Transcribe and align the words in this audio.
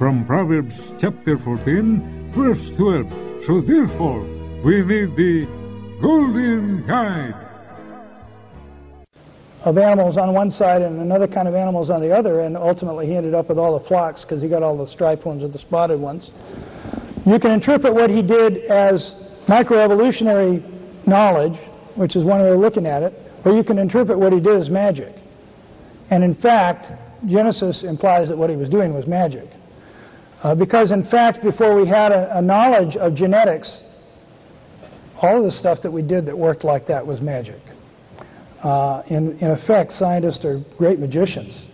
From 0.00 0.24
Proverbs 0.24 0.94
chapter 0.98 1.36
14, 1.36 2.32
verse 2.32 2.70
12. 2.74 3.44
So 3.44 3.60
therefore, 3.60 4.22
we 4.64 4.80
need 4.80 5.14
the 5.14 5.44
Golden 6.00 6.86
Guide. 6.86 7.34
of 9.66 9.76
animals 9.76 10.16
on 10.16 10.32
one 10.32 10.50
side 10.50 10.80
and 10.80 11.02
another 11.02 11.28
kind 11.28 11.46
of 11.46 11.54
animals 11.54 11.90
on 11.90 12.00
the 12.00 12.16
other, 12.16 12.40
and 12.40 12.56
ultimately 12.56 13.04
he 13.08 13.14
ended 13.14 13.34
up 13.34 13.50
with 13.50 13.58
all 13.58 13.78
the 13.78 13.84
flocks 13.84 14.22
because 14.22 14.40
he 14.40 14.48
got 14.48 14.62
all 14.62 14.74
the 14.74 14.86
striped 14.86 15.26
ones 15.26 15.42
and 15.42 15.52
the 15.52 15.58
spotted 15.58 16.00
ones. 16.00 16.30
You 17.26 17.38
can 17.38 17.50
interpret 17.50 17.92
what 17.92 18.08
he 18.08 18.22
did 18.22 18.56
as 18.70 19.14
microevolutionary 19.48 20.64
knowledge, 21.06 21.58
which 21.96 22.16
is 22.16 22.24
one 22.24 22.40
way 22.40 22.52
of 22.52 22.58
looking 22.58 22.86
at 22.86 23.02
it, 23.02 23.12
or 23.44 23.52
you 23.52 23.62
can 23.62 23.78
interpret 23.78 24.18
what 24.18 24.32
he 24.32 24.40
did 24.40 24.56
as 24.56 24.70
magic. 24.70 25.14
And 26.08 26.24
in 26.24 26.34
fact, 26.34 26.90
Genesis 27.26 27.82
implies 27.82 28.30
that 28.30 28.38
what 28.38 28.48
he 28.48 28.56
was 28.56 28.70
doing 28.70 28.94
was 28.94 29.06
magic. 29.06 29.46
Uh, 30.42 30.54
because 30.54 30.90
in 30.90 31.04
fact, 31.04 31.42
before 31.42 31.76
we 31.76 31.86
had 31.86 32.12
a, 32.12 32.38
a 32.38 32.42
knowledge 32.42 32.96
of 32.96 33.14
genetics, 33.14 33.82
all 35.20 35.38
of 35.38 35.44
the 35.44 35.50
stuff 35.50 35.82
that 35.82 35.90
we 35.90 36.02
did 36.02 36.24
that 36.26 36.36
worked 36.36 36.64
like 36.64 36.86
that 36.86 37.06
was 37.06 37.20
magic. 37.20 37.60
Uh, 38.62 39.02
in, 39.08 39.38
in 39.38 39.50
effect, 39.50 39.92
scientists 39.92 40.44
are 40.44 40.62
great 40.78 40.98
magicians. 40.98 41.66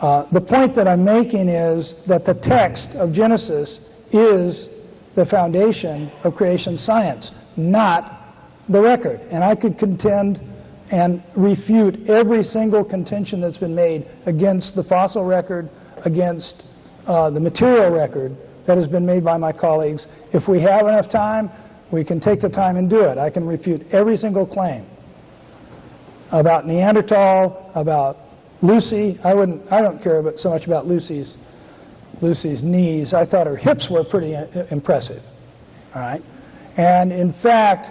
Uh, 0.00 0.28
the 0.32 0.40
point 0.40 0.74
that 0.74 0.88
I'm 0.88 1.04
making 1.04 1.48
is 1.48 1.94
that 2.06 2.24
the 2.24 2.34
text 2.34 2.90
of 2.90 3.12
Genesis 3.12 3.80
is 4.12 4.68
the 5.14 5.24
foundation 5.24 6.10
of 6.24 6.34
creation 6.34 6.76
science, 6.76 7.30
not 7.56 8.34
the 8.68 8.80
record. 8.80 9.20
And 9.30 9.44
I 9.44 9.54
could 9.54 9.78
contend 9.78 10.40
and 10.90 11.22
refute 11.36 12.08
every 12.08 12.44
single 12.44 12.84
contention 12.84 13.40
that's 13.40 13.56
been 13.56 13.74
made 13.74 14.06
against 14.26 14.74
the 14.74 14.84
fossil 14.84 15.24
record, 15.24 15.70
against 16.04 16.62
uh, 17.06 17.30
the 17.30 17.40
material 17.40 17.90
record 17.90 18.36
that 18.66 18.78
has 18.78 18.86
been 18.86 19.04
made 19.04 19.24
by 19.24 19.36
my 19.36 19.52
colleagues. 19.52 20.06
If 20.32 20.48
we 20.48 20.60
have 20.62 20.86
enough 20.86 21.10
time, 21.10 21.50
we 21.92 22.04
can 22.04 22.20
take 22.20 22.40
the 22.40 22.48
time 22.48 22.76
and 22.76 22.88
do 22.88 23.02
it. 23.02 23.18
I 23.18 23.30
can 23.30 23.46
refute 23.46 23.82
every 23.92 24.16
single 24.16 24.46
claim 24.46 24.86
about 26.30 26.66
Neanderthal, 26.66 27.70
about 27.74 28.16
Lucy. 28.62 29.18
I 29.22 29.34
wouldn't. 29.34 29.70
I 29.70 29.82
don't 29.82 30.02
care 30.02 30.18
about, 30.18 30.38
so 30.38 30.50
much 30.50 30.66
about 30.66 30.86
Lucy's 30.86 31.36
Lucy's 32.22 32.62
knees. 32.62 33.12
I 33.12 33.26
thought 33.26 33.46
her 33.46 33.56
hips 33.56 33.90
were 33.90 34.04
pretty 34.04 34.34
uh, 34.34 34.66
impressive. 34.70 35.22
All 35.94 36.00
right, 36.00 36.22
and 36.76 37.12
in 37.12 37.32
fact, 37.32 37.86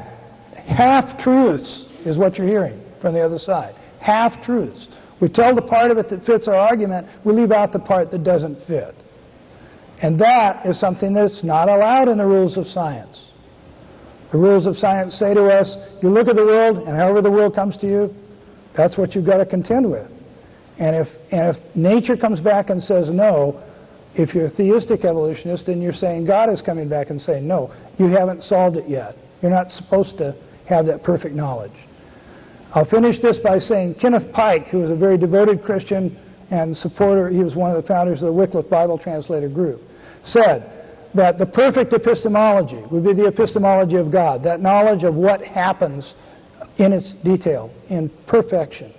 half 0.56 1.18
truths 1.20 1.86
is 2.06 2.18
what 2.18 2.38
you're 2.38 2.48
hearing 2.48 2.82
from 3.00 3.14
the 3.14 3.22
other 3.22 3.40
side. 3.40 3.76
Half 4.00 4.44
truths. 4.44 4.88
We 5.22 5.30
tell 5.30 5.56
the 5.56 5.62
part 5.62 5.92
of 5.92 5.98
it 5.98 6.10
that 6.10 6.26
fits 6.26 6.50
our 6.50 6.56
argument. 6.56 7.08
We 7.24 7.32
leave 7.34 7.52
out 7.52 7.72
the 7.72 7.80
part 7.80 8.12
that 8.12 8.24
doesn't 8.24 8.60
fit. 8.66 8.96
And 10.02 10.20
that 10.20 10.66
is 10.66 10.80
something 10.80 11.14
that's 11.14 11.44
not 11.44 11.70
allowed 11.70 12.10
in 12.10 12.18
the 12.18 12.26
rules 12.26 12.58
of 12.58 12.68
science. 12.68 13.28
The 14.32 14.38
rules 14.38 14.66
of 14.66 14.78
science 14.78 15.14
say 15.14 15.34
to 15.34 15.46
us, 15.46 15.78
you 16.02 16.10
look 16.10 16.28
at 16.28 16.36
the 16.36 16.46
world, 16.46 16.80
and 16.80 16.98
however 16.98 17.22
the 17.22 17.32
world 17.32 17.56
comes 17.56 17.78
to 17.78 17.88
you, 17.88 18.14
that's 18.76 18.98
what 18.98 19.16
you've 19.16 19.26
got 19.26 19.38
to 19.38 19.46
contend 19.46 19.90
with. 19.90 20.10
And 20.80 20.96
if, 20.96 21.08
and 21.32 21.56
if 21.56 21.76
nature 21.76 22.18
comes 22.18 22.42
back 22.42 22.70
and 22.70 22.82
says 22.82 23.10
no, 23.10 23.62
if 24.16 24.34
you're 24.34 24.46
a 24.46 24.50
theistic 24.50 25.06
evolutionist, 25.06 25.68
then 25.68 25.82
you're 25.82 25.94
saying 25.94 26.26
God 26.26 26.52
is 26.52 26.62
coming 26.62 26.90
back 26.90 27.10
and 27.10 27.22
saying 27.22 27.48
no, 27.48 27.74
you 27.98 28.08
haven't 28.08 28.44
solved 28.44 28.78
it 28.78 28.90
yet. 28.90 29.16
You're 29.42 29.52
not 29.52 29.72
supposed 29.72 30.18
to 30.18 30.36
have 30.66 30.88
that 30.88 31.04
perfect 31.04 31.36
knowledge. 31.36 31.72
I'll 32.74 32.86
finish 32.86 33.20
this 33.20 33.38
by 33.38 33.60
saying 33.60 33.96
Kenneth 33.96 34.32
Pike, 34.32 34.68
who 34.68 34.80
was 34.80 34.90
a 34.90 34.96
very 34.96 35.18
devoted 35.18 35.64
Christian 35.64 36.18
and 36.52 36.76
supporter, 36.76 37.30
he 37.30 37.40
was 37.40 37.56
one 37.56 37.72
of 37.72 37.82
the 37.82 37.88
founders 37.88 38.22
of 38.22 38.28
the 38.28 38.34
Wycliffe 38.34 38.70
Bible 38.70 38.98
Translator 38.98 39.50
Group, 39.50 39.82
said 40.24 40.70
that 41.14 41.38
the 41.38 41.46
perfect 41.46 41.94
epistemology 41.94 42.84
would 42.92 43.04
be 43.04 43.14
the 43.14 43.28
epistemology 43.28 43.98
of 43.98 44.12
God, 44.12 44.44
that 44.44 44.62
knowledge 44.62 45.04
of 45.04 45.16
what 45.16 45.42
happens 45.42 46.14
in 46.78 46.92
its 46.92 47.14
detail, 47.14 47.72
in 47.90 48.10
perfection. 48.28 48.94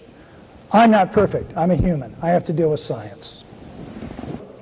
I'm 0.72 0.90
not 0.90 1.12
perfect. 1.12 1.52
I'm 1.56 1.70
a 1.70 1.76
human. 1.76 2.16
I 2.22 2.30
have 2.30 2.44
to 2.46 2.52
deal 2.52 2.70
with 2.70 2.80
science. 2.80 3.44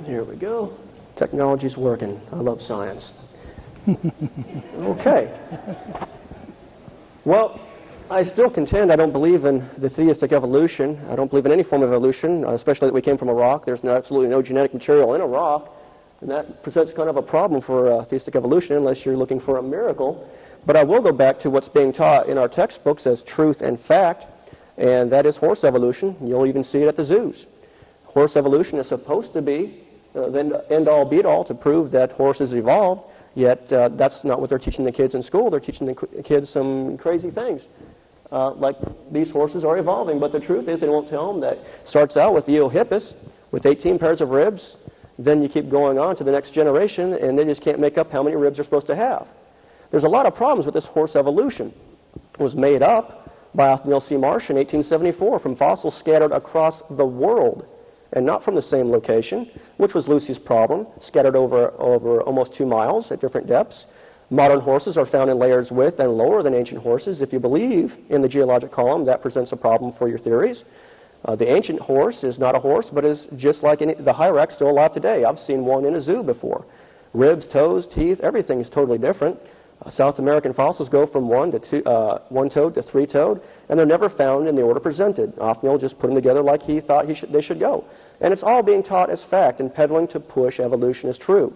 Here 0.05 0.25
we 0.25 0.37
go. 0.37 0.77
Technology's 1.17 1.77
working. 1.77 2.21
I 2.33 2.37
love 2.37 2.61
science. 2.61 3.13
okay. 3.89 5.39
Well, 7.25 7.61
I 8.13 8.25
still 8.25 8.51
contend 8.51 8.93
I 8.93 8.97
don't 8.97 9.11
believe 9.11 9.47
in 9.47 9.67
the 9.79 9.89
theistic 9.89 10.33
evolution. 10.33 11.03
I 11.09 11.17
don't 11.17 11.31
believe 11.31 11.47
in 11.47 11.53
any 11.53 11.63
form 11.63 11.83
of 11.83 11.95
evolution, 11.95 12.45
uh, 12.45 12.51
especially 12.51 12.89
that 12.89 12.93
we 12.93 13.01
came 13.01 13.17
from 13.17 13.31
a 13.31 13.35
rock. 13.35 13.65
There's 13.65 13.83
no, 13.83 13.95
absolutely 13.95 14.29
no 14.29 14.43
genetic 14.43 14.75
material 14.75 15.15
in 15.15 15.23
a 15.23 15.27
rock. 15.27 15.73
And 16.21 16.31
that 16.31 16.63
presents 16.63 16.93
kind 16.93 17.09
of 17.09 17.17
a 17.17 17.23
problem 17.23 17.63
for 17.63 17.91
uh, 17.91 18.05
theistic 18.05 18.37
evolution 18.37 18.77
unless 18.77 19.07
you're 19.07 19.17
looking 19.17 19.41
for 19.41 19.57
a 19.57 19.63
miracle. 19.63 20.29
But 20.67 20.77
I 20.77 20.85
will 20.85 21.01
go 21.01 21.11
back 21.11 21.41
to 21.41 21.49
what's 21.49 21.71
being 21.71 21.91
taught 21.91 22.29
in 22.29 22.37
our 22.37 22.49
textbooks 22.49 23.07
as 23.07 23.23
truth 23.23 23.63
and 23.63 23.81
fact, 23.81 24.27
and 24.77 25.11
that 25.11 25.25
is 25.25 25.39
horse 25.39 25.65
evolution. 25.65 26.15
You'll 26.21 26.47
even 26.47 26.65
see 26.65 26.83
it 26.83 26.89
at 26.89 26.97
the 26.97 27.07
zoos. 27.07 27.47
Horse 28.05 28.37
evolution 28.37 28.79
is 28.79 28.91
supposed 28.91 29.33
to 29.33 29.41
be 29.41 29.87
uh, 30.15 30.29
the 30.29 30.67
end 30.69 30.87
all 30.87 31.09
be 31.09 31.25
all 31.25 31.47
to 31.47 31.55
prove 31.55 31.91
that 31.93 32.13
horses 32.13 32.53
evolved, 32.53 33.11
yet 33.35 33.73
uh, 33.73 33.89
that's 33.89 34.23
not 34.23 34.39
what 34.39 34.51
they're 34.51 34.59
teaching 34.59 34.85
the 34.85 34.93
kids 34.93 35.15
in 35.15 35.23
school. 35.23 35.49
They're 35.49 35.61
teaching 35.61 35.87
the 35.87 36.23
kids 36.23 36.51
some 36.51 36.99
crazy 36.99 37.31
things. 37.31 37.63
Uh, 38.33 38.55
like 38.55 38.77
these 39.13 39.31
horses 39.31 39.63
are 39.63 39.77
evolving, 39.77 40.19
but 40.19 40.33
the 40.33 40.41
truth 40.41 40.67
is 40.67 40.81
they 40.81 40.89
won't 40.89 41.07
tell 41.07 41.31
them 41.31 41.41
that 41.43 41.59
starts 41.85 42.17
out 42.17 42.33
with 42.33 42.47
the 42.47 42.53
Eohippus 42.53 43.13
with 43.51 43.67
18 43.67 43.99
pairs 43.99 44.23
of 44.23 44.31
ribs, 44.31 44.77
then 45.19 45.43
you 45.43 45.51
keep 45.51 45.69
going 45.69 45.99
on 45.99 46.17
to 46.17 46.25
the 46.25 46.33
next 46.33 46.55
generation, 46.55 47.13
and 47.13 47.39
they 47.39 47.45
just 47.45 47.61
can't 47.61 47.79
make 47.79 47.99
up 47.99 48.11
how 48.11 48.23
many 48.23 48.35
ribs 48.35 48.57
they're 48.57 48.65
supposed 48.65 48.87
to 48.87 48.97
have. 48.97 49.29
There's 49.91 50.05
a 50.05 50.09
lot 50.09 50.25
of 50.25 50.35
problems 50.35 50.65
with 50.65 50.75
this 50.75 50.87
horse 50.87 51.15
evolution. 51.15 51.75
It 52.33 52.43
was 52.43 52.57
made 52.57 52.83
up 52.83 53.31
by 53.55 53.69
Othniel 53.69 54.01
C. 54.01 54.17
Marsh 54.17 54.49
in 54.49 54.57
1874 54.57 55.39
from 55.39 55.55
fossils 55.55 55.95
scattered 55.99 56.33
across 56.33 56.83
the 56.89 57.05
world 57.05 57.67
and 58.15 58.25
not 58.25 58.43
from 58.43 58.55
the 58.55 58.63
same 58.63 58.91
location, 58.91 59.51
which 59.77 59.93
was 59.93 60.09
Lucy's 60.09 60.39
problem, 60.39 60.87
scattered 61.01 61.37
over, 61.37 61.73
over 61.79 62.23
almost 62.23 62.55
two 62.55 62.67
miles 62.67 63.11
at 63.11 63.21
different 63.21 63.47
depths. 63.47 63.87
Modern 64.31 64.61
horses 64.61 64.97
are 64.97 65.07
found 65.07 65.31
in 65.31 65.39
layers 65.39 65.71
with 65.71 66.01
and 66.01 66.13
lower 66.13 66.43
than 66.43 66.55
ancient 66.55 66.81
horses. 66.81 67.21
If 67.21 67.33
you 67.33 67.39
believe 67.39 67.97
in 68.09 68.23
the 68.23 68.29
geologic 68.29 68.73
column, 68.73 69.05
that 69.05 69.21
presents 69.21 69.53
a 69.53 69.57
problem 69.57 69.93
for 69.93 70.09
your 70.09 70.19
theories. 70.19 70.65
Uh, 71.25 71.37
the 71.37 71.49
ancient 71.49 71.81
horse 71.81 72.25
is 72.25 72.39
not 72.39 72.57
a 72.57 72.59
horse, 72.59 72.89
but 72.93 73.05
is 73.05 73.29
just 73.37 73.63
like 73.63 73.83
any, 73.83 73.95
the 73.95 74.13
hyrax 74.13 74.55
still 74.55 74.71
alive 74.71 74.93
today. 74.93 75.25
I've 75.25 75.39
seen 75.39 75.65
one 75.65 75.85
in 75.85 75.95
a 75.95 76.01
zoo 76.01 76.23
before. 76.23 76.65
Ribs, 77.15 77.47
toes, 77.47 77.87
teeth, 77.87 78.21
everything 78.21 78.61
is 78.61 78.69
totally 78.69 78.99
different. 78.99 79.39
Uh, 79.83 79.91
South 79.91 80.19
American 80.19 80.55
fossils 80.55 80.89
go 80.89 81.07
from 81.07 81.29
one 81.29 81.53
to 81.53 81.59
two, 81.59 81.85
uh, 81.85 82.23
one-toed 82.29 82.75
to 82.75 82.83
three-toed, 82.83 83.41
and 83.69 83.79
they're 83.79 83.87
never 83.87 84.09
found 84.09 84.49
in 84.49 84.57
the 84.57 84.63
order 84.63 84.81
presented. 84.81 85.37
Othniel 85.39 85.79
just 85.79 85.99
put 85.99 86.07
them 86.07 86.17
together 86.17 86.43
like 86.43 86.63
he 86.63 86.81
thought 86.81 87.07
he 87.07 87.15
should, 87.15 87.31
they 87.31 87.43
should 87.43 87.61
go. 87.61 87.85
And 88.21 88.33
it's 88.33 88.43
all 88.43 88.63
being 88.63 88.83
taught 88.83 89.11
as 89.11 89.23
fact 89.23 89.61
and 89.61 89.73
peddling 89.73 90.09
to 90.09 90.21
push 90.21 90.59
evolution 90.59 91.11
as 91.11 91.19
true. 91.19 91.53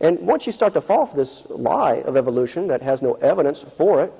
And 0.00 0.18
once 0.20 0.46
you 0.46 0.52
start 0.52 0.72
to 0.74 0.80
fall 0.80 1.06
for 1.06 1.16
this 1.16 1.42
lie 1.48 1.96
of 2.02 2.16
evolution 2.16 2.68
that 2.68 2.82
has 2.82 3.02
no 3.02 3.14
evidence 3.14 3.64
for 3.76 4.04
it, 4.04 4.12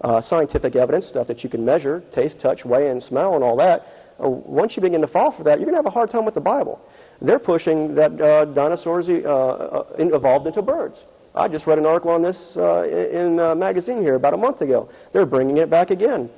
uh, 0.00 0.20
scientific 0.20 0.76
evidence, 0.76 1.06
stuff 1.06 1.26
that 1.26 1.44
you 1.44 1.50
can 1.50 1.64
measure, 1.64 2.02
taste, 2.12 2.40
touch, 2.40 2.64
weigh, 2.64 2.88
and 2.88 3.02
smell, 3.02 3.34
and 3.34 3.44
all 3.44 3.56
that, 3.56 3.86
uh, 4.22 4.28
once 4.28 4.76
you 4.76 4.82
begin 4.82 5.00
to 5.00 5.06
fall 5.06 5.30
for 5.30 5.44
that, 5.44 5.58
you're 5.58 5.66
going 5.66 5.74
to 5.74 5.78
have 5.78 5.86
a 5.86 5.90
hard 5.90 6.10
time 6.10 6.24
with 6.24 6.34
the 6.34 6.40
Bible. 6.40 6.80
They're 7.20 7.38
pushing 7.38 7.94
that 7.94 8.20
uh, 8.20 8.44
dinosaurs 8.46 9.08
uh, 9.08 9.12
uh, 9.12 9.84
evolved 9.98 10.46
into 10.46 10.62
birds. 10.62 11.02
I 11.34 11.48
just 11.48 11.66
read 11.66 11.78
an 11.78 11.86
article 11.86 12.10
on 12.10 12.22
this 12.22 12.56
uh, 12.56 12.84
in 12.84 13.38
a 13.38 13.54
magazine 13.54 14.00
here 14.00 14.14
about 14.14 14.32
a 14.32 14.38
month 14.38 14.62
ago. 14.62 14.88
They're 15.12 15.26
bringing 15.26 15.58
it 15.58 15.68
back 15.68 15.90
again, 15.90 16.30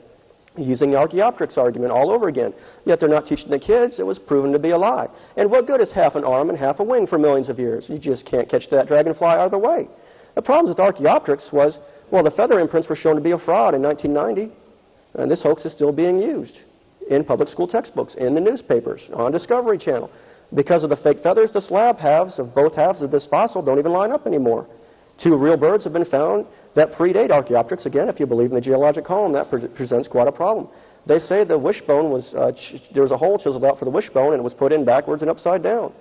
using 0.59 0.91
the 0.91 0.97
Archaeopteryx 0.97 1.57
argument 1.57 1.93
all 1.93 2.11
over 2.11 2.29
again. 2.29 2.53
Yet 2.85 3.01
they're 3.01 3.09
not 3.09 3.27
teaching 3.27 3.51
the 3.51 3.59
kids. 3.59 3.99
It 3.99 4.07
was 4.07 4.19
proven 4.19 4.53
to 4.53 4.59
be 4.59 4.71
a 4.71 4.79
lie. 4.79 5.09
And 5.37 5.51
what 5.51 5.67
good 5.67 5.81
is 5.81 5.93
half 5.93 6.15
an 6.15 6.25
arm 6.25 6.51
and 6.51 6.59
half 6.59 6.81
a 6.81 6.85
wing 6.85 7.07
for 7.07 7.19
millions 7.19 7.49
of 7.49 7.59
years? 7.59 7.89
You 7.89 7.99
just 7.99 8.25
can't 8.27 8.49
catch 8.49 8.71
that 8.71 8.89
dragonfly 8.89 9.27
either 9.27 9.59
way. 9.59 9.89
The 10.35 10.43
problem 10.43 10.69
with 10.69 10.79
Archaeopteryx 10.79 11.53
was, 11.53 11.79
well, 12.11 12.23
the 12.23 12.31
feather 12.31 12.61
imprints 12.61 12.89
were 12.89 12.97
shown 12.97 13.17
to 13.17 13.21
be 13.21 13.33
a 13.33 13.39
fraud 13.39 13.75
in 13.75 13.83
1990, 13.83 14.55
and 15.15 15.31
this 15.31 15.43
hoax 15.43 15.65
is 15.65 15.73
still 15.73 15.93
being 15.93 16.21
used 16.21 16.61
in 17.11 17.25
public 17.25 17.49
school 17.49 17.67
textbooks, 17.67 18.15
in 18.15 18.35
the 18.35 18.41
newspapers, 18.41 19.11
on 19.13 19.33
Discovery 19.33 19.79
Channel. 19.79 20.11
Because 20.55 20.83
of 20.83 20.91
the 20.91 20.97
fake 20.97 21.21
feathers, 21.23 21.53
the 21.53 21.61
slab 21.61 21.99
halves 21.99 22.39
of 22.39 22.55
both 22.55 22.75
halves 22.75 23.03
of 23.03 23.11
this 23.11 23.27
fossil 23.27 23.63
don't 23.63 23.79
even 23.79 23.93
line 23.93 24.13
up 24.13 24.27
anymore. 24.27 24.67
Two 25.19 25.37
real 25.37 25.57
birds 25.57 25.85
have 25.85 25.93
been 25.93 26.05
found 26.05 26.47
that 26.75 26.93
predate 26.93 27.31
Archaeopteryx. 27.31 27.87
Again, 27.87 28.09
if 28.09 28.21
you 28.21 28.27
believe 28.27 28.51
in 28.51 28.55
the 28.55 28.61
geologic 28.61 29.05
column, 29.05 29.33
that 29.33 29.51
pre- 29.51 29.67
presents 29.69 30.09
quite 30.09 30.29
a 30.29 30.33
problem. 30.33 30.69
They 31.07 31.19
say 31.19 31.43
the 31.45 31.59
wishbone 31.59 32.11
was, 32.11 32.35
uh, 32.35 32.53
ch- 32.53 32.83
there 32.93 33.03
was 33.03 33.11
a 33.11 33.17
hole 33.17 33.39
chiseled 33.39 33.65
out 33.65 33.79
for 33.79 33.85
the 33.85 33.91
wishbone 33.91 34.33
and 34.33 34.41
it 34.41 34.45
was 34.45 34.55
put 34.55 34.73
in 34.73 34.85
backwards 34.85 35.23
and 35.23 35.31
upside 35.31 35.63
down. 35.63 35.93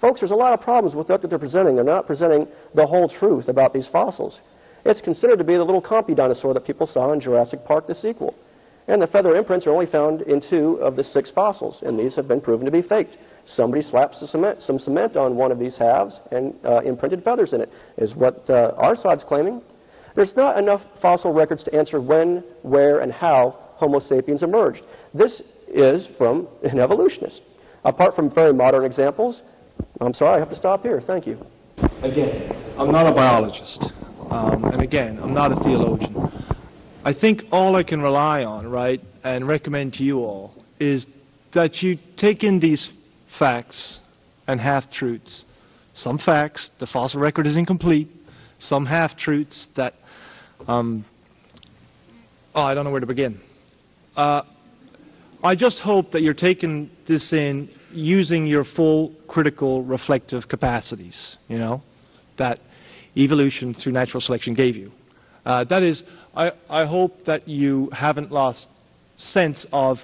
Folks, 0.00 0.20
there's 0.20 0.32
a 0.32 0.36
lot 0.36 0.52
of 0.52 0.60
problems 0.60 0.94
with 0.94 1.08
what 1.08 1.22
they're 1.22 1.38
presenting. 1.38 1.76
They're 1.76 1.84
not 1.84 2.06
presenting 2.06 2.48
the 2.74 2.86
whole 2.86 3.08
truth 3.08 3.48
about 3.48 3.72
these 3.72 3.86
fossils. 3.86 4.40
It's 4.84 5.00
considered 5.00 5.38
to 5.38 5.44
be 5.44 5.54
the 5.54 5.64
little 5.64 5.80
compy 5.80 6.16
dinosaur 6.16 6.52
that 6.54 6.64
people 6.64 6.86
saw 6.86 7.12
in 7.12 7.20
Jurassic 7.20 7.64
Park, 7.64 7.86
the 7.86 7.94
sequel. 7.94 8.34
And 8.86 9.00
the 9.00 9.06
feather 9.06 9.34
imprints 9.34 9.66
are 9.66 9.72
only 9.72 9.86
found 9.86 10.22
in 10.22 10.40
two 10.40 10.74
of 10.82 10.96
the 10.96 11.04
six 11.04 11.30
fossils, 11.30 11.82
and 11.82 11.98
these 11.98 12.14
have 12.16 12.28
been 12.28 12.40
proven 12.40 12.66
to 12.66 12.70
be 12.70 12.82
faked. 12.82 13.16
Somebody 13.46 13.82
slaps 13.82 14.20
some 14.20 14.28
cement, 14.28 14.62
some 14.62 14.78
cement 14.78 15.16
on 15.16 15.36
one 15.36 15.52
of 15.52 15.58
these 15.58 15.76
halves 15.76 16.20
and 16.30 16.54
uh, 16.64 16.80
imprinted 16.84 17.22
feathers 17.22 17.52
in 17.52 17.60
it, 17.60 17.70
is 17.98 18.14
what 18.14 18.48
uh, 18.48 18.74
our 18.76 18.96
side's 18.96 19.24
claiming. 19.24 19.60
There's 20.14 20.36
not 20.36 20.58
enough 20.58 20.82
fossil 21.02 21.32
records 21.32 21.62
to 21.64 21.74
answer 21.74 22.00
when, 22.00 22.44
where, 22.62 23.00
and 23.00 23.12
how 23.12 23.58
Homo 23.76 23.98
sapiens 23.98 24.42
emerged. 24.42 24.82
This 25.12 25.42
is 25.68 26.06
from 26.18 26.48
an 26.62 26.78
evolutionist. 26.78 27.42
Apart 27.84 28.14
from 28.14 28.30
very 28.30 28.54
modern 28.54 28.84
examples, 28.84 29.42
I'm 30.00 30.14
sorry, 30.14 30.36
I 30.36 30.38
have 30.38 30.50
to 30.50 30.56
stop 30.56 30.82
here. 30.82 31.00
Thank 31.00 31.26
you. 31.26 31.38
Again, 32.02 32.50
I'm 32.78 32.92
not 32.92 33.06
a 33.06 33.14
biologist. 33.14 33.92
Um, 34.30 34.64
and 34.64 34.80
again, 34.80 35.18
I'm 35.20 35.34
not 35.34 35.52
a 35.52 35.56
theologian. 35.56 36.16
I 37.04 37.12
think 37.12 37.42
all 37.52 37.76
I 37.76 37.82
can 37.82 38.00
rely 38.00 38.44
on, 38.44 38.66
right, 38.66 39.00
and 39.22 39.46
recommend 39.46 39.94
to 39.94 40.04
you 40.04 40.20
all 40.20 40.54
is 40.80 41.06
that 41.52 41.82
you 41.82 41.98
take 42.16 42.42
in 42.42 42.60
these 42.60 42.92
facts 43.38 44.00
and 44.46 44.60
half 44.60 44.90
truths. 44.90 45.44
Some 45.94 46.18
facts, 46.18 46.70
the 46.80 46.86
fossil 46.86 47.20
record 47.20 47.46
is 47.46 47.56
incomplete. 47.56 48.08
Some 48.58 48.86
half 48.86 49.16
truths 49.16 49.68
that, 49.76 49.94
um, 50.66 51.04
oh, 52.54 52.62
I 52.62 52.74
don't 52.74 52.84
know 52.84 52.90
where 52.90 53.00
to 53.00 53.06
begin. 53.06 53.40
Uh, 54.16 54.42
I 55.42 55.54
just 55.54 55.80
hope 55.80 56.12
that 56.12 56.22
you're 56.22 56.34
taking 56.34 56.90
this 57.06 57.32
in 57.32 57.68
using 57.92 58.46
your 58.46 58.64
full 58.64 59.14
critical 59.28 59.82
reflective 59.82 60.48
capacities, 60.48 61.36
you 61.48 61.58
know, 61.58 61.82
that 62.38 62.60
evolution 63.16 63.74
through 63.74 63.92
natural 63.92 64.20
selection 64.20 64.54
gave 64.54 64.76
you. 64.76 64.90
Uh, 65.44 65.64
that 65.64 65.82
is, 65.82 66.02
I, 66.34 66.52
I 66.68 66.86
hope 66.86 67.26
that 67.26 67.46
you 67.46 67.90
haven't 67.90 68.32
lost 68.32 68.68
sense 69.16 69.66
of 69.72 69.98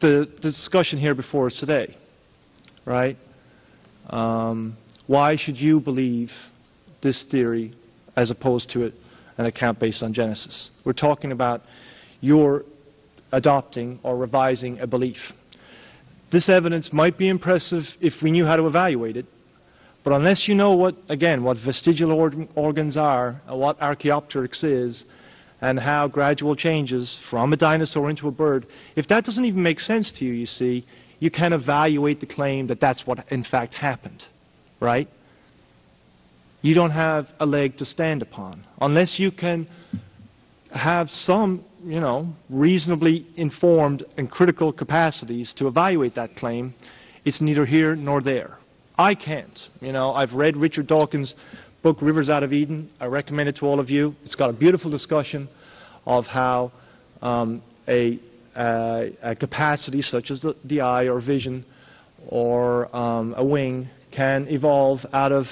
the, 0.00 0.28
discussion 0.40 0.98
here 0.98 1.14
before 1.14 1.46
us 1.46 1.58
today, 1.58 1.96
right? 2.84 3.16
Um, 4.08 4.76
why 5.06 5.36
should 5.36 5.56
you 5.56 5.80
believe 5.80 6.32
this 7.02 7.24
theory 7.24 7.72
as 8.16 8.30
opposed 8.30 8.70
to 8.70 8.92
an 9.38 9.46
account 9.46 9.78
based 9.78 10.02
on 10.02 10.12
Genesis? 10.12 10.70
We're 10.84 10.92
talking 10.92 11.32
about 11.32 11.62
your 12.20 12.64
adopting 13.32 14.00
or 14.02 14.16
revising 14.16 14.80
a 14.80 14.86
belief. 14.86 15.32
This 16.32 16.48
evidence 16.48 16.92
might 16.92 17.18
be 17.18 17.28
impressive 17.28 17.84
if 18.00 18.22
we 18.22 18.30
knew 18.30 18.44
how 18.44 18.56
to 18.56 18.66
evaluate 18.66 19.16
it, 19.16 19.26
but 20.02 20.12
unless 20.12 20.48
you 20.48 20.54
know 20.54 20.72
what, 20.72 20.96
again, 21.08 21.42
what 21.42 21.56
vestigial 21.56 22.12
or- 22.12 22.32
organs 22.54 22.96
are, 22.96 23.40
what 23.48 23.78
Archaeopteryx 23.80 24.64
is, 24.64 25.04
and 25.60 25.78
how 25.78 26.08
gradual 26.08 26.56
changes 26.56 27.20
from 27.28 27.52
a 27.52 27.56
dinosaur 27.56 28.08
into 28.08 28.28
a 28.28 28.30
bird, 28.30 28.66
if 28.96 29.08
that 29.08 29.24
doesn't 29.24 29.44
even 29.44 29.62
make 29.62 29.80
sense 29.80 30.12
to 30.12 30.24
you, 30.24 30.32
you 30.32 30.46
see, 30.46 30.84
you 31.18 31.30
can 31.30 31.52
evaluate 31.52 32.20
the 32.20 32.26
claim 32.26 32.68
that 32.68 32.80
that's 32.80 33.06
what 33.06 33.30
in 33.30 33.44
fact 33.44 33.74
happened, 33.74 34.24
right? 34.80 35.08
You 36.62 36.74
don't 36.74 36.90
have 36.90 37.28
a 37.38 37.46
leg 37.46 37.78
to 37.78 37.84
stand 37.84 38.22
upon 38.22 38.64
unless 38.80 39.18
you 39.18 39.30
can 39.30 39.68
have 40.72 41.10
some, 41.10 41.64
you 41.84 42.00
know, 42.00 42.32
reasonably 42.48 43.26
informed 43.36 44.04
and 44.16 44.30
critical 44.30 44.72
capacities 44.72 45.54
to 45.54 45.66
evaluate 45.66 46.14
that 46.14 46.36
claim. 46.36 46.74
It's 47.24 47.40
neither 47.40 47.66
here 47.66 47.96
nor 47.96 48.20
there. 48.20 48.56
I 48.96 49.14
can't. 49.14 49.58
You 49.80 49.92
know, 49.92 50.12
I've 50.12 50.34
read 50.34 50.56
Richard 50.56 50.86
Dawkins' 50.86 51.34
book, 51.82 51.98
Rivers 52.02 52.28
Out 52.28 52.42
of 52.42 52.52
Eden. 52.52 52.90
I 53.00 53.06
recommend 53.06 53.48
it 53.48 53.56
to 53.56 53.66
all 53.66 53.80
of 53.80 53.90
you. 53.90 54.14
It's 54.24 54.34
got 54.34 54.50
a 54.50 54.52
beautiful 54.52 54.90
discussion 54.90 55.48
of 56.04 56.26
how 56.26 56.72
um, 57.22 57.62
a, 57.88 58.18
a, 58.54 59.36
capacity 59.38 60.02
such 60.02 60.30
as 60.30 60.42
the, 60.42 60.54
the, 60.64 60.82
eye 60.82 61.08
or 61.08 61.20
vision 61.20 61.64
or 62.28 62.94
um, 62.94 63.34
a 63.36 63.44
wing 63.44 63.88
can 64.10 64.48
evolve 64.48 65.00
out 65.12 65.32
of 65.32 65.46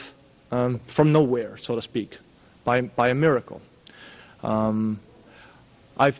um, 0.50 0.80
from 0.94 1.12
nowhere, 1.12 1.56
so 1.56 1.74
to 1.74 1.82
speak, 1.82 2.16
by, 2.64 2.82
by 2.82 3.10
a 3.10 3.14
miracle. 3.14 3.60
Um, 4.42 5.00
i 5.98 6.12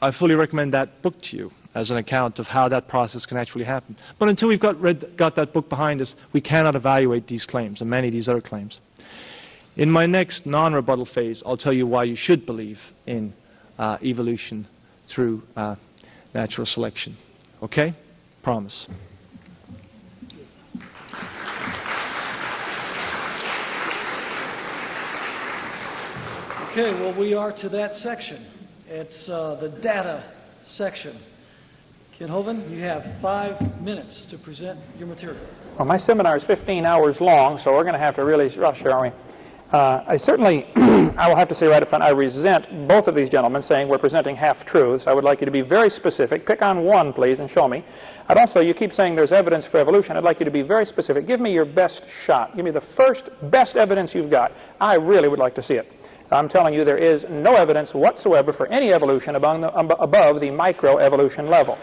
I 0.00 0.12
fully 0.12 0.36
recommend 0.36 0.74
that 0.74 1.02
book 1.02 1.14
to 1.22 1.36
you 1.36 1.50
as 1.74 1.90
an 1.90 1.96
account 1.96 2.38
of 2.38 2.46
how 2.46 2.68
that 2.68 2.86
process 2.86 3.26
can 3.26 3.36
actually 3.36 3.64
happen. 3.64 3.96
But 4.18 4.28
until 4.28 4.48
we've 4.48 4.60
got, 4.60 4.80
read, 4.80 5.16
got 5.16 5.34
that 5.36 5.52
book 5.52 5.68
behind 5.68 6.00
us, 6.00 6.14
we 6.32 6.40
cannot 6.40 6.76
evaluate 6.76 7.26
these 7.26 7.44
claims 7.44 7.80
and 7.80 7.90
many 7.90 8.06
of 8.06 8.12
these 8.12 8.28
other 8.28 8.40
claims. 8.40 8.78
In 9.78 9.92
my 9.92 10.06
next 10.06 10.44
non 10.44 10.74
rebuttal 10.74 11.06
phase, 11.06 11.40
I'll 11.46 11.56
tell 11.56 11.72
you 11.72 11.86
why 11.86 12.02
you 12.02 12.16
should 12.16 12.44
believe 12.44 12.80
in 13.06 13.32
uh, 13.78 13.96
evolution 14.02 14.66
through 15.06 15.42
uh, 15.54 15.76
natural 16.34 16.66
selection. 16.66 17.16
Okay? 17.62 17.94
Promise. 18.42 18.88
Okay, 26.72 26.92
well, 27.00 27.16
we 27.16 27.34
are 27.34 27.52
to 27.58 27.68
that 27.68 27.94
section. 27.94 28.44
It's 28.88 29.28
uh, 29.28 29.58
the 29.60 29.68
data 29.80 30.24
section. 30.64 31.16
Kent 32.18 32.32
Hovind, 32.32 32.68
you 32.68 32.80
have 32.80 33.04
five 33.22 33.80
minutes 33.80 34.26
to 34.30 34.38
present 34.38 34.80
your 34.98 35.06
material. 35.06 35.40
Well, 35.78 35.86
my 35.86 35.98
seminar 35.98 36.36
is 36.36 36.42
15 36.42 36.84
hours 36.84 37.20
long, 37.20 37.58
so 37.58 37.70
we're 37.72 37.84
going 37.84 37.92
to 37.94 38.00
have 38.00 38.16
to 38.16 38.24
really 38.24 38.48
rush 38.58 38.78
here, 38.78 38.90
aren't 38.90 39.14
we? 39.14 39.27
Uh, 39.72 40.02
I 40.06 40.16
certainly, 40.16 40.64
I 40.76 41.28
will 41.28 41.36
have 41.36 41.48
to 41.48 41.54
say 41.54 41.66
right 41.66 41.82
up 41.82 41.90
front, 41.90 42.02
I 42.02 42.08
resent 42.10 42.88
both 42.88 43.06
of 43.06 43.14
these 43.14 43.28
gentlemen 43.28 43.60
saying 43.60 43.86
we're 43.86 43.98
presenting 43.98 44.34
half-truths. 44.34 45.06
I 45.06 45.12
would 45.12 45.24
like 45.24 45.42
you 45.42 45.44
to 45.44 45.50
be 45.50 45.60
very 45.60 45.90
specific. 45.90 46.46
Pick 46.46 46.62
on 46.62 46.84
one, 46.84 47.12
please, 47.12 47.38
and 47.38 47.50
show 47.50 47.68
me. 47.68 47.84
I'd 48.28 48.38
also, 48.38 48.60
you 48.60 48.72
keep 48.72 48.94
saying 48.94 49.14
there's 49.14 49.32
evidence 49.32 49.66
for 49.66 49.78
evolution. 49.78 50.16
I'd 50.16 50.24
like 50.24 50.40
you 50.40 50.46
to 50.46 50.50
be 50.50 50.62
very 50.62 50.86
specific. 50.86 51.26
Give 51.26 51.38
me 51.38 51.52
your 51.52 51.66
best 51.66 52.04
shot. 52.24 52.56
Give 52.56 52.64
me 52.64 52.70
the 52.70 52.80
first 52.80 53.28
best 53.50 53.76
evidence 53.76 54.14
you've 54.14 54.30
got. 54.30 54.52
I 54.80 54.94
really 54.94 55.28
would 55.28 55.38
like 55.38 55.54
to 55.56 55.62
see 55.62 55.74
it. 55.74 55.86
I'm 56.30 56.48
telling 56.48 56.72
you 56.72 56.84
there 56.84 56.96
is 56.96 57.26
no 57.28 57.54
evidence 57.54 57.92
whatsoever 57.92 58.54
for 58.54 58.66
any 58.68 58.92
evolution 58.92 59.34
the, 59.34 59.40
above 59.98 60.40
the 60.40 60.48
microevolution 60.48 61.48
level. 61.48 61.76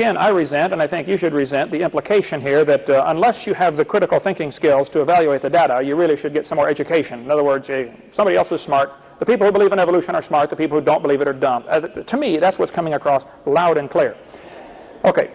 Again, 0.00 0.16
I 0.16 0.30
resent, 0.30 0.72
and 0.72 0.80
I 0.80 0.86
think 0.86 1.08
you 1.08 1.18
should 1.18 1.34
resent, 1.34 1.70
the 1.70 1.82
implication 1.82 2.40
here 2.40 2.64
that 2.64 2.88
uh, 2.88 3.04
unless 3.08 3.46
you 3.46 3.52
have 3.52 3.76
the 3.76 3.84
critical 3.84 4.18
thinking 4.18 4.50
skills 4.50 4.88
to 4.88 5.02
evaluate 5.02 5.42
the 5.42 5.50
data, 5.50 5.82
you 5.84 5.94
really 5.94 6.16
should 6.16 6.32
get 6.32 6.46
some 6.46 6.56
more 6.56 6.70
education. 6.70 7.20
In 7.20 7.30
other 7.30 7.44
words, 7.44 7.68
somebody 8.10 8.38
else 8.38 8.50
is 8.50 8.62
smart. 8.62 8.88
The 9.18 9.26
people 9.26 9.46
who 9.46 9.52
believe 9.52 9.72
in 9.72 9.78
evolution 9.78 10.14
are 10.14 10.22
smart. 10.22 10.48
The 10.48 10.56
people 10.56 10.78
who 10.78 10.82
don't 10.86 11.02
believe 11.02 11.20
it 11.20 11.28
are 11.28 11.34
dumb. 11.34 11.66
Uh, 11.68 11.80
to 11.82 12.16
me, 12.16 12.38
that's 12.38 12.58
what's 12.58 12.72
coming 12.72 12.94
across 12.94 13.24
loud 13.44 13.76
and 13.76 13.90
clear. 13.90 14.16
Okay. 15.04 15.34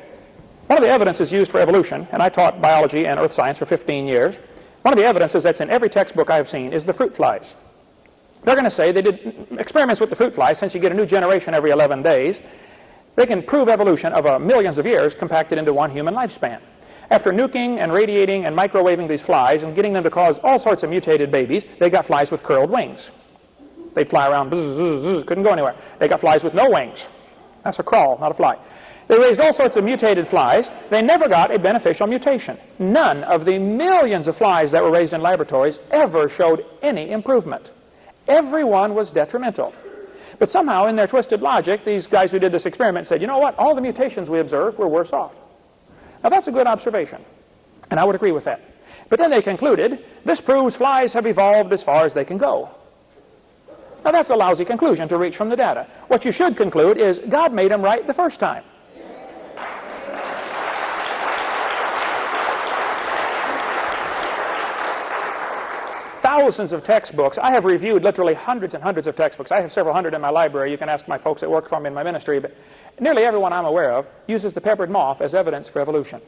One 0.66 0.80
of 0.80 0.84
the 0.84 0.90
evidences 0.90 1.32
used 1.32 1.52
for 1.52 1.60
evolution, 1.62 2.08
and 2.12 2.20
I 2.24 2.30
taught 2.30 2.60
biology 2.60 3.06
and 3.06 3.20
earth 3.20 3.34
science 3.34 3.60
for 3.60 3.68
15 3.68 4.08
years, 4.08 4.40
one 4.82 4.96
of 4.96 4.98
the 4.98 5.06
evidences 5.06 5.44
that's 5.44 5.60
in 5.60 5.70
every 5.70 5.90
textbook 5.90 6.32
I've 6.32 6.50
seen 6.50 6.74
is 6.74 6.84
the 6.84 6.94
fruit 6.94 7.16
flies. 7.16 7.54
They're 8.44 8.56
going 8.56 8.66
to 8.66 8.72
say 8.72 8.92
they 8.92 9.04
did 9.04 9.48
experiments 9.60 10.02
with 10.02 10.10
the 10.10 10.16
fruit 10.16 10.34
flies 10.34 10.58
since 10.58 10.74
you 10.74 10.82
get 10.82 10.92
a 10.92 10.96
new 10.96 11.06
generation 11.06 11.54
every 11.54 11.70
11 11.70 12.02
days. 12.02 12.40
They 13.16 13.26
can 13.26 13.44
prove 13.44 13.70
evolution 13.70 14.14
of 14.14 14.26
uh, 14.26 14.40
millions 14.40 14.78
of 14.78 14.86
years 14.86 15.14
compacted 15.14 15.58
into 15.58 15.74
one 15.74 15.90
human 15.90 16.14
lifespan. 16.14 16.62
After 17.10 17.32
nuking 17.32 17.82
and 17.82 17.94
radiating 17.94 18.46
and 18.46 18.58
microwaving 18.58 19.08
these 19.08 19.22
flies 19.22 19.64
and 19.64 19.76
getting 19.76 19.94
them 19.94 20.04
to 20.04 20.10
cause 20.10 20.40
all 20.44 20.60
sorts 20.60 20.84
of 20.84 20.90
mutated 20.90 21.32
babies, 21.32 21.66
they 21.80 21.90
got 21.90 22.06
flies 22.06 22.32
with 22.32 22.44
curled 22.44 22.72
wings. 22.72 23.12
They'd 23.94 24.10
fly 24.10 24.30
around, 24.30 24.52
bzz, 24.52 24.78
bzz, 24.78 25.04
bzz, 25.04 25.28
couldn't 25.28 25.44
go 25.44 25.52
anywhere. 25.52 25.76
They 26.00 26.08
got 26.08 26.20
flies 26.20 26.44
with 26.44 26.54
no 26.54 26.70
wings. 26.70 27.06
That's 27.64 27.80
a 27.80 27.84
crawl, 27.84 28.18
not 28.20 28.32
a 28.32 28.34
fly. 28.34 28.58
They 29.08 29.20
raised 29.20 29.40
all 29.40 29.54
sorts 29.54 29.76
of 29.76 29.84
mutated 29.84 30.28
flies. 30.28 30.68
They 30.90 31.02
never 31.02 31.30
got 31.30 31.54
a 31.54 31.60
beneficial 31.60 32.08
mutation. 32.08 32.58
None 32.80 33.24
of 33.24 33.46
the 33.46 33.60
millions 33.60 34.28
of 34.28 34.36
flies 34.36 34.72
that 34.72 34.84
were 34.84 34.92
raised 34.92 35.14
in 35.14 35.22
laboratories 35.22 35.78
ever 35.92 36.28
showed 36.28 36.66
any 36.82 37.12
improvement. 37.12 37.72
Every 38.28 38.64
one 38.64 38.96
was 38.96 39.12
detrimental. 39.12 39.74
But 40.40 40.50
somehow, 40.50 40.88
in 40.88 40.96
their 40.96 41.08
twisted 41.08 41.42
logic, 41.42 41.86
these 41.86 42.08
guys 42.08 42.32
who 42.32 42.40
did 42.40 42.52
this 42.52 42.66
experiment 42.66 43.08
said, 43.08 43.22
you 43.22 43.28
know 43.28 43.40
what, 43.40 43.56
all 43.58 43.76
the 43.76 43.82
mutations 43.82 44.30
we 44.30 44.40
observed 44.40 44.78
were 44.78 44.88
worse 44.88 45.14
off. 45.14 45.34
Now, 46.24 46.30
that's 46.30 46.48
a 46.48 46.52
good 46.52 46.68
observation, 46.68 47.24
and 47.90 48.00
I 48.00 48.04
would 48.04 48.16
agree 48.16 48.32
with 48.32 48.46
that. 48.46 48.62
But 49.10 49.20
then 49.20 49.30
they 49.30 49.42
concluded, 49.42 50.04
this 50.26 50.42
proves 50.42 50.76
flies 50.76 51.14
have 51.14 51.26
evolved 51.26 51.72
as 51.72 51.84
far 51.84 52.06
as 52.06 52.14
they 52.14 52.26
can 52.26 52.38
go. 52.38 52.70
Now, 54.04 54.12
that's 54.12 54.30
a 54.30 54.36
lousy 54.36 54.66
conclusion 54.66 55.08
to 55.10 55.18
reach 55.18 55.36
from 55.36 55.50
the 55.50 55.56
data. 55.56 55.88
What 56.08 56.26
you 56.26 56.32
should 56.32 56.58
conclude 56.58 56.98
is 56.98 57.20
God 57.20 57.54
made 57.54 57.72
them 57.72 57.82
right 57.82 58.06
the 58.06 58.14
first 58.14 58.40
time. 58.40 58.64
Thousands 66.36 66.74
of 66.74 66.84
textbooks. 66.84 67.38
I 67.38 67.52
have 67.52 67.64
reviewed 67.64 68.04
literally 68.04 68.34
hundreds 68.34 68.74
and 68.74 68.84
hundreds 68.84 69.08
of 69.08 69.16
textbooks. 69.16 69.52
I 69.52 69.62
have 69.62 69.72
several 69.72 69.94
hundred 69.94 70.14
in 70.14 70.22
my 70.22 70.30
library. 70.30 70.70
You 70.70 70.78
can 70.78 70.90
ask 70.90 71.08
my 71.08 71.18
folks 71.18 71.42
that 71.42 71.50
work 71.50 71.70
for 71.70 71.80
me 71.80 71.88
in 71.88 71.94
my 71.94 72.04
ministry. 72.04 72.40
But 72.40 72.52
nearly 73.00 73.24
everyone 73.24 73.54
I'm 73.54 73.66
aware 73.66 73.94
of 73.94 74.06
uses 74.28 74.54
the 74.54 74.60
peppered 74.60 74.90
moth 74.90 75.22
as 75.22 75.34
evidence 75.34 75.70
for 75.70 75.82
evolution. 75.82 76.22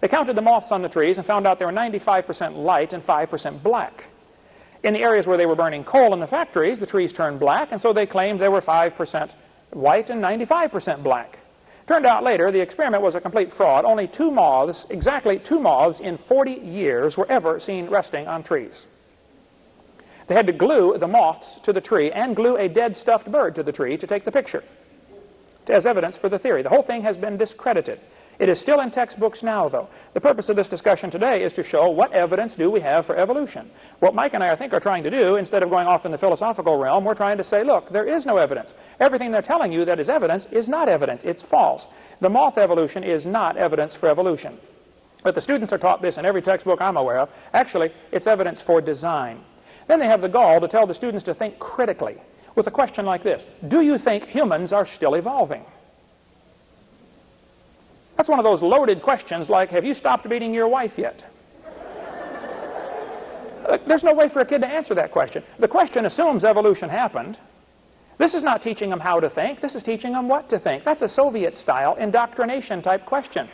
They 0.00 0.08
counted 0.08 0.36
the 0.36 0.42
moths 0.42 0.72
on 0.72 0.80
the 0.80 0.88
trees 0.88 1.18
and 1.18 1.26
found 1.26 1.46
out 1.46 1.58
they 1.58 1.66
were 1.66 1.72
95% 1.72 2.56
light 2.56 2.94
and 2.94 3.02
5% 3.02 3.62
black. 3.62 4.04
In 4.82 4.94
the 4.94 5.00
areas 5.00 5.26
where 5.26 5.36
they 5.36 5.46
were 5.46 5.56
burning 5.56 5.84
coal 5.84 6.14
in 6.14 6.20
the 6.20 6.26
factories, 6.26 6.78
the 6.78 6.86
trees 6.86 7.12
turned 7.12 7.38
black, 7.38 7.68
and 7.70 7.80
so 7.80 7.92
they 7.92 8.06
claimed 8.06 8.40
they 8.40 8.48
were 8.48 8.60
5% 8.62 9.30
white 9.72 10.10
and 10.10 10.22
95% 10.22 11.02
black. 11.02 11.38
Turned 11.86 12.06
out 12.06 12.22
later 12.24 12.50
the 12.50 12.60
experiment 12.60 13.02
was 13.02 13.14
a 13.14 13.20
complete 13.20 13.52
fraud. 13.52 13.84
Only 13.84 14.08
two 14.08 14.30
moths, 14.30 14.86
exactly 14.88 15.38
two 15.38 15.58
moths 15.58 16.00
in 16.00 16.16
40 16.16 16.52
years 16.52 17.16
were 17.18 17.30
ever 17.30 17.60
seen 17.60 17.90
resting 17.90 18.26
on 18.26 18.42
trees. 18.42 18.86
They 20.26 20.34
had 20.34 20.46
to 20.46 20.52
glue 20.52 20.96
the 20.98 21.06
moths 21.06 21.60
to 21.64 21.72
the 21.72 21.80
tree 21.80 22.10
and 22.10 22.34
glue 22.34 22.56
a 22.56 22.68
dead 22.68 22.96
stuffed 22.96 23.30
bird 23.30 23.54
to 23.56 23.62
the 23.62 23.72
tree 23.72 23.96
to 23.96 24.06
take 24.06 24.24
the 24.24 24.32
picture 24.32 24.62
as 25.68 25.86
evidence 25.86 26.16
for 26.16 26.28
the 26.28 26.38
theory. 26.38 26.62
The 26.62 26.68
whole 26.68 26.82
thing 26.82 27.02
has 27.02 27.16
been 27.16 27.36
discredited. 27.36 28.00
It 28.38 28.48
is 28.48 28.58
still 28.58 28.80
in 28.80 28.90
textbooks 28.90 29.44
now, 29.44 29.68
though. 29.68 29.88
The 30.12 30.20
purpose 30.20 30.48
of 30.48 30.56
this 30.56 30.68
discussion 30.68 31.08
today 31.08 31.44
is 31.44 31.52
to 31.52 31.62
show 31.62 31.88
what 31.90 32.12
evidence 32.12 32.56
do 32.56 32.68
we 32.68 32.80
have 32.80 33.06
for 33.06 33.16
evolution. 33.16 33.70
What 34.00 34.14
Mike 34.14 34.34
and 34.34 34.42
I, 34.42 34.52
I 34.52 34.56
think, 34.56 34.72
are 34.72 34.80
trying 34.80 35.04
to 35.04 35.10
do, 35.10 35.36
instead 35.36 35.62
of 35.62 35.70
going 35.70 35.86
off 35.86 36.04
in 36.04 36.10
the 36.10 36.18
philosophical 36.18 36.76
realm, 36.76 37.04
we're 37.04 37.14
trying 37.14 37.38
to 37.38 37.44
say, 37.44 37.62
look, 37.62 37.90
there 37.90 38.08
is 38.08 38.26
no 38.26 38.36
evidence. 38.38 38.72
Everything 38.98 39.30
they're 39.30 39.40
telling 39.40 39.70
you 39.70 39.84
that 39.84 40.00
is 40.00 40.08
evidence 40.08 40.46
is 40.50 40.68
not 40.68 40.88
evidence. 40.88 41.22
It's 41.22 41.42
false. 41.42 41.86
The 42.20 42.28
moth 42.28 42.58
evolution 42.58 43.04
is 43.04 43.24
not 43.24 43.56
evidence 43.56 43.94
for 43.94 44.08
evolution. 44.08 44.58
But 45.22 45.36
the 45.36 45.40
students 45.40 45.72
are 45.72 45.78
taught 45.78 46.02
this 46.02 46.18
in 46.18 46.24
every 46.24 46.42
textbook 46.42 46.80
I'm 46.80 46.96
aware 46.96 47.20
of. 47.20 47.30
Actually, 47.52 47.92
it's 48.10 48.26
evidence 48.26 48.60
for 48.60 48.80
design. 48.80 49.44
Then 49.86 50.00
they 50.00 50.06
have 50.06 50.20
the 50.20 50.28
gall 50.28 50.60
to 50.60 50.68
tell 50.68 50.86
the 50.86 50.94
students 50.94 51.24
to 51.24 51.34
think 51.34 51.58
critically 51.58 52.16
with 52.56 52.66
a 52.66 52.70
question 52.70 53.04
like 53.04 53.22
this 53.22 53.44
Do 53.68 53.80
you 53.80 53.98
think 53.98 54.24
humans 54.24 54.72
are 54.72 54.86
still 54.86 55.14
evolving? 55.14 55.64
That's 58.16 58.28
one 58.28 58.38
of 58.38 58.44
those 58.44 58.62
loaded 58.62 59.02
questions 59.02 59.50
like, 59.50 59.70
Have 59.70 59.84
you 59.84 59.94
stopped 59.94 60.28
beating 60.28 60.54
your 60.54 60.68
wife 60.68 60.92
yet? 60.96 61.24
There's 63.86 64.04
no 64.04 64.14
way 64.14 64.28
for 64.28 64.40
a 64.40 64.46
kid 64.46 64.60
to 64.60 64.66
answer 64.66 64.94
that 64.94 65.10
question. 65.10 65.42
The 65.58 65.68
question 65.68 66.04
assumes 66.04 66.44
evolution 66.44 66.88
happened. 66.88 67.38
This 68.18 68.34
is 68.34 68.42
not 68.42 68.62
teaching 68.62 68.90
them 68.90 69.00
how 69.00 69.20
to 69.20 69.28
think. 69.28 69.60
This 69.60 69.74
is 69.74 69.82
teaching 69.82 70.12
them 70.12 70.28
what 70.28 70.48
to 70.50 70.58
think. 70.58 70.84
That's 70.84 71.02
a 71.02 71.08
Soviet-style 71.08 71.96
indoctrination 71.96 72.82
type 72.82 73.04
question. 73.06 73.48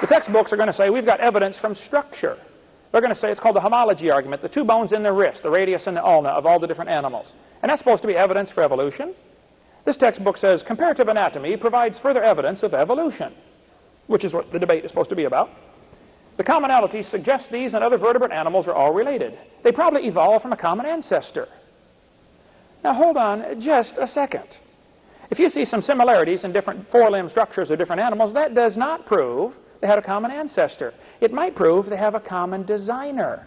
The 0.00 0.06
textbooks 0.06 0.52
are 0.52 0.56
going 0.56 0.68
to 0.68 0.72
say 0.72 0.88
we've 0.88 1.04
got 1.04 1.20
evidence 1.20 1.58
from 1.58 1.74
structure. 1.74 2.38
They're 2.90 3.00
going 3.00 3.14
to 3.14 3.20
say 3.20 3.30
it's 3.30 3.38
called 3.38 3.56
the 3.56 3.60
homology 3.60 4.10
argument, 4.10 4.42
the 4.42 4.48
two 4.48 4.64
bones 4.64 4.92
in 4.92 5.02
the 5.02 5.12
wrist, 5.12 5.42
the 5.42 5.50
radius 5.50 5.86
and 5.86 5.96
the 5.96 6.04
ulna 6.04 6.30
of 6.30 6.46
all 6.46 6.58
the 6.58 6.66
different 6.66 6.90
animals. 6.90 7.32
And 7.62 7.70
that's 7.70 7.80
supposed 7.80 8.02
to 8.02 8.08
be 8.08 8.16
evidence 8.16 8.50
for 8.50 8.62
evolution. 8.62 9.14
This 9.84 9.96
textbook 9.96 10.36
says 10.36 10.62
comparative 10.62 11.08
anatomy 11.08 11.56
provides 11.56 11.98
further 11.98 12.22
evidence 12.22 12.62
of 12.62 12.74
evolution, 12.74 13.32
which 14.06 14.24
is 14.24 14.34
what 14.34 14.50
the 14.52 14.58
debate 14.58 14.84
is 14.84 14.90
supposed 14.90 15.10
to 15.10 15.16
be 15.16 15.24
about. 15.24 15.50
The 16.36 16.44
commonalities 16.44 17.04
suggest 17.04 17.50
these 17.52 17.74
and 17.74 17.84
other 17.84 17.98
vertebrate 17.98 18.32
animals 18.32 18.66
are 18.66 18.74
all 18.74 18.94
related. 18.94 19.38
They 19.62 19.72
probably 19.72 20.06
evolved 20.06 20.42
from 20.42 20.52
a 20.52 20.56
common 20.56 20.86
ancestor. 20.86 21.46
Now 22.82 22.94
hold 22.94 23.18
on 23.18 23.60
just 23.60 23.98
a 23.98 24.08
second. 24.08 24.58
If 25.30 25.38
you 25.38 25.50
see 25.50 25.66
some 25.66 25.82
similarities 25.82 26.44
in 26.44 26.52
different 26.52 26.90
four-limb 26.90 27.28
structures 27.28 27.70
of 27.70 27.78
different 27.78 28.00
animals, 28.00 28.32
that 28.32 28.54
does 28.54 28.76
not 28.76 29.06
prove 29.06 29.54
they 29.80 29.86
had 29.86 29.98
a 29.98 30.02
common 30.02 30.30
ancestor. 30.30 30.92
It 31.20 31.32
might 31.32 31.54
prove 31.54 31.86
they 31.86 31.96
have 31.96 32.14
a 32.14 32.20
common 32.20 32.64
designer. 32.64 33.46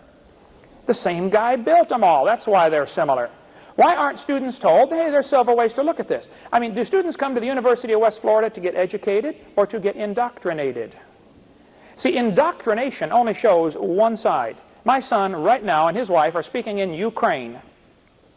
The 0.88 0.94
same 0.94 1.30
guy 1.30 1.56
built 1.56 1.90
them 1.90 2.04
all. 2.04 2.26
That's 2.26 2.48
why 2.48 2.70
they're 2.70 2.88
similar. 2.88 3.30
Why 3.76 3.96
aren't 3.96 4.20
students 4.20 4.60
told, 4.60 4.90
hey, 4.90 5.10
there's 5.10 5.28
several 5.28 5.58
ways 5.58 5.74
to 5.74 5.84
look 5.84 6.00
at 6.00 6.08
this? 6.08 6.28
I 6.52 6.60
mean, 6.60 6.76
do 6.76 6.86
students 6.86 7.18
come 7.18 7.34
to 7.34 7.40
the 7.40 7.48
University 7.48 7.94
of 7.94 8.02
West 8.02 8.22
Florida 8.22 8.50
to 8.54 8.62
get 8.62 8.76
educated 8.76 9.36
or 9.56 9.66
to 9.68 9.80
get 9.80 9.96
indoctrinated? 9.96 10.96
See, 11.96 12.16
indoctrination 12.16 13.12
only 13.12 13.34
shows 13.34 13.76
one 13.76 14.18
side. 14.18 14.58
My 14.86 15.00
son, 15.00 15.36
right 15.36 15.64
now, 15.64 15.88
and 15.88 15.98
his 15.98 16.10
wife 16.10 16.36
are 16.36 16.44
speaking 16.44 16.80
in 16.80 16.94
Ukraine. 16.94 17.60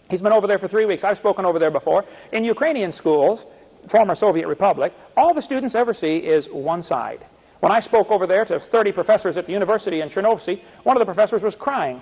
He's 0.08 0.22
been 0.22 0.32
over 0.32 0.46
there 0.46 0.58
for 0.58 0.68
three 0.68 0.86
weeks. 0.86 1.04
I've 1.04 1.16
spoken 1.16 1.44
over 1.44 1.58
there 1.58 1.70
before. 1.70 2.04
In 2.32 2.44
Ukrainian 2.44 2.92
schools, 2.92 3.44
former 3.90 4.14
Soviet 4.14 4.46
Republic, 4.46 4.92
all 5.16 5.34
the 5.34 5.42
students 5.42 5.74
ever 5.74 5.92
see 5.92 6.18
is 6.18 6.48
one 6.48 6.82
side. 6.82 7.26
When 7.66 7.73
I 7.73 7.80
spoke 7.80 8.12
over 8.12 8.28
there 8.28 8.44
to 8.44 8.61
30 8.61 8.92
professors 8.92 9.37
at 9.37 9.46
the 9.46 9.52
university 9.52 10.00
in 10.00 10.08
Chernovsky, 10.08 10.62
one 10.85 10.96
of 10.96 11.00
the 11.00 11.04
professors 11.04 11.42
was 11.42 11.56
crying. 11.56 12.00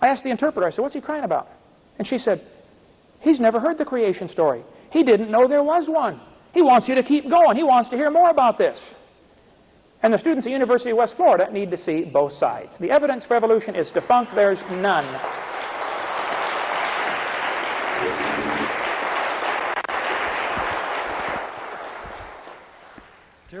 I 0.00 0.06
asked 0.06 0.22
the 0.22 0.30
interpreter, 0.30 0.64
I 0.64 0.70
said, 0.70 0.82
what's 0.82 0.94
he 0.94 1.00
crying 1.00 1.24
about? 1.24 1.48
And 1.98 2.06
she 2.06 2.18
said, 2.18 2.40
he's 3.18 3.40
never 3.40 3.58
heard 3.58 3.78
the 3.78 3.84
creation 3.84 4.28
story. 4.28 4.62
He 4.90 5.02
didn't 5.02 5.28
know 5.28 5.48
there 5.48 5.64
was 5.64 5.88
one. 5.88 6.20
He 6.54 6.62
wants 6.62 6.88
you 6.88 6.94
to 6.94 7.02
keep 7.02 7.28
going. 7.28 7.56
He 7.56 7.64
wants 7.64 7.90
to 7.90 7.96
hear 7.96 8.12
more 8.12 8.30
about 8.30 8.58
this. 8.58 8.80
And 10.04 10.14
the 10.14 10.18
students 10.18 10.46
at 10.46 10.52
University 10.52 10.92
of 10.92 10.98
West 10.98 11.16
Florida 11.16 11.50
need 11.50 11.72
to 11.72 11.78
see 11.78 12.04
both 12.04 12.34
sides. 12.34 12.78
The 12.78 12.92
evidence 12.92 13.26
for 13.26 13.34
evolution 13.34 13.74
is 13.74 13.90
defunct. 13.90 14.36
There's 14.36 14.62
none. 14.70 15.51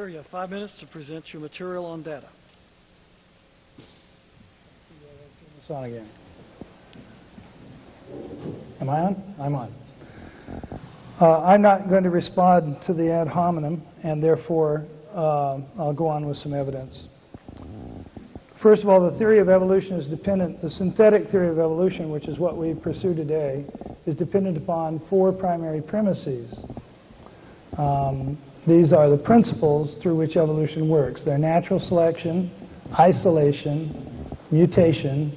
Terry, 0.02 0.14
you 0.14 0.18
have 0.18 0.26
five 0.26 0.50
minutes 0.50 0.80
to 0.80 0.86
present 0.88 1.32
your 1.32 1.40
material 1.40 1.86
on 1.86 2.02
data. 2.02 2.28
This 3.76 5.70
on 5.70 5.84
again. 5.84 6.08
Am 8.80 8.90
I 8.90 8.98
on? 8.98 9.34
I'm 9.38 9.54
on. 9.54 9.72
Uh, 11.20 11.42
I'm 11.42 11.62
not 11.62 11.88
going 11.88 12.02
to 12.02 12.10
respond 12.10 12.82
to 12.82 12.92
the 12.92 13.12
ad 13.12 13.28
hominem, 13.28 13.80
and 14.02 14.20
therefore 14.20 14.86
uh, 15.14 15.60
I'll 15.78 15.94
go 15.94 16.08
on 16.08 16.26
with 16.26 16.36
some 16.36 16.52
evidence. 16.52 17.06
First 18.60 18.82
of 18.82 18.88
all, 18.88 19.08
the 19.08 19.16
theory 19.16 19.38
of 19.38 19.48
evolution 19.48 19.94
is 19.94 20.08
dependent, 20.08 20.60
the 20.60 20.70
synthetic 20.70 21.28
theory 21.28 21.46
of 21.46 21.60
evolution, 21.60 22.10
which 22.10 22.26
is 22.26 22.40
what 22.40 22.56
we 22.56 22.74
pursue 22.74 23.14
today, 23.14 23.64
is 24.06 24.16
dependent 24.16 24.56
upon 24.56 24.98
four 25.08 25.30
primary 25.32 25.80
premises. 25.80 26.52
Um, 27.78 28.36
these 28.66 28.92
are 28.92 29.10
the 29.10 29.18
principles 29.18 29.96
through 30.02 30.16
which 30.16 30.36
evolution 30.36 30.88
works. 30.88 31.22
They're 31.24 31.38
natural 31.38 31.80
selection, 31.80 32.50
isolation, 32.98 34.36
mutation, 34.50 35.36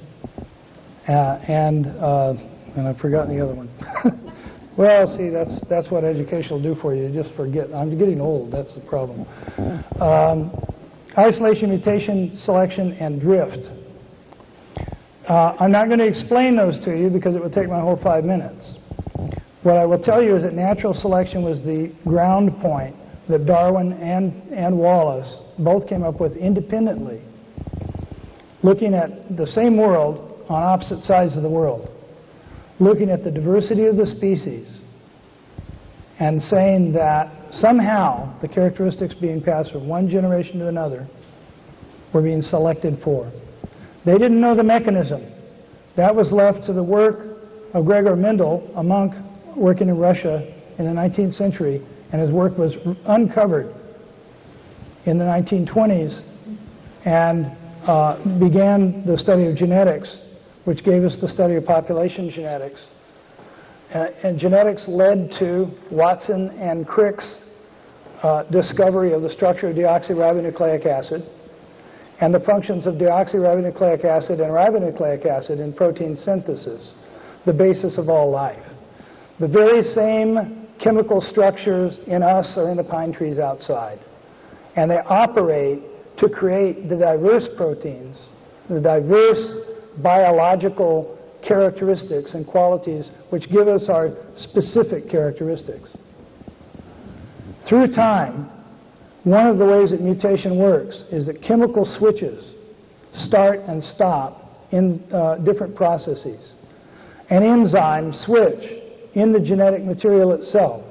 uh, 1.08 1.40
and 1.48 1.86
uh, 1.86 2.34
and 2.76 2.86
I've 2.86 2.98
forgotten 2.98 3.36
the 3.36 3.42
other 3.42 3.54
one. 3.54 3.70
Well, 4.76 5.06
see, 5.06 5.30
that's 5.30 5.58
that's 5.70 5.90
what 5.90 6.04
education 6.04 6.50
will 6.50 6.74
do 6.74 6.78
for 6.78 6.94
you. 6.94 7.04
You 7.04 7.22
just 7.22 7.34
forget. 7.34 7.72
I'm 7.72 7.96
getting 7.98 8.20
old. 8.20 8.52
That's 8.52 8.74
the 8.74 8.82
problem. 8.82 9.26
Um, 9.98 10.52
isolation, 11.16 11.70
mutation, 11.70 12.36
selection, 12.36 12.92
and 13.00 13.18
drift. 13.18 13.70
Uh, 15.26 15.56
I'm 15.58 15.72
not 15.72 15.86
going 15.86 16.00
to 16.00 16.06
explain 16.06 16.56
those 16.56 16.78
to 16.80 16.94
you 16.94 17.08
because 17.08 17.34
it 17.34 17.42
would 17.42 17.54
take 17.54 17.70
my 17.70 17.80
whole 17.80 17.96
five 17.96 18.24
minutes. 18.24 18.76
What 19.62 19.78
I 19.78 19.86
will 19.86 19.98
tell 19.98 20.22
you 20.22 20.36
is 20.36 20.42
that 20.42 20.52
natural 20.52 20.92
selection 20.92 21.42
was 21.42 21.62
the 21.64 21.90
ground 22.04 22.60
point 22.60 22.94
that 23.28 23.46
Darwin 23.46 23.92
and, 23.94 24.32
and 24.52 24.78
Wallace 24.78 25.38
both 25.58 25.88
came 25.88 26.02
up 26.02 26.20
with 26.20 26.36
independently, 26.36 27.20
looking 28.62 28.94
at 28.94 29.36
the 29.36 29.46
same 29.46 29.76
world 29.76 30.44
on 30.48 30.62
opposite 30.62 31.02
sides 31.02 31.36
of 31.36 31.42
the 31.42 31.50
world 31.50 31.96
looking 32.78 33.10
at 33.10 33.24
the 33.24 33.30
diversity 33.30 33.86
of 33.86 33.96
the 33.96 34.06
species 34.06 34.68
and 36.18 36.42
saying 36.42 36.92
that 36.92 37.30
somehow 37.52 38.38
the 38.40 38.48
characteristics 38.48 39.14
being 39.14 39.42
passed 39.42 39.72
from 39.72 39.88
one 39.88 40.08
generation 40.08 40.58
to 40.58 40.68
another 40.68 41.06
were 42.12 42.22
being 42.22 42.42
selected 42.42 42.98
for. 43.02 43.30
They 44.04 44.18
didn't 44.18 44.40
know 44.40 44.54
the 44.54 44.62
mechanism. 44.62 45.24
That 45.96 46.14
was 46.14 46.32
left 46.32 46.66
to 46.66 46.72
the 46.72 46.82
work 46.82 47.38
of 47.72 47.84
Gregor 47.84 48.16
Mendel, 48.16 48.70
a 48.76 48.82
monk 48.82 49.14
working 49.56 49.88
in 49.88 49.98
Russia 49.98 50.54
in 50.78 50.84
the 50.84 50.92
19th 50.92 51.34
century, 51.34 51.84
and 52.12 52.20
his 52.20 52.30
work 52.30 52.56
was 52.58 52.76
uncovered 53.06 53.74
in 55.04 55.18
the 55.18 55.24
1920s 55.24 56.22
and 57.04 57.46
uh, 57.86 58.16
began 58.38 59.04
the 59.06 59.16
study 59.16 59.46
of 59.46 59.56
genetics 59.56 60.22
which 60.66 60.82
gave 60.82 61.04
us 61.04 61.20
the 61.20 61.28
study 61.28 61.54
of 61.54 61.64
population 61.64 62.28
genetics. 62.28 62.88
Uh, 63.94 64.08
and 64.24 64.36
genetics 64.36 64.88
led 64.88 65.30
to 65.30 65.70
Watson 65.92 66.50
and 66.58 66.86
Crick's 66.86 67.36
uh, 68.22 68.42
discovery 68.44 69.12
of 69.12 69.22
the 69.22 69.30
structure 69.30 69.68
of 69.68 69.76
deoxyribonucleic 69.76 70.84
acid 70.84 71.22
and 72.20 72.34
the 72.34 72.40
functions 72.40 72.86
of 72.86 72.94
deoxyribonucleic 72.94 74.04
acid 74.04 74.40
and 74.40 74.50
ribonucleic 74.50 75.24
acid 75.24 75.60
in 75.60 75.72
protein 75.72 76.16
synthesis, 76.16 76.94
the 77.44 77.52
basis 77.52 77.96
of 77.96 78.08
all 78.08 78.28
life. 78.28 78.64
The 79.38 79.46
very 79.46 79.84
same 79.84 80.65
chemical 80.78 81.20
structures 81.20 81.98
in 82.06 82.22
us 82.22 82.56
or 82.56 82.70
in 82.70 82.76
the 82.76 82.84
pine 82.84 83.12
trees 83.12 83.38
outside. 83.38 83.98
And 84.76 84.90
they 84.90 84.98
operate 84.98 85.82
to 86.18 86.28
create 86.28 86.88
the 86.88 86.96
diverse 86.96 87.48
proteins, 87.56 88.16
the 88.68 88.80
diverse 88.80 89.54
biological 90.02 91.18
characteristics 91.42 92.34
and 92.34 92.46
qualities 92.46 93.10
which 93.30 93.50
give 93.50 93.68
us 93.68 93.88
our 93.88 94.16
specific 94.36 95.08
characteristics. 95.08 95.90
Through 97.66 97.88
time, 97.88 98.50
one 99.24 99.46
of 99.46 99.58
the 99.58 99.64
ways 99.64 99.90
that 99.90 100.00
mutation 100.00 100.58
works 100.58 101.04
is 101.10 101.26
that 101.26 101.42
chemical 101.42 101.84
switches 101.84 102.54
start 103.14 103.60
and 103.60 103.82
stop 103.82 104.42
in 104.72 105.02
uh, 105.12 105.36
different 105.36 105.74
processes. 105.74 106.52
An 107.30 107.42
enzyme 107.42 108.12
switch 108.12 108.82
in 109.16 109.32
the 109.32 109.40
genetic 109.40 109.82
material 109.82 110.32
itself 110.32 110.84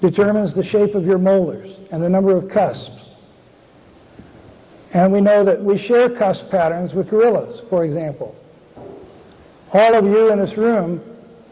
determines 0.00 0.54
the 0.54 0.64
shape 0.64 0.94
of 0.94 1.04
your 1.04 1.18
molars 1.18 1.76
and 1.92 2.02
the 2.02 2.08
number 2.08 2.34
of 2.34 2.48
cusps 2.48 3.06
and 4.96 5.12
we 5.12 5.20
know 5.20 5.44
that 5.44 5.62
we 5.62 5.76
share 5.76 6.08
cusp 6.08 6.48
patterns 6.50 6.94
with 6.94 7.10
gorillas, 7.10 7.60
for 7.68 7.84
example. 7.84 8.34
All 9.72 9.94
of 9.94 10.06
you 10.06 10.32
in 10.32 10.38
this 10.38 10.56
room 10.56 11.02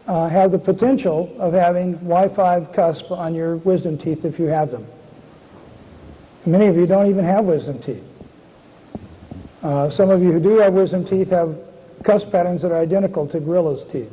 uh, 0.06 0.30
have 0.30 0.50
the 0.50 0.58
potential 0.58 1.34
of 1.38 1.52
having 1.52 1.98
Y5 1.98 2.74
cusp 2.74 3.10
on 3.10 3.34
your 3.34 3.58
wisdom 3.58 3.98
teeth 3.98 4.24
if 4.24 4.38
you 4.38 4.46
have 4.46 4.70
them. 4.70 4.86
Many 6.46 6.68
of 6.68 6.76
you 6.76 6.86
don't 6.86 7.10
even 7.10 7.24
have 7.26 7.44
wisdom 7.44 7.82
teeth. 7.82 8.02
Uh, 9.62 9.90
some 9.90 10.08
of 10.08 10.22
you 10.22 10.32
who 10.32 10.40
do 10.40 10.56
have 10.56 10.72
wisdom 10.72 11.04
teeth 11.04 11.28
have 11.28 11.54
cusp 12.02 12.30
patterns 12.30 12.62
that 12.62 12.72
are 12.72 12.80
identical 12.80 13.26
to 13.28 13.40
gorillas' 13.40 13.84
teeth. 13.92 14.10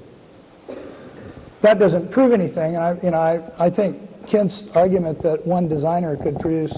That 1.62 1.78
doesn't 1.78 2.12
prove 2.12 2.32
anything, 2.32 2.76
and 2.76 2.84
I, 2.84 3.00
you 3.04 3.12
know, 3.12 3.18
I, 3.18 3.66
I 3.66 3.70
think 3.70 4.28
Kent's 4.28 4.68
argument 4.74 5.22
that 5.22 5.46
one 5.46 5.68
designer 5.68 6.18
could 6.18 6.40
produce 6.40 6.76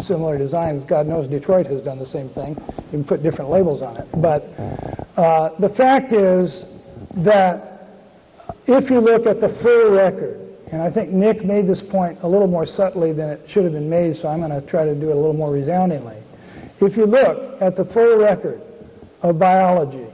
similar 0.00 0.36
designs. 0.36 0.84
God 0.84 1.06
knows 1.06 1.28
Detroit 1.28 1.66
has 1.66 1.82
done 1.82 1.98
the 1.98 2.06
same 2.06 2.28
thing. 2.28 2.56
You 2.76 2.90
can 2.90 3.04
put 3.04 3.22
different 3.22 3.50
labels 3.50 3.82
on 3.82 3.96
it. 3.96 4.06
But 4.16 4.42
uh, 5.16 5.58
the 5.58 5.68
fact 5.68 6.12
is 6.12 6.64
that 7.16 7.88
if 8.66 8.90
you 8.90 8.98
look 8.98 9.26
at 9.26 9.40
the 9.40 9.48
full 9.62 9.92
record, 9.92 10.40
and 10.72 10.82
I 10.82 10.90
think 10.90 11.10
Nick 11.10 11.44
made 11.44 11.68
this 11.68 11.80
point 11.80 12.18
a 12.22 12.28
little 12.28 12.48
more 12.48 12.66
subtly 12.66 13.12
than 13.12 13.30
it 13.30 13.48
should 13.48 13.64
have 13.64 13.72
been 13.72 13.88
made, 13.88 14.16
so 14.16 14.28
I'm 14.28 14.40
going 14.40 14.50
to 14.50 14.66
try 14.66 14.84
to 14.84 14.94
do 14.94 15.10
it 15.10 15.12
a 15.12 15.16
little 15.16 15.32
more 15.32 15.52
resoundingly. 15.52 16.16
If 16.80 16.96
you 16.96 17.06
look 17.06 17.60
at 17.62 17.76
the 17.76 17.84
full 17.84 18.18
record 18.18 18.60
of 19.22 19.38
biology, 19.38 20.06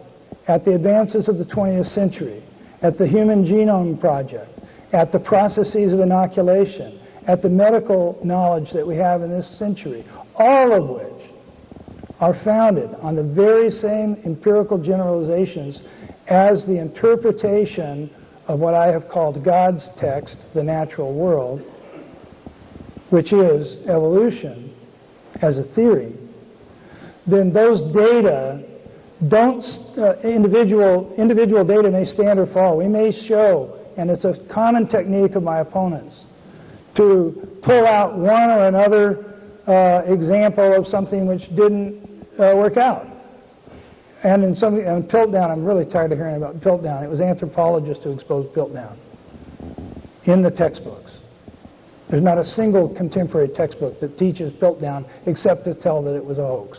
at 0.48 0.64
the 0.64 0.74
advances 0.74 1.28
of 1.28 1.38
the 1.38 1.44
20th 1.44 1.86
century, 1.86 2.42
at 2.82 2.98
the 2.98 3.06
Human 3.06 3.44
Genome 3.44 3.98
Project, 3.98 4.50
at 4.92 5.12
the 5.12 5.20
processes 5.20 5.92
of 5.92 6.00
inoculation, 6.00 7.00
at 7.26 7.40
the 7.40 7.48
medical 7.48 8.18
knowledge 8.24 8.72
that 8.72 8.86
we 8.86 8.96
have 8.96 9.22
in 9.22 9.30
this 9.30 9.58
century, 9.58 10.04
all 10.34 10.72
of 10.72 10.88
which 10.88 11.30
are 12.20 12.34
founded 12.44 12.90
on 13.00 13.14
the 13.14 13.22
very 13.22 13.70
same 13.70 14.20
empirical 14.24 14.78
generalizations 14.78 15.82
as 16.28 16.66
the 16.66 16.78
interpretation 16.78 18.10
of 18.48 18.58
what 18.58 18.74
I 18.74 18.88
have 18.88 19.08
called 19.08 19.44
God's 19.44 19.88
text, 19.98 20.44
the 20.54 20.62
natural 20.62 21.14
world, 21.14 21.62
which 23.10 23.32
is 23.32 23.76
evolution 23.86 24.74
as 25.40 25.58
a 25.58 25.62
theory, 25.62 26.16
then 27.26 27.52
those 27.52 27.82
data 27.92 28.71
don't, 29.28 29.64
uh, 29.98 30.16
individual, 30.24 31.14
individual 31.16 31.64
data 31.64 31.90
may 31.90 32.04
stand 32.04 32.38
or 32.38 32.46
fall. 32.46 32.76
We 32.76 32.88
may 32.88 33.12
show, 33.12 33.78
and 33.96 34.10
it's 34.10 34.24
a 34.24 34.36
common 34.48 34.88
technique 34.88 35.36
of 35.36 35.42
my 35.42 35.60
opponents, 35.60 36.24
to 36.96 37.58
pull 37.62 37.86
out 37.86 38.18
one 38.18 38.50
or 38.50 38.66
another 38.66 39.38
uh, 39.66 40.02
example 40.06 40.74
of 40.74 40.86
something 40.86 41.26
which 41.26 41.48
didn't 41.54 42.26
uh, 42.38 42.52
work 42.54 42.76
out. 42.76 43.06
And 44.24 44.44
in 44.44 44.54
some 44.54 44.78
and 44.78 45.08
Piltdown, 45.08 45.50
I'm 45.50 45.64
really 45.64 45.84
tired 45.84 46.12
of 46.12 46.18
hearing 46.18 46.36
about 46.36 46.60
Piltdown. 46.60 47.02
It 47.02 47.08
was 47.08 47.20
anthropologists 47.20 48.04
who 48.04 48.12
exposed 48.12 48.54
Piltdown 48.54 48.96
in 50.24 50.42
the 50.42 50.50
textbooks. 50.50 51.18
There's 52.08 52.22
not 52.22 52.38
a 52.38 52.44
single 52.44 52.94
contemporary 52.94 53.48
textbook 53.48 53.98
that 54.00 54.18
teaches 54.18 54.52
Piltdown 54.52 55.08
except 55.26 55.64
to 55.64 55.74
tell 55.74 56.02
that 56.02 56.14
it 56.14 56.24
was 56.24 56.38
a 56.38 56.46
hoax 56.46 56.78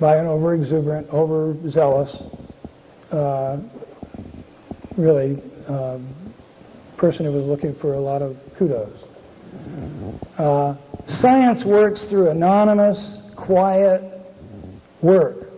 by 0.00 0.16
an 0.16 0.26
over-exuberant, 0.26 1.08
overzealous, 1.10 2.22
uh, 3.12 3.60
really 4.96 5.42
um, 5.68 6.32
person 6.96 7.26
who 7.26 7.32
was 7.32 7.44
looking 7.44 7.74
for 7.74 7.94
a 7.94 8.00
lot 8.00 8.22
of 8.22 8.36
kudos. 8.56 9.04
Uh, 10.38 10.74
science 11.06 11.64
works 11.64 12.08
through 12.08 12.30
anonymous, 12.30 13.20
quiet 13.36 14.02
work. 15.02 15.48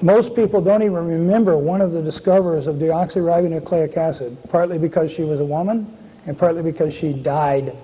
Most 0.00 0.34
people 0.34 0.62
don't 0.62 0.82
even 0.82 1.06
remember 1.06 1.56
one 1.58 1.80
of 1.80 1.92
the 1.92 2.02
discoverers 2.02 2.66
of 2.66 2.76
deoxyribonucleic 2.76 3.96
acid, 3.96 4.36
partly 4.48 4.78
because 4.78 5.10
she 5.10 5.22
was 5.22 5.40
a 5.40 5.44
woman 5.44 5.96
and 6.26 6.38
partly 6.38 6.62
because 6.62 6.94
she 6.94 7.12
died 7.12 7.76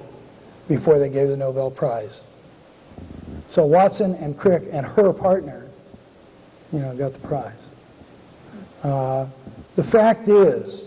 before 0.69 0.99
they 0.99 1.09
gave 1.09 1.29
the 1.29 1.37
Nobel 1.37 1.71
Prize. 1.71 2.21
So 3.59 3.67
Watson 3.67 4.15
and 4.15 4.39
Crick 4.39 4.69
and 4.71 4.87
her 4.87 5.13
partner, 5.13 5.69
you 6.71 6.79
know, 6.79 6.97
got 6.97 7.13
the 7.13 7.19
prize. 7.27 7.59
Uh, 8.85 9.29
the 9.75 9.83
fact 9.83 10.29
is 10.29 10.85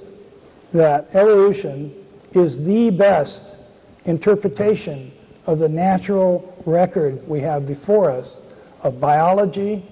that 0.74 1.10
evolution 1.14 1.94
is 2.32 2.58
the 2.60 2.90
best 2.90 3.58
interpretation 4.06 5.12
of 5.48 5.60
the 5.60 5.68
natural 5.68 6.64
record 6.66 7.22
we 7.28 7.42
have 7.42 7.68
before 7.68 8.10
us 8.10 8.40
of 8.84 9.02
biology, 9.02 9.86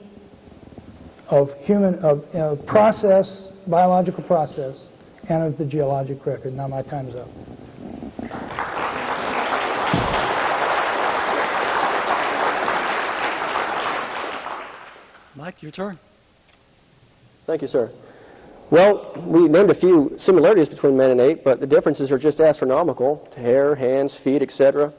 of 1.27 1.53
human, 1.55 1.95
of 1.95 2.65
process, 2.65 3.51
biological 3.67 4.23
process, 4.23 4.85
and 5.27 5.43
of 5.43 5.57
the 5.57 5.65
geologic 5.65 6.25
record. 6.25 6.53
Now 6.53 6.69
my 6.69 6.83
time's 6.83 7.13
up. 7.13 7.27
Mike, 15.39 15.63
your 15.63 15.71
turn. 15.71 15.97
Thank 17.45 17.61
you, 17.61 17.69
sir. 17.69 17.89
Well, 18.71 19.13
we 19.25 19.47
named 19.47 19.69
a 19.69 19.73
few 19.73 20.13
similarities 20.17 20.67
between 20.67 20.97
man 20.97 21.11
and 21.11 21.21
ape, 21.21 21.45
but 21.45 21.61
the 21.61 21.65
differences 21.65 22.11
are 22.11 22.19
just 22.19 22.41
astronomical 22.41 23.25
hair, 23.37 23.73
hands, 23.73 24.19
feet, 24.21 24.41
etc. 24.41 24.93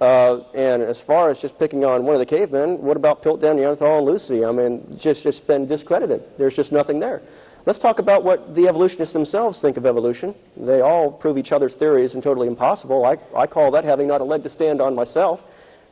Uh, 0.00 0.44
and 0.54 0.84
as 0.84 1.00
far 1.00 1.30
as 1.30 1.40
just 1.40 1.58
picking 1.58 1.84
on 1.84 2.04
one 2.04 2.14
of 2.14 2.20
the 2.20 2.26
cavemen, 2.26 2.80
what 2.80 2.96
about 2.96 3.24
Piltdown, 3.24 3.56
Neanderthal, 3.56 3.98
and 3.98 4.06
Lucy? 4.06 4.44
I 4.44 4.52
mean, 4.52 4.96
just 5.00 5.26
it's 5.26 5.40
been 5.40 5.66
discredited. 5.66 6.22
There's 6.38 6.54
just 6.54 6.70
nothing 6.70 7.00
there. 7.00 7.20
Let's 7.66 7.80
talk 7.80 7.98
about 7.98 8.22
what 8.22 8.54
the 8.54 8.68
evolutionists 8.68 9.12
themselves 9.12 9.60
think 9.60 9.76
of 9.76 9.84
evolution. 9.84 10.32
They 10.56 10.80
all 10.80 11.10
prove 11.10 11.38
each 11.38 11.50
other's 11.50 11.74
theories 11.74 12.14
and 12.14 12.22
totally 12.22 12.46
impossible. 12.46 13.04
I, 13.04 13.16
I 13.36 13.48
call 13.48 13.72
that 13.72 13.82
having 13.82 14.06
not 14.06 14.20
a 14.20 14.24
leg 14.24 14.44
to 14.44 14.48
stand 14.48 14.80
on 14.80 14.94
myself. 14.94 15.40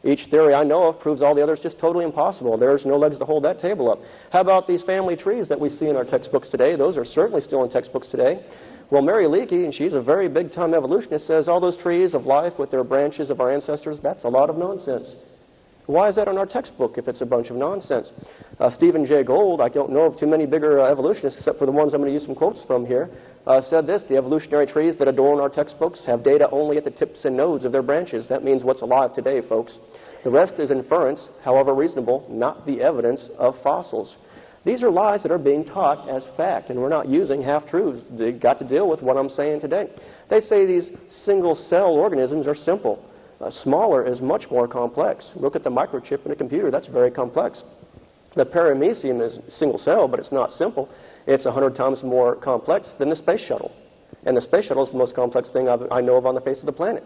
Each 0.02 0.26
theory 0.26 0.54
I 0.54 0.64
know 0.64 0.88
of 0.88 0.98
proves 0.98 1.20
all 1.20 1.34
the 1.34 1.42
others 1.42 1.60
just 1.60 1.78
totally 1.78 2.04
impossible. 2.04 2.56
There's 2.56 2.86
no 2.86 2.96
legs 2.96 3.18
to 3.18 3.24
hold 3.26 3.44
that 3.44 3.60
table 3.60 3.90
up. 3.90 4.00
How 4.30 4.40
about 4.40 4.66
these 4.66 4.82
family 4.82 5.14
trees 5.14 5.48
that 5.48 5.60
we 5.60 5.68
see 5.68 5.88
in 5.88 5.96
our 5.96 6.04
textbooks 6.04 6.48
today? 6.48 6.74
Those 6.74 6.96
are 6.96 7.04
certainly 7.04 7.42
still 7.42 7.62
in 7.64 7.70
textbooks 7.70 8.08
today. 8.08 8.42
Well, 8.90 9.02
Mary 9.02 9.26
Leakey, 9.26 9.64
and 9.64 9.74
she's 9.74 9.92
a 9.92 10.00
very 10.00 10.28
big 10.28 10.52
time 10.52 10.74
evolutionist, 10.74 11.26
says 11.26 11.48
all 11.48 11.60
those 11.60 11.76
trees 11.76 12.14
of 12.14 12.26
life 12.26 12.58
with 12.58 12.70
their 12.70 12.82
branches 12.82 13.30
of 13.30 13.40
our 13.40 13.52
ancestors, 13.52 14.00
that's 14.00 14.24
a 14.24 14.28
lot 14.28 14.50
of 14.50 14.56
nonsense. 14.56 15.14
Why 15.90 16.08
is 16.08 16.14
that 16.14 16.28
on 16.28 16.38
our 16.38 16.46
textbook 16.46 16.98
if 16.98 17.08
it's 17.08 17.20
a 17.20 17.26
bunch 17.26 17.50
of 17.50 17.56
nonsense? 17.56 18.12
Uh, 18.60 18.70
Stephen 18.70 19.04
Jay 19.04 19.24
Gould, 19.24 19.60
I 19.60 19.68
don't 19.68 19.90
know 19.90 20.04
of 20.04 20.16
too 20.16 20.26
many 20.28 20.46
bigger 20.46 20.78
uh, 20.78 20.88
evolutionists 20.88 21.40
except 21.40 21.58
for 21.58 21.66
the 21.66 21.72
ones 21.72 21.92
I'm 21.92 22.00
going 22.00 22.10
to 22.10 22.14
use 22.14 22.24
some 22.24 22.36
quotes 22.36 22.62
from 22.64 22.86
here, 22.86 23.10
uh, 23.44 23.60
said 23.60 23.88
this 23.88 24.04
The 24.04 24.16
evolutionary 24.16 24.68
trees 24.68 24.96
that 24.98 25.08
adorn 25.08 25.40
our 25.40 25.48
textbooks 25.48 26.04
have 26.04 26.22
data 26.22 26.48
only 26.50 26.76
at 26.76 26.84
the 26.84 26.92
tips 26.92 27.24
and 27.24 27.36
nodes 27.36 27.64
of 27.64 27.72
their 27.72 27.82
branches. 27.82 28.28
That 28.28 28.44
means 28.44 28.62
what's 28.62 28.82
alive 28.82 29.14
today, 29.16 29.40
folks. 29.40 29.80
The 30.22 30.30
rest 30.30 30.60
is 30.60 30.70
inference, 30.70 31.28
however 31.42 31.74
reasonable, 31.74 32.24
not 32.30 32.66
the 32.66 32.82
evidence 32.82 33.28
of 33.36 33.60
fossils. 33.60 34.16
These 34.64 34.84
are 34.84 34.92
lies 34.92 35.24
that 35.24 35.32
are 35.32 35.38
being 35.38 35.64
taught 35.64 36.08
as 36.08 36.22
fact, 36.36 36.70
and 36.70 36.78
we're 36.78 36.88
not 36.88 37.08
using 37.08 37.42
half 37.42 37.68
truths. 37.68 38.04
They've 38.12 38.38
got 38.38 38.60
to 38.60 38.64
deal 38.64 38.88
with 38.88 39.02
what 39.02 39.16
I'm 39.16 39.30
saying 39.30 39.60
today. 39.60 39.90
They 40.28 40.40
say 40.40 40.66
these 40.66 40.92
single 41.08 41.56
cell 41.56 41.94
organisms 41.94 42.46
are 42.46 42.54
simple. 42.54 43.09
Uh, 43.40 43.50
smaller 43.50 44.06
is 44.06 44.20
much 44.20 44.50
more 44.50 44.68
complex. 44.68 45.32
Look 45.34 45.56
at 45.56 45.64
the 45.64 45.70
microchip 45.70 46.26
in 46.26 46.32
a 46.32 46.36
computer. 46.36 46.70
That's 46.70 46.88
very 46.88 47.10
complex. 47.10 47.64
The 48.36 48.44
paramecium 48.44 49.22
is 49.22 49.40
single 49.48 49.78
cell, 49.78 50.06
but 50.06 50.20
it's 50.20 50.30
not 50.30 50.52
simple. 50.52 50.88
It's 51.26 51.46
100 51.46 51.74
times 51.74 52.02
more 52.02 52.36
complex 52.36 52.92
than 52.98 53.08
the 53.08 53.16
space 53.16 53.40
shuttle. 53.40 53.72
And 54.24 54.36
the 54.36 54.42
space 54.42 54.66
shuttle 54.66 54.84
is 54.84 54.92
the 54.92 54.98
most 54.98 55.14
complex 55.14 55.50
thing 55.50 55.68
I've, 55.68 55.90
i 55.90 56.00
know 56.00 56.16
of 56.16 56.26
on 56.26 56.34
the 56.34 56.40
face 56.40 56.60
of 56.60 56.66
the 56.66 56.72
planet. 56.72 57.02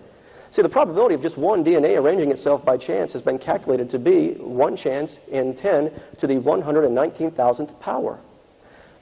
See, 0.51 0.63
the 0.63 0.69
probability 0.69 1.15
of 1.15 1.23
just 1.23 1.37
one 1.37 1.65
DNA 1.65 2.01
arranging 2.01 2.31
itself 2.31 2.65
by 2.65 2.77
chance 2.77 3.13
has 3.13 3.23
been 3.23 3.39
calculated 3.39 3.91
to 3.91 3.99
be 3.99 4.35
one 4.35 4.77
chance 4.77 5.19
in 5.29 5.57
10 5.57 5.91
to 6.19 6.27
the 6.27 6.35
119,000th 6.35 7.81
power. 7.81 8.19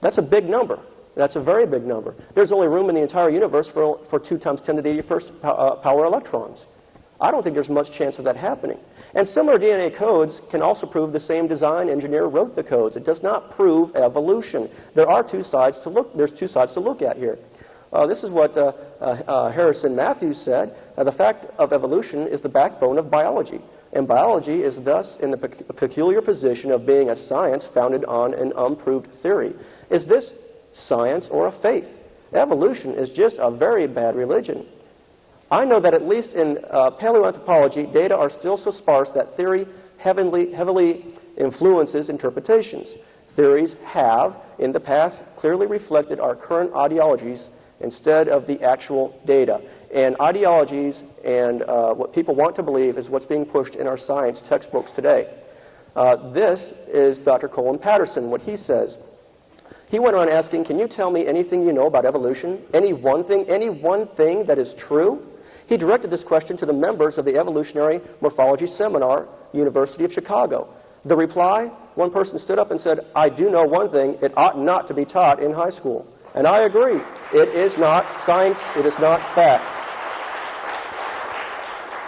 That's 0.01 0.19
a 0.19 0.23
big 0.23 0.49
number. 0.49 0.81
That's 1.15 1.37
a 1.37 1.43
very 1.43 1.67
big 1.67 1.85
number. 1.85 2.15
There's 2.35 2.53
only 2.53 2.69
room 2.69 2.89
in 2.89 2.95
the 2.95 3.03
entire 3.03 3.29
universe 3.29 3.69
for, 3.69 4.01
for 4.09 4.19
2 4.19 4.39
times 4.39 4.63
10 4.63 4.77
to 4.77 4.83
the 4.83 4.89
81st 4.89 5.33
uh, 5.43 5.77
power 5.77 6.07
electrons. 6.07 6.65
I 7.23 7.31
don't 7.31 7.45
think 7.45 7.55
there's 7.55 7.69
much 7.69 7.93
chance 7.93 8.19
of 8.19 8.25
that 8.25 8.37
happening. 8.37 8.81
And 9.15 9.27
similar 9.29 9.57
DNA 9.57 9.95
codes 9.95 10.41
can 10.51 10.61
also 10.61 10.87
prove 10.87 11.13
the 11.13 11.21
same 11.21 11.47
design 11.47 11.89
engineer 11.89 12.25
wrote 12.25 12.57
the 12.57 12.65
codes. 12.65 12.97
It 12.97 13.05
does 13.05 13.23
not 13.23 13.53
prove 13.53 13.95
evolution. 13.95 14.69
There 14.97 15.09
are 15.09 15.23
two 15.23 15.45
sides 15.45 15.79
to 15.81 15.89
look. 15.89 16.17
There's 16.17 16.33
two 16.33 16.49
sides 16.49 16.75
to 16.75 16.81
look 16.81 17.01
at 17.01 17.17
here. 17.17 17.39
Uh, 17.93 18.09
this 18.09 18.25
is 18.25 18.31
what 18.31 18.57
uh, 18.57 18.73
uh, 19.01 19.05
uh 19.05 19.53
Harrison 19.53 19.95
Matthews 19.95 20.37
said. 20.37 20.75
Uh, 20.97 21.05
the 21.05 21.13
fact 21.13 21.45
of 21.59 21.73
evolution 21.73 22.27
is 22.27 22.41
the 22.41 22.49
backbone 22.49 22.99
of 22.99 23.09
biology. 23.09 23.61
And 23.93 24.09
biology 24.09 24.65
is 24.65 24.83
thus 24.83 25.17
in 25.21 25.31
the 25.31 25.37
pe- 25.37 25.63
peculiar 25.77 26.23
position 26.23 26.73
of 26.73 26.87
being 26.87 27.11
a 27.11 27.17
science 27.17 27.65
founded 27.73 28.05
on 28.07 28.35
an 28.35 28.53
unproved 28.57 29.15
theory. 29.23 29.55
Is 29.91 30.07
this 30.07 30.33
science 30.73 31.29
or 31.31 31.47
a 31.47 31.53
faith? 31.53 31.89
Evolution 32.33 32.95
is 32.95 33.11
just 33.11 33.37
a 33.39 33.51
very 33.51 33.87
bad 33.87 34.17
religion. 34.17 34.67
I 35.53 35.67
know 35.67 35.81
that 35.81 35.93
at 35.93 36.09
least 36.09 36.33
in 36.33 36.65
uh, 36.71 36.93
paleoanthropology, 36.93 37.93
data 37.93 38.17
are 38.17 38.31
still 38.31 38.57
so 38.57 38.71
sparse 38.71 39.13
that 39.13 39.37
theory 39.37 39.67
heavily, 39.99 40.51
heavily 40.51 41.05
influences 41.37 42.09
interpretations. 42.09 42.95
Theories 43.37 43.75
have, 43.85 44.35
in 44.59 44.73
the 44.73 44.81
past, 44.81 45.21
clearly 45.37 45.67
reflected 45.67 46.21
our 46.21 46.35
current 46.35 46.73
ideologies 46.75 47.51
instead 47.81 48.29
of 48.29 48.47
the 48.47 48.63
actual 48.63 49.21
data. 49.27 49.61
And 49.93 50.17
ideologies 50.23 51.05
and 51.23 51.61
uh, 51.65 51.93
what 51.93 52.15
people 52.15 52.35
want 52.35 52.57
to 52.57 52.63
believe 52.63 52.97
is 52.97 53.11
what's 53.11 53.27
being 53.27 53.45
pushed 53.45 53.75
in 53.75 53.87
our 53.87 53.99
science 53.99 54.41
textbooks 54.41 54.91
today. 54.91 55.35
Uh, 55.95 56.31
this 56.33 56.73
is 56.89 57.19
Dr. 57.19 57.49
Colin 57.49 57.79
Patterson, 57.79 58.31
what 58.31 58.41
he 58.41 58.57
says. 58.57 58.97
He 59.89 59.99
went 59.99 60.17
on 60.17 60.31
asking, 60.31 60.65
Can 60.65 60.79
you 60.79 60.89
tell 60.89 61.11
me 61.11 61.27
anything 61.27 61.67
you 61.67 61.75
know 61.75 61.89
about 61.89 62.07
evolution? 62.07 62.65
Any 62.73 62.95
one 62.95 63.23
thing, 63.23 63.45
any 63.51 63.69
one 63.69 64.07
thing 64.17 64.47
that 64.47 64.59
is 64.59 64.73
true? 64.79 65.29
He 65.73 65.79
directed 65.79 66.11
this 66.11 66.23
question 66.23 66.59
to 66.59 66.67
the 66.67 66.75
members 66.75 67.17
of 67.17 67.25
the 67.25 67.39
Evolutionary 67.39 68.03
Morphology 68.21 68.67
Seminar, 68.67 69.27
University 69.55 70.05
of 70.05 70.13
Chicago. 70.13 70.69
The 71.07 71.17
reply, 71.17 71.69
one 71.95 72.11
person 72.11 72.39
stood 72.39 72.59
up 72.59 72.71
and 72.71 72.79
said, 72.79 73.07
I 73.15 73.31
do 73.31 73.49
know 73.49 73.65
one 73.65 73.91
thing, 73.91 74.19
it 74.21 74.37
ought 74.37 74.59
not 74.59 74.87
to 74.89 74.95
be 74.95 75.07
taught 75.07 75.43
in 75.43 75.51
high 75.51 75.71
school. 75.71 76.07
And 76.35 76.47
I 76.47 76.67
agree. 76.67 77.01
It 77.33 77.49
is 77.57 77.79
not 77.79 78.05
science, 78.27 78.59
it 78.77 78.85
is 78.85 78.93
not 78.99 79.21
fact. 79.35 79.65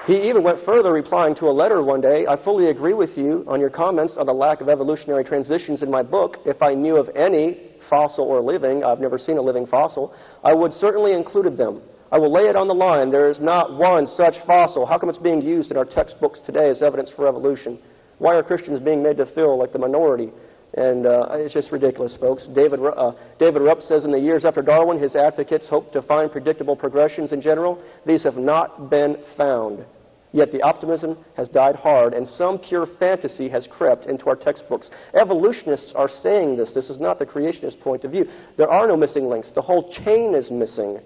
He 0.07 0.29
even 0.29 0.43
went 0.43 0.61
further, 0.67 0.93
replying 0.93 1.35
to 1.37 1.47
a 1.47 1.55
letter 1.63 1.83
one 1.83 2.03
day 2.03 2.27
I 2.27 2.37
fully 2.37 2.69
agree 2.69 2.93
with 2.93 3.17
you 3.17 3.47
on 3.49 3.61
your 3.61 3.71
comments 3.71 4.19
on 4.19 4.27
the 4.27 4.35
lack 4.35 4.61
of 4.61 4.69
evolutionary 4.69 5.25
transitions 5.25 5.83
in 5.83 5.91
my 5.91 6.03
book. 6.03 6.37
If 6.45 6.61
I 6.61 6.75
knew 6.75 6.97
of 6.97 7.09
any, 7.17 7.71
fossil 7.89 8.27
or 8.27 8.43
living, 8.43 8.85
I've 8.85 9.01
never 9.01 9.17
seen 9.17 9.39
a 9.39 9.43
living 9.43 9.65
fossil, 9.65 10.15
I 10.43 10.53
would 10.53 10.75
certainly 10.75 11.15
included 11.15 11.57
them. 11.57 11.81
I 12.15 12.19
will 12.19 12.31
lay 12.31 12.47
it 12.47 12.55
on 12.55 12.69
the 12.69 12.75
line. 12.77 13.11
There 13.11 13.29
is 13.29 13.41
not 13.41 13.77
one 13.77 14.07
such 14.07 14.39
fossil. 14.47 14.87
How 14.87 14.99
come 14.99 15.09
it's 15.09 15.19
being 15.19 15.43
used 15.43 15.73
in 15.73 15.77
our 15.77 15.85
textbooks 15.85 16.39
today 16.39 16.71
as 16.71 16.81
evidence 16.81 17.11
for 17.11 17.27
evolution? 17.27 17.77
Why 18.19 18.37
are 18.37 18.43
Christians 18.45 18.79
being 18.79 19.03
made 19.03 19.17
to 19.17 19.27
feel 19.27 19.59
like 19.59 19.73
the 19.73 19.81
minority? 19.81 20.31
And 20.75 21.07
uh, 21.07 21.27
it's 21.33 21.53
just 21.53 21.73
ridiculous, 21.73 22.15
folks. 22.15 22.47
David, 22.47 22.79
uh, 22.79 23.15
David 23.41 23.63
Raup 23.63 23.83
says 23.83 24.05
in 24.05 24.13
the 24.13 24.21
years 24.21 24.45
after 24.45 24.63
Darwin, 24.63 24.97
his 24.97 25.17
advocates 25.17 25.69
hoped 25.69 25.93
to 25.95 26.03
find 26.03 26.31
predictable 26.31 26.77
progressions 26.77 27.33
in 27.33 27.41
general. 27.41 27.83
These 28.07 28.23
have 28.23 28.37
not 28.37 28.91
been 28.91 29.19
found. 29.37 29.85
Yet 30.31 30.53
the 30.53 30.63
optimism 30.63 31.19
has 31.37 31.49
died 31.49 31.75
hard, 31.75 32.15
and 32.15 32.27
some 32.27 32.61
pure 32.61 32.87
fantasy 32.87 33.49
has 33.49 33.67
crept 33.67 34.07
into 34.07 34.27
our 34.27 34.37
textbooks. 34.37 34.89
Evolutionists 35.15 35.93
are 35.95 36.09
saying 36.09 36.59
this. 36.59 36.71
This 36.71 36.91
is 36.91 37.01
not 37.01 37.19
the 37.19 37.27
creationist 37.27 37.81
point 37.81 38.05
of 38.05 38.13
view. 38.13 38.29
There 38.57 38.71
are 38.71 38.87
no 38.87 38.97
missing 38.97 39.29
links. 39.29 39.51
The 39.51 39.63
whole 39.63 39.91
chain 39.91 40.37
is 40.37 40.53
missing. 40.53 41.01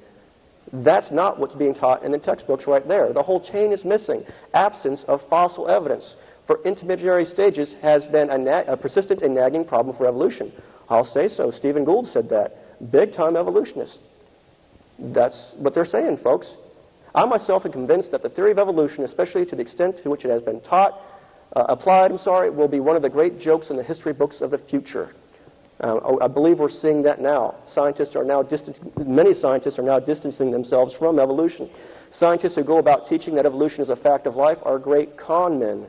That's 0.73 1.11
not 1.11 1.39
what's 1.39 1.55
being 1.55 1.75
taught 1.75 2.03
in 2.03 2.13
the 2.13 2.19
textbooks 2.19 2.67
right 2.67 2.87
there. 2.87 3.13
The 3.13 3.23
whole 3.23 3.41
chain 3.41 3.73
is 3.73 3.85
missing. 3.85 4.25
Absence 4.53 5.05
of 5.09 5.23
fossil 5.29 5.69
evidence 5.69 6.17
for 6.47 6.63
intermediary 6.65 7.25
stages 7.25 7.75
has 7.83 8.07
been 8.07 8.31
a, 8.31 8.39
na- 8.39 8.65
a 8.67 8.77
persistent 8.77 9.23
and 9.23 9.35
nagging 9.35 9.65
problem 9.65 9.97
for 9.97 10.07
evolution. 10.07 10.53
I'll 10.89 11.05
say 11.05 11.29
so. 11.29 11.51
Stephen 11.51 11.85
Gould 11.85 12.07
said 12.07 12.31
that. 12.31 12.57
Big 12.91 13.13
time 13.13 13.37
evolutionist. 13.37 13.99
That's 14.99 15.55
what 15.59 15.75
they're 15.75 15.85
saying, 15.85 16.19
folks. 16.19 16.55
I 17.15 17.25
myself 17.25 17.65
am 17.65 17.73
convinced 17.73 18.11
that 18.13 18.23
the 18.23 18.29
theory 18.29 18.51
of 18.51 18.59
evolution, 18.59 19.05
especially 19.05 19.47
to 19.47 19.57
the 19.57 19.63
extent 19.63 20.03
to 20.03 20.11
which 20.11 20.25
it 20.25 20.31
has 20.31 20.43
been 20.43 20.61
taught, 20.61 21.01
uh, 21.55 21.67
applied, 21.69 22.11
I'm 22.11 22.19
sorry, 22.19 22.51
will 22.51 22.69
be 22.69 22.81
one 22.81 22.97
of 22.97 23.03
the 23.03 23.09
great 23.09 23.39
jokes 23.39 23.71
in 23.71 23.77
the 23.77 23.83
history 23.83 24.13
books 24.13 24.41
of 24.41 24.51
the 24.51 24.59
future. 24.59 25.11
Uh, 25.81 26.17
I 26.21 26.27
believe 26.27 26.59
we're 26.59 26.69
seeing 26.69 27.03
that 27.03 27.21
now. 27.21 27.55
Scientists 27.67 28.17
are 28.17 28.25
now 28.25 28.43
distant, 28.43 28.79
many 29.07 29.33
scientists 29.33 29.79
are 29.79 29.83
now 29.83 30.01
distancing 30.01 30.51
themselves 30.51 30.93
from 30.93 31.19
evolution. 31.21 31.71
Scientists 32.11 32.57
who 32.57 32.65
go 32.65 32.79
about 32.79 33.07
teaching 33.07 33.35
that 33.37 33.47
evolution 33.47 33.83
is 33.83 33.89
a 33.89 33.97
fact 33.97 34.27
of 34.27 34.35
life 34.35 34.59
are 34.63 34.79
great 34.79 35.17
con 35.17 35.59
men. 35.59 35.87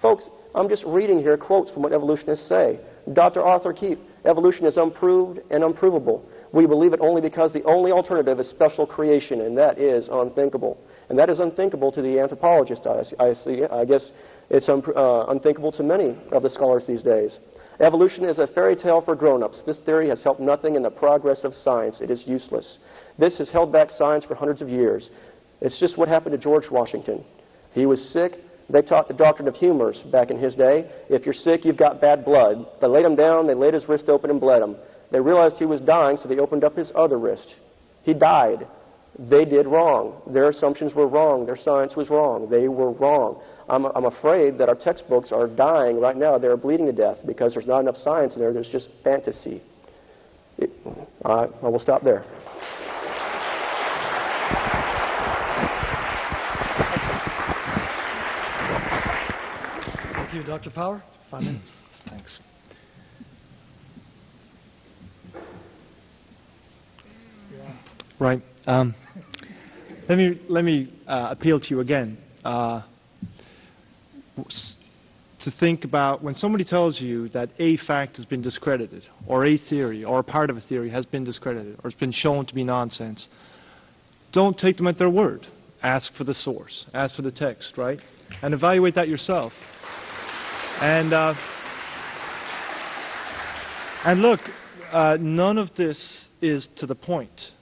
Folks, 0.00 0.28
I'm 0.54 0.68
just 0.68 0.84
reading 0.84 1.18
here 1.18 1.36
quotes 1.36 1.70
from 1.70 1.82
what 1.82 1.92
evolutionists 1.92 2.46
say. 2.46 2.78
Dr. 3.12 3.42
Arthur 3.42 3.72
Keith, 3.72 3.98
evolution 4.24 4.66
is 4.66 4.76
unproved 4.76 5.40
and 5.50 5.64
unprovable. 5.64 6.24
We 6.52 6.66
believe 6.66 6.92
it 6.92 7.00
only 7.00 7.20
because 7.20 7.52
the 7.52 7.64
only 7.64 7.90
alternative 7.90 8.38
is 8.38 8.48
special 8.48 8.86
creation, 8.86 9.40
and 9.40 9.58
that 9.58 9.78
is 9.78 10.08
unthinkable. 10.08 10.78
And 11.08 11.18
that 11.18 11.30
is 11.30 11.40
unthinkable 11.40 11.90
to 11.92 12.02
the 12.02 12.20
anthropologist, 12.20 12.86
I, 12.86 13.04
I. 13.18 13.80
I 13.80 13.84
guess 13.84 14.12
it's 14.50 14.68
un, 14.68 14.82
uh, 14.94 15.26
unthinkable 15.28 15.72
to 15.72 15.82
many 15.82 16.16
of 16.30 16.42
the 16.42 16.50
scholars 16.50 16.86
these 16.86 17.02
days. 17.02 17.38
Evolution 17.80 18.24
is 18.24 18.38
a 18.38 18.46
fairy 18.46 18.74
tale 18.74 19.00
for 19.00 19.14
grown-ups. 19.14 19.62
This 19.62 19.80
theory 19.80 20.08
has 20.08 20.22
helped 20.22 20.40
nothing 20.40 20.74
in 20.74 20.82
the 20.82 20.90
progress 20.90 21.44
of 21.44 21.54
science. 21.54 22.00
It 22.00 22.10
is 22.10 22.26
useless. 22.26 22.78
This 23.18 23.38
has 23.38 23.48
held 23.48 23.72
back 23.72 23.90
science 23.90 24.24
for 24.24 24.34
hundreds 24.34 24.62
of 24.62 24.68
years. 24.68 25.10
It's 25.60 25.78
just 25.78 25.96
what 25.96 26.08
happened 26.08 26.32
to 26.32 26.38
George 26.38 26.70
Washington. 26.70 27.24
He 27.72 27.86
was 27.86 28.04
sick. 28.04 28.32
They 28.68 28.82
taught 28.82 29.08
the 29.08 29.14
doctrine 29.14 29.48
of 29.48 29.56
humors 29.56 30.02
back 30.02 30.30
in 30.30 30.38
his 30.38 30.54
day. 30.54 30.90
If 31.08 31.24
you're 31.24 31.32
sick, 31.32 31.64
you've 31.64 31.76
got 31.76 32.00
bad 32.00 32.24
blood. 32.24 32.66
They 32.80 32.86
laid 32.86 33.04
him 33.04 33.16
down, 33.16 33.46
they 33.46 33.54
laid 33.54 33.74
his 33.74 33.88
wrist 33.88 34.08
open 34.08 34.30
and 34.30 34.40
bled 34.40 34.62
him. 34.62 34.76
They 35.10 35.20
realized 35.20 35.56
he 35.56 35.64
was 35.64 35.80
dying, 35.80 36.16
so 36.16 36.28
they 36.28 36.38
opened 36.38 36.64
up 36.64 36.76
his 36.76 36.92
other 36.94 37.18
wrist. 37.18 37.54
He 38.02 38.12
died. 38.12 38.66
They 39.18 39.44
did 39.44 39.66
wrong. 39.66 40.20
Their 40.26 40.48
assumptions 40.48 40.94
were 40.94 41.06
wrong. 41.06 41.46
Their 41.46 41.56
science 41.56 41.96
was 41.96 42.10
wrong. 42.10 42.50
They 42.50 42.68
were 42.68 42.90
wrong. 42.90 43.40
I'm, 43.68 43.84
I'm 43.86 44.06
afraid 44.06 44.58
that 44.58 44.68
our 44.68 44.74
textbooks 44.74 45.30
are 45.30 45.46
dying 45.46 46.00
right 46.00 46.16
now. 46.16 46.38
They're 46.38 46.56
bleeding 46.56 46.86
to 46.86 46.92
death 46.92 47.18
because 47.26 47.52
there's 47.54 47.66
not 47.66 47.80
enough 47.80 47.96
science 47.96 48.34
in 48.34 48.40
there. 48.40 48.52
There's 48.52 48.68
just 48.68 48.88
fantasy. 49.04 49.62
It, 50.56 50.70
I, 51.24 51.48
I 51.62 51.68
will 51.68 51.78
stop 51.78 52.02
there. 52.02 52.24
Thank 60.14 60.34
you, 60.34 60.42
Dr. 60.42 60.70
Power. 60.70 61.02
Five 61.30 61.42
minutes. 61.42 61.72
Thanks. 62.08 62.40
Right. 68.18 68.42
Um, 68.66 68.94
let 70.08 70.18
me 70.18 70.40
let 70.48 70.64
me 70.64 70.92
uh, 71.06 71.28
appeal 71.30 71.60
to 71.60 71.70
you 71.70 71.80
again 71.80 72.18
uh, 72.44 72.82
to 75.40 75.50
think 75.50 75.84
about 75.84 76.22
when 76.22 76.34
somebody 76.34 76.64
tells 76.64 77.00
you 77.00 77.28
that 77.30 77.50
a 77.58 77.76
fact 77.76 78.16
has 78.16 78.26
been 78.26 78.42
discredited, 78.42 79.04
or 79.26 79.44
a 79.44 79.56
theory, 79.56 80.04
or 80.04 80.18
a 80.18 80.24
part 80.24 80.50
of 80.50 80.56
a 80.56 80.60
theory 80.60 80.90
has 80.90 81.06
been 81.06 81.24
discredited, 81.24 81.76
or 81.78 81.90
has 81.90 81.94
been 81.94 82.12
shown 82.12 82.44
to 82.46 82.54
be 82.54 82.64
nonsense. 82.64 83.28
Don't 84.32 84.58
take 84.58 84.76
them 84.76 84.86
at 84.88 84.98
their 84.98 85.10
word. 85.10 85.46
Ask 85.82 86.12
for 86.14 86.24
the 86.24 86.34
source. 86.34 86.86
Ask 86.92 87.14
for 87.14 87.22
the 87.22 87.30
text. 87.30 87.78
Right, 87.78 88.00
and 88.42 88.52
evaluate 88.52 88.96
that 88.96 89.08
yourself. 89.08 89.52
And 90.80 91.12
uh, 91.12 91.34
and 94.04 94.22
look, 94.22 94.40
uh, 94.90 95.18
none 95.20 95.58
of 95.58 95.74
this 95.74 96.28
is 96.40 96.68
to 96.76 96.86
the 96.86 96.94
point. 96.94 97.52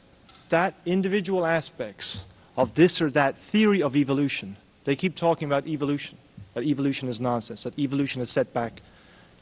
That 0.51 0.75
individual 0.87 1.45
aspects 1.45 2.25
of 2.57 2.75
this 2.75 3.01
or 3.01 3.11
that 3.13 3.37
theory 3.53 3.83
of 3.83 3.97
evolution, 3.97 4.57
they 4.85 4.97
keep 4.97 5.17
talking 5.17 5.47
about 5.47 5.67
evolution, 5.67 6.19
that 6.57 6.65
evolution 6.65 7.11
is 7.11 7.21
nonsense, 7.21 7.65
that 7.65 7.79
evolution 7.79 8.23
is 8.23 8.31
setback 8.33 8.81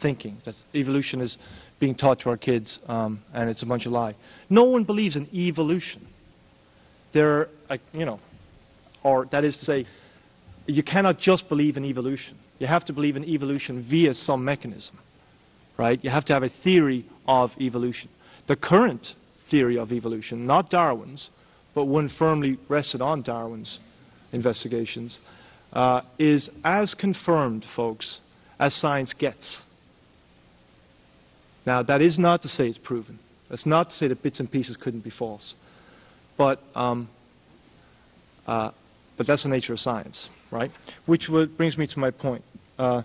thinking, 0.02 0.36
that 0.44 0.56
evolution 0.74 1.20
is 1.20 1.38
being 1.78 1.94
taught 1.94 2.18
to 2.18 2.28
our 2.28 2.36
kids, 2.36 2.80
um, 2.88 3.22
and 3.32 3.48
it's 3.48 3.62
a 3.62 3.66
bunch 3.66 3.86
of 3.86 3.92
lie. 3.92 4.16
No 4.50 4.64
one 4.64 4.82
believes 4.82 5.14
in 5.14 5.28
evolution. 5.32 6.04
There, 7.12 7.46
are, 7.70 7.78
you 7.92 8.04
know, 8.04 8.18
or 9.04 9.26
that 9.26 9.44
is 9.44 9.56
to 9.58 9.64
say, 9.64 9.86
you 10.66 10.82
cannot 10.82 11.20
just 11.20 11.48
believe 11.48 11.76
in 11.76 11.84
evolution. 11.84 12.36
You 12.58 12.66
have 12.66 12.84
to 12.86 12.92
believe 12.92 13.14
in 13.14 13.24
evolution 13.24 13.86
via 13.88 14.12
some 14.12 14.44
mechanism, 14.44 14.98
right? 15.78 16.02
You 16.02 16.10
have 16.10 16.24
to 16.24 16.32
have 16.32 16.42
a 16.42 16.48
theory 16.48 17.06
of 17.28 17.52
evolution. 17.60 18.10
The 18.48 18.56
current 18.56 19.14
theory 19.52 19.78
of 19.78 19.92
evolution, 19.92 20.46
not 20.46 20.68
Darwin's, 20.68 21.30
but 21.76 21.84
one 21.84 22.08
firmly 22.08 22.58
rested 22.68 23.00
on 23.00 23.22
Darwin's 23.22 23.78
investigations, 24.32 25.20
uh, 25.74 26.02
is 26.18 26.50
as 26.64 26.94
confirmed, 26.94 27.66
folks, 27.76 28.20
as 28.58 28.74
science 28.74 29.12
gets. 29.12 29.62
Now, 31.66 31.82
that 31.82 32.00
is 32.00 32.18
not 32.18 32.42
to 32.42 32.48
say 32.48 32.68
it's 32.68 32.78
proven. 32.78 33.18
That's 33.50 33.66
not 33.66 33.90
to 33.90 33.96
say 33.96 34.08
that 34.08 34.22
bits 34.22 34.40
and 34.40 34.50
pieces 34.50 34.76
couldn't 34.76 35.04
be 35.04 35.10
false. 35.10 35.54
But, 36.38 36.60
um, 36.74 37.08
uh, 38.46 38.70
but 39.16 39.26
that's 39.26 39.42
the 39.42 39.48
nature 39.48 39.72
of 39.72 39.80
science, 39.80 40.28
right? 40.50 40.70
Which 41.06 41.28
brings 41.28 41.76
me 41.76 41.86
to 41.88 41.98
my 41.98 42.10
point. 42.10 42.44
Uh, 42.78 43.02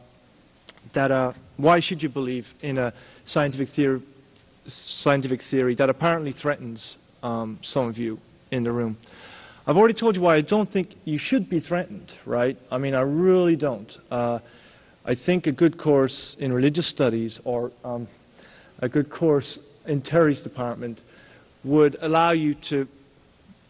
that 0.93 1.11
uh, 1.11 1.33
why 1.57 1.79
should 1.79 2.01
you 2.01 2.09
believe 2.09 2.47
in 2.61 2.77
a 2.77 2.93
scientific 3.25 3.69
theory, 3.69 4.01
scientific 4.67 5.41
theory 5.43 5.75
that 5.75 5.89
apparently 5.89 6.31
threatens 6.31 6.97
um, 7.21 7.59
some 7.61 7.87
of 7.87 7.97
you 7.97 8.17
in 8.51 8.63
the 8.63 8.71
room. 8.71 8.97
I've 9.67 9.77
already 9.77 9.93
told 9.93 10.15
you 10.15 10.21
why 10.21 10.35
I 10.35 10.41
don't 10.41 10.71
think 10.71 10.89
you 11.05 11.17
should 11.17 11.49
be 11.49 11.59
threatened, 11.59 12.11
right? 12.25 12.57
I 12.71 12.77
mean, 12.77 12.95
I 12.95 13.01
really 13.01 13.55
don't. 13.55 13.91
Uh, 14.09 14.39
I 15.05 15.15
think 15.15 15.47
a 15.47 15.51
good 15.51 15.77
course 15.77 16.35
in 16.39 16.53
religious 16.53 16.87
studies 16.87 17.39
or 17.43 17.71
um, 17.83 18.07
a 18.79 18.89
good 18.89 19.09
course 19.09 19.59
in 19.85 20.01
Terry's 20.01 20.41
department 20.41 20.99
would 21.63 21.97
allow 21.99 22.31
you 22.31 22.53
to 22.69 22.87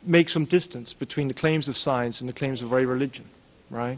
make 0.04 0.30
some 0.30 0.46
distance 0.46 0.94
between 0.94 1.28
the 1.28 1.34
claims 1.34 1.68
of 1.68 1.76
science 1.76 2.22
and 2.22 2.30
the 2.30 2.34
claims 2.34 2.62
of 2.62 2.72
religion, 2.72 3.26
right? 3.70 3.98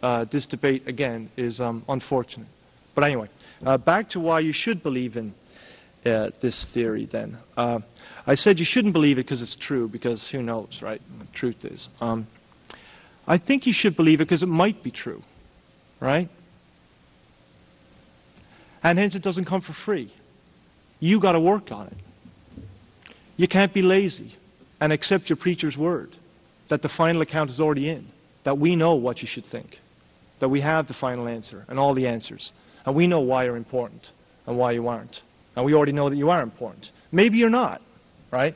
Uh, 0.00 0.24
this 0.30 0.46
debate, 0.46 0.86
again, 0.86 1.28
is 1.36 1.60
um, 1.60 1.84
unfortunate. 1.88 2.46
But 2.94 3.04
anyway, 3.04 3.28
uh, 3.64 3.78
back 3.78 4.10
to 4.10 4.20
why 4.20 4.40
you 4.40 4.52
should 4.52 4.82
believe 4.82 5.16
in 5.16 5.34
uh, 6.04 6.30
this 6.40 6.68
theory 6.72 7.08
then. 7.10 7.38
Uh, 7.56 7.80
I 8.26 8.34
said 8.34 8.58
you 8.58 8.64
shouldn't 8.64 8.92
believe 8.92 9.18
it 9.18 9.24
because 9.24 9.42
it's 9.42 9.56
true, 9.56 9.88
because 9.88 10.28
who 10.28 10.42
knows, 10.42 10.80
right? 10.82 11.00
The 11.20 11.26
truth 11.32 11.64
is. 11.64 11.88
Um, 12.00 12.26
I 13.26 13.38
think 13.38 13.66
you 13.66 13.72
should 13.72 13.96
believe 13.96 14.20
it 14.20 14.24
because 14.24 14.42
it 14.42 14.48
might 14.48 14.82
be 14.82 14.90
true, 14.90 15.22
right? 16.00 16.28
And 18.82 18.98
hence 18.98 19.14
it 19.14 19.22
doesn't 19.22 19.44
come 19.46 19.60
for 19.60 19.72
free. 19.72 20.12
You 21.00 21.20
got 21.20 21.32
to 21.32 21.40
work 21.40 21.70
on 21.70 21.88
it. 21.88 22.64
You 23.36 23.48
can't 23.48 23.72
be 23.72 23.82
lazy 23.82 24.34
and 24.80 24.92
accept 24.92 25.28
your 25.28 25.36
preacher's 25.36 25.76
word 25.76 26.16
that 26.68 26.82
the 26.82 26.88
final 26.88 27.22
account 27.22 27.50
is 27.50 27.60
already 27.60 27.88
in, 27.88 28.08
that 28.44 28.58
we 28.58 28.76
know 28.76 28.94
what 28.96 29.22
you 29.22 29.28
should 29.28 29.44
think, 29.44 29.78
that 30.40 30.48
we 30.48 30.60
have 30.60 30.86
the 30.86 30.94
final 30.94 31.28
answer 31.28 31.64
and 31.68 31.78
all 31.78 31.94
the 31.94 32.06
answers, 32.06 32.52
and 32.84 32.94
we 32.94 33.06
know 33.06 33.20
why 33.20 33.44
you're 33.44 33.56
important 33.56 34.10
and 34.46 34.58
why 34.58 34.72
you 34.72 34.88
aren't. 34.88 35.20
And 35.58 35.66
we 35.66 35.74
already 35.74 35.90
know 35.90 36.08
that 36.08 36.14
you 36.14 36.30
are 36.30 36.40
important. 36.40 36.88
Maybe 37.10 37.38
you're 37.38 37.50
not, 37.50 37.82
right? 38.30 38.54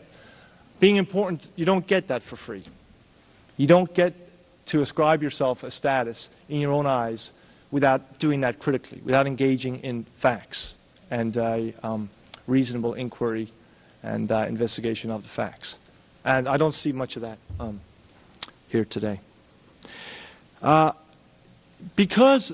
Being 0.79 0.95
important, 0.95 1.45
you 1.57 1.65
don't 1.65 1.85
get 1.85 2.07
that 2.09 2.23
for 2.23 2.37
free. 2.37 2.65
You 3.57 3.67
don't 3.67 3.93
get 3.93 4.15
to 4.67 4.83
ascribe 4.83 5.21
yourself 5.21 5.65
a 5.65 5.73
status 5.73 6.29
in 6.49 6.61
your 6.61 6.71
own 6.71 6.87
eyes 6.87 7.33
without 7.73 8.21
doing 8.21 8.43
that 8.43 8.61
critically, 8.61 9.03
without 9.05 9.27
engaging 9.27 9.81
in 9.81 10.07
facts 10.23 10.77
and 11.11 11.37
uh, 11.37 11.73
um, 11.83 12.09
reasonable 12.47 12.95
inquiry 12.95 13.53
and 14.05 14.31
uh, 14.31 14.47
investigation 14.49 15.11
of 15.11 15.25
the 15.25 15.29
facts. 15.29 15.79
And 16.25 16.49
I 16.49 16.57
don't 16.57 16.71
see 16.71 16.93
much 16.93 17.17
of 17.17 17.23
that 17.23 17.39
um, 17.59 17.81
here 18.69 18.85
today. 18.85 19.21
Uh, 20.63 20.93
because 21.97 22.53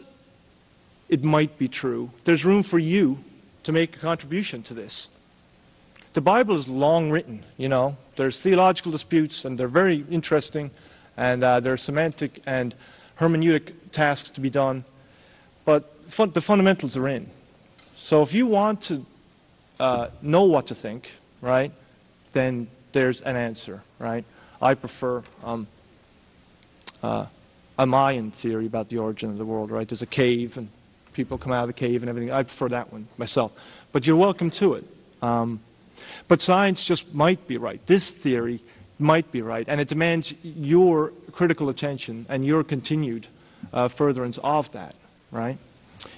it 1.10 1.22
might 1.22 1.58
be 1.58 1.68
true, 1.68 2.08
there's 2.24 2.46
room 2.46 2.62
for 2.62 2.78
you 2.78 3.18
to 3.68 3.72
make 3.72 3.94
a 3.96 4.00
contribution 4.00 4.62
to 4.62 4.72
this. 4.72 5.08
The 6.14 6.22
Bible 6.22 6.58
is 6.58 6.68
long 6.68 7.10
written, 7.10 7.44
you 7.58 7.68
know. 7.68 7.96
There's 8.16 8.40
theological 8.40 8.92
disputes, 8.92 9.44
and 9.44 9.58
they're 9.58 9.68
very 9.68 10.06
interesting, 10.10 10.70
and 11.18 11.44
uh, 11.44 11.60
there 11.60 11.74
are 11.74 11.76
semantic 11.76 12.40
and 12.46 12.74
hermeneutic 13.20 13.74
tasks 13.92 14.30
to 14.30 14.40
be 14.40 14.48
done, 14.48 14.86
but 15.66 15.84
the 16.16 16.40
fundamentals 16.40 16.96
are 16.96 17.08
in. 17.08 17.28
So 17.98 18.22
if 18.22 18.32
you 18.32 18.46
want 18.46 18.84
to 18.84 19.02
uh, 19.78 20.12
know 20.22 20.44
what 20.44 20.68
to 20.68 20.74
think, 20.74 21.06
right, 21.42 21.70
then 22.32 22.68
there's 22.94 23.20
an 23.20 23.36
answer, 23.36 23.82
right? 23.98 24.24
I 24.62 24.76
prefer 24.76 25.22
um, 25.42 25.68
uh, 27.02 27.26
a 27.76 27.84
Mayan 27.84 28.30
theory 28.30 28.64
about 28.64 28.88
the 28.88 28.96
origin 28.96 29.30
of 29.30 29.36
the 29.36 29.44
world, 29.44 29.70
right? 29.70 29.86
There's 29.86 30.00
a 30.00 30.06
cave, 30.06 30.56
and 30.56 30.70
people 31.18 31.36
come 31.36 31.50
out 31.50 31.68
of 31.68 31.74
the 31.74 31.80
cave 31.86 32.02
and 32.02 32.08
everything. 32.08 32.30
I 32.30 32.44
prefer 32.44 32.68
that 32.68 32.92
one 32.92 33.08
myself. 33.18 33.50
But 33.92 34.04
you're 34.06 34.16
welcome 34.16 34.52
to 34.52 34.74
it. 34.74 34.84
Um, 35.20 35.60
but 36.28 36.40
science 36.40 36.84
just 36.84 37.12
might 37.12 37.48
be 37.48 37.56
right. 37.58 37.80
This 37.88 38.12
theory 38.22 38.62
might 39.00 39.32
be 39.32 39.42
right, 39.42 39.66
and 39.68 39.80
it 39.80 39.88
demands 39.88 40.32
your 40.42 41.12
critical 41.32 41.70
attention 41.70 42.24
and 42.28 42.46
your 42.46 42.62
continued 42.62 43.26
uh, 43.72 43.88
furtherance 43.88 44.38
of 44.42 44.70
that, 44.72 44.94
right? 45.32 45.58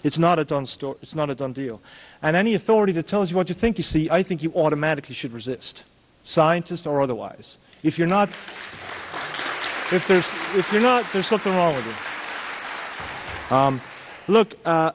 It's 0.04 0.18
not 0.18 0.38
a 0.38 0.44
done 0.44 0.66
sto- 0.66 0.98
It's 1.00 1.14
not 1.14 1.30
a 1.30 1.34
done 1.34 1.54
deal. 1.54 1.80
And 2.20 2.36
any 2.36 2.54
authority 2.54 2.92
that 2.92 3.08
tells 3.08 3.30
you 3.30 3.36
what 3.36 3.48
you 3.48 3.54
think, 3.54 3.78
you 3.78 3.84
see, 3.84 4.10
I 4.10 4.22
think 4.22 4.42
you 4.42 4.52
automatically 4.54 5.14
should 5.14 5.32
resist, 5.32 5.84
scientist 6.24 6.86
or 6.86 7.00
otherwise. 7.00 7.56
If 7.82 7.96
you're 7.98 8.12
not, 8.18 8.28
if 9.90 10.02
there's, 10.08 10.28
if 10.54 10.70
you're 10.72 10.82
not, 10.82 11.06
there's 11.14 11.28
something 11.28 11.52
wrong 11.52 11.74
with 11.76 11.86
you. 11.86 11.96
Um, 13.56 13.80
Look, 14.30 14.54
uh, 14.64 14.92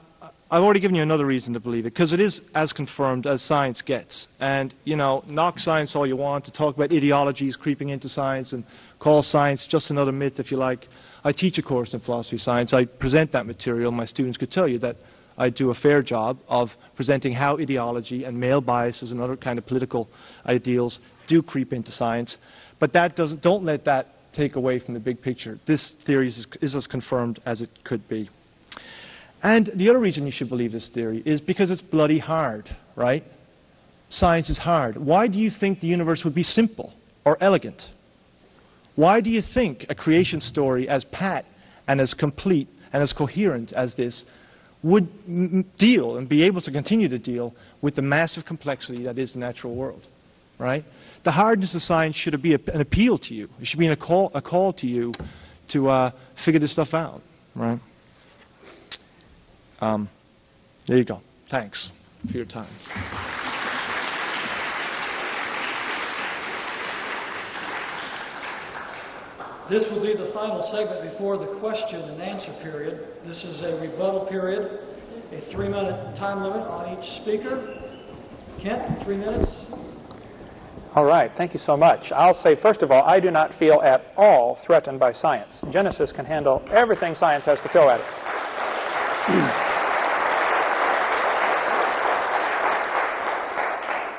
I've 0.50 0.62
already 0.62 0.80
given 0.80 0.94
you 0.94 1.02
another 1.02 1.26
reason 1.26 1.52
to 1.52 1.60
believe 1.60 1.84
it, 1.84 1.92
because 1.92 2.14
it 2.14 2.20
is 2.20 2.40
as 2.54 2.72
confirmed 2.72 3.26
as 3.26 3.42
science 3.42 3.82
gets. 3.82 4.28
And, 4.40 4.74
you 4.84 4.96
know, 4.96 5.24
knock 5.26 5.58
science 5.58 5.94
all 5.94 6.06
you 6.06 6.16
want, 6.16 6.46
to 6.46 6.52
talk 6.52 6.74
about 6.74 6.90
ideologies 6.90 7.54
creeping 7.54 7.90
into 7.90 8.08
science 8.08 8.54
and 8.54 8.64
call 8.98 9.22
science 9.22 9.66
just 9.66 9.90
another 9.90 10.10
myth, 10.10 10.40
if 10.40 10.50
you 10.50 10.56
like. 10.56 10.88
I 11.22 11.32
teach 11.32 11.58
a 11.58 11.62
course 11.62 11.92
in 11.92 12.00
philosophy 12.00 12.36
of 12.36 12.40
science. 12.40 12.72
I 12.72 12.86
present 12.86 13.32
that 13.32 13.44
material. 13.44 13.92
My 13.92 14.06
students 14.06 14.38
could 14.38 14.50
tell 14.50 14.66
you 14.66 14.78
that 14.78 14.96
I 15.36 15.50
do 15.50 15.68
a 15.68 15.74
fair 15.74 16.02
job 16.02 16.38
of 16.48 16.70
presenting 16.94 17.34
how 17.34 17.58
ideology 17.58 18.24
and 18.24 18.40
male 18.40 18.62
biases 18.62 19.12
and 19.12 19.20
other 19.20 19.36
kind 19.36 19.58
of 19.58 19.66
political 19.66 20.08
ideals 20.46 20.98
do 21.26 21.42
creep 21.42 21.74
into 21.74 21.92
science. 21.92 22.38
But 22.78 22.94
that 22.94 23.16
doesn't, 23.16 23.42
don't 23.42 23.66
let 23.66 23.84
that 23.84 24.06
take 24.32 24.56
away 24.56 24.78
from 24.78 24.94
the 24.94 25.00
big 25.00 25.20
picture. 25.20 25.58
This 25.66 25.94
theory 26.06 26.28
is, 26.28 26.46
is 26.62 26.74
as 26.74 26.86
confirmed 26.86 27.38
as 27.44 27.60
it 27.60 27.68
could 27.84 28.08
be. 28.08 28.30
And 29.42 29.70
the 29.74 29.90
other 29.90 29.98
reason 29.98 30.26
you 30.26 30.32
should 30.32 30.48
believe 30.48 30.72
this 30.72 30.88
theory 30.88 31.22
is 31.24 31.40
because 31.40 31.70
it's 31.70 31.82
bloody 31.82 32.18
hard, 32.18 32.68
right? 32.94 33.24
Science 34.08 34.50
is 34.50 34.58
hard. 34.58 34.96
Why 34.96 35.28
do 35.28 35.38
you 35.38 35.50
think 35.50 35.80
the 35.80 35.88
universe 35.88 36.24
would 36.24 36.34
be 36.34 36.42
simple 36.42 36.92
or 37.24 37.36
elegant? 37.40 37.90
Why 38.94 39.20
do 39.20 39.30
you 39.30 39.42
think 39.42 39.86
a 39.88 39.94
creation 39.94 40.40
story 40.40 40.88
as 40.88 41.04
pat 41.04 41.44
and 41.86 42.00
as 42.00 42.14
complete 42.14 42.68
and 42.92 43.02
as 43.02 43.12
coherent 43.12 43.72
as 43.72 43.94
this 43.94 44.24
would 44.82 45.08
deal 45.76 46.16
and 46.16 46.28
be 46.28 46.44
able 46.44 46.62
to 46.62 46.70
continue 46.70 47.08
to 47.08 47.18
deal 47.18 47.54
with 47.82 47.94
the 47.94 48.02
massive 48.02 48.44
complexity 48.46 49.04
that 49.04 49.18
is 49.18 49.34
the 49.34 49.38
natural 49.38 49.74
world? 49.74 50.06
Right? 50.58 50.84
The 51.24 51.32
hardness 51.32 51.74
of 51.74 51.82
science 51.82 52.16
should 52.16 52.40
be 52.40 52.54
an 52.54 52.80
appeal 52.80 53.18
to 53.18 53.34
you. 53.34 53.48
It 53.60 53.66
should 53.66 53.78
be 53.78 53.88
a 53.88 53.96
call, 53.96 54.30
a 54.34 54.40
call 54.40 54.72
to 54.74 54.86
you 54.86 55.12
to 55.68 55.90
uh, 55.90 56.10
figure 56.42 56.60
this 56.60 56.72
stuff 56.72 56.94
out. 56.94 57.20
Right? 57.54 57.80
Um, 59.80 60.08
there 60.86 60.98
you 60.98 61.04
go. 61.04 61.20
Thanks 61.50 61.90
for 62.30 62.36
your 62.36 62.46
time. 62.46 62.68
This 69.68 69.82
will 69.90 70.00
be 70.00 70.14
the 70.14 70.30
final 70.32 70.62
segment 70.62 71.02
before 71.02 71.36
the 71.38 71.58
question 71.58 72.00
and 72.00 72.22
answer 72.22 72.52
period. 72.62 73.08
This 73.24 73.44
is 73.44 73.62
a 73.62 73.80
rebuttal 73.80 74.26
period, 74.26 74.78
a 75.32 75.40
three 75.40 75.68
minute 75.68 76.16
time 76.16 76.42
limit 76.44 76.62
on 76.68 76.96
each 76.96 77.20
speaker. 77.20 77.82
Kent, 78.60 79.02
three 79.02 79.16
minutes. 79.16 79.66
All 80.94 81.04
right, 81.04 81.32
thank 81.36 81.52
you 81.52 81.58
so 81.58 81.76
much. 81.76 82.12
I'll 82.12 82.32
say, 82.32 82.54
first 82.54 82.82
of 82.82 82.92
all, 82.92 83.02
I 83.02 83.18
do 83.18 83.30
not 83.32 83.52
feel 83.52 83.82
at 83.82 84.02
all 84.16 84.54
threatened 84.54 85.00
by 85.00 85.10
science. 85.12 85.60
Genesis 85.70 86.12
can 86.12 86.24
handle 86.24 86.62
everything 86.70 87.16
science 87.16 87.44
has 87.44 87.60
to 87.60 87.68
throw 87.68 87.90
at 87.90 88.00
it. 88.00 89.62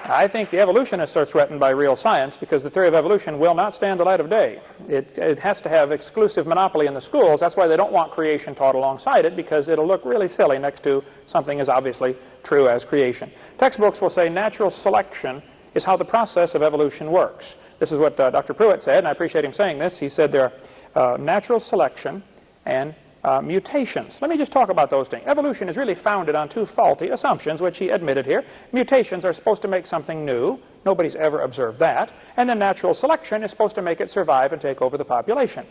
I 0.09 0.27
think 0.29 0.51
the 0.51 0.59
evolutionists 0.59 1.17
are 1.17 1.25
threatened 1.25 1.59
by 1.59 1.71
real 1.71 1.97
science 1.97 2.37
because 2.37 2.63
the 2.63 2.69
theory 2.69 2.87
of 2.87 2.93
evolution 2.93 3.39
will 3.39 3.53
not 3.53 3.75
stand 3.75 3.99
the 3.99 4.05
light 4.05 4.21
of 4.21 4.29
day. 4.29 4.61
It, 4.87 5.17
it, 5.17 5.37
has 5.39 5.61
to 5.61 5.69
have 5.69 5.91
exclusive 5.91 6.47
monopoly 6.47 6.87
in 6.87 6.93
the 6.93 7.01
schools. 7.01 7.41
That's 7.41 7.57
why 7.57 7.67
they 7.67 7.75
don't 7.75 7.91
want 7.91 8.13
creation 8.13 8.55
taught 8.55 8.75
alongside 8.75 9.25
it 9.25 9.35
because 9.35 9.67
it'll 9.67 9.87
look 9.87 10.05
really 10.05 10.29
silly 10.29 10.59
next 10.59 10.83
to 10.83 11.03
something 11.25 11.59
as 11.59 11.67
obviously 11.67 12.15
true 12.43 12.69
as 12.69 12.85
creation. 12.85 13.29
Textbooks 13.59 13.99
will 13.99 14.09
say 14.09 14.29
natural 14.29 14.71
selection 14.71 15.43
is 15.75 15.83
how 15.83 15.97
the 15.97 16.05
process 16.05 16.55
of 16.55 16.61
evolution 16.63 17.11
works. 17.11 17.55
This 17.79 17.91
is 17.91 17.99
what 17.99 18.17
uh, 18.19 18.31
Dr. 18.31 18.53
Pruitt 18.53 18.81
said, 18.81 18.99
and 18.99 19.07
I 19.07 19.11
appreciate 19.11 19.43
him 19.43 19.53
saying 19.53 19.77
this. 19.77 19.97
He 19.97 20.07
said 20.07 20.31
there 20.31 20.53
are 20.95 21.13
uh, 21.13 21.17
natural 21.17 21.59
selection 21.59 22.23
and 22.65 22.95
uh, 23.27 23.41
mutations. 23.41 24.17
Let 24.21 24.29
me 24.29 24.37
just 24.37 24.53
talk 24.53 24.69
about 24.69 24.89
those 24.89 25.09
things. 25.09 25.23
Evolution 25.27 25.67
is 25.67 25.75
really 25.75 25.95
founded 25.95 26.33
on 26.33 26.47
two 26.47 26.65
faulty 26.65 27.09
assumptions, 27.09 27.59
which 27.59 27.77
he 27.77 27.89
admitted 27.89 28.25
here. 28.25 28.45
Mutations 28.71 29.25
are 29.25 29.33
supposed 29.33 29.61
to 29.63 29.67
make 29.67 29.85
something 29.85 30.25
new. 30.25 30.57
Nobody's 30.85 31.15
ever 31.15 31.41
observed 31.41 31.77
that. 31.79 32.13
And 32.37 32.49
then 32.49 32.57
natural 32.57 32.93
selection 32.93 33.43
is 33.43 33.51
supposed 33.51 33.75
to 33.75 33.81
make 33.81 33.99
it 33.99 34.09
survive 34.09 34.53
and 34.53 34.61
take 34.61 34.81
over 34.81 34.97
the 34.97 35.03
population. 35.03 35.65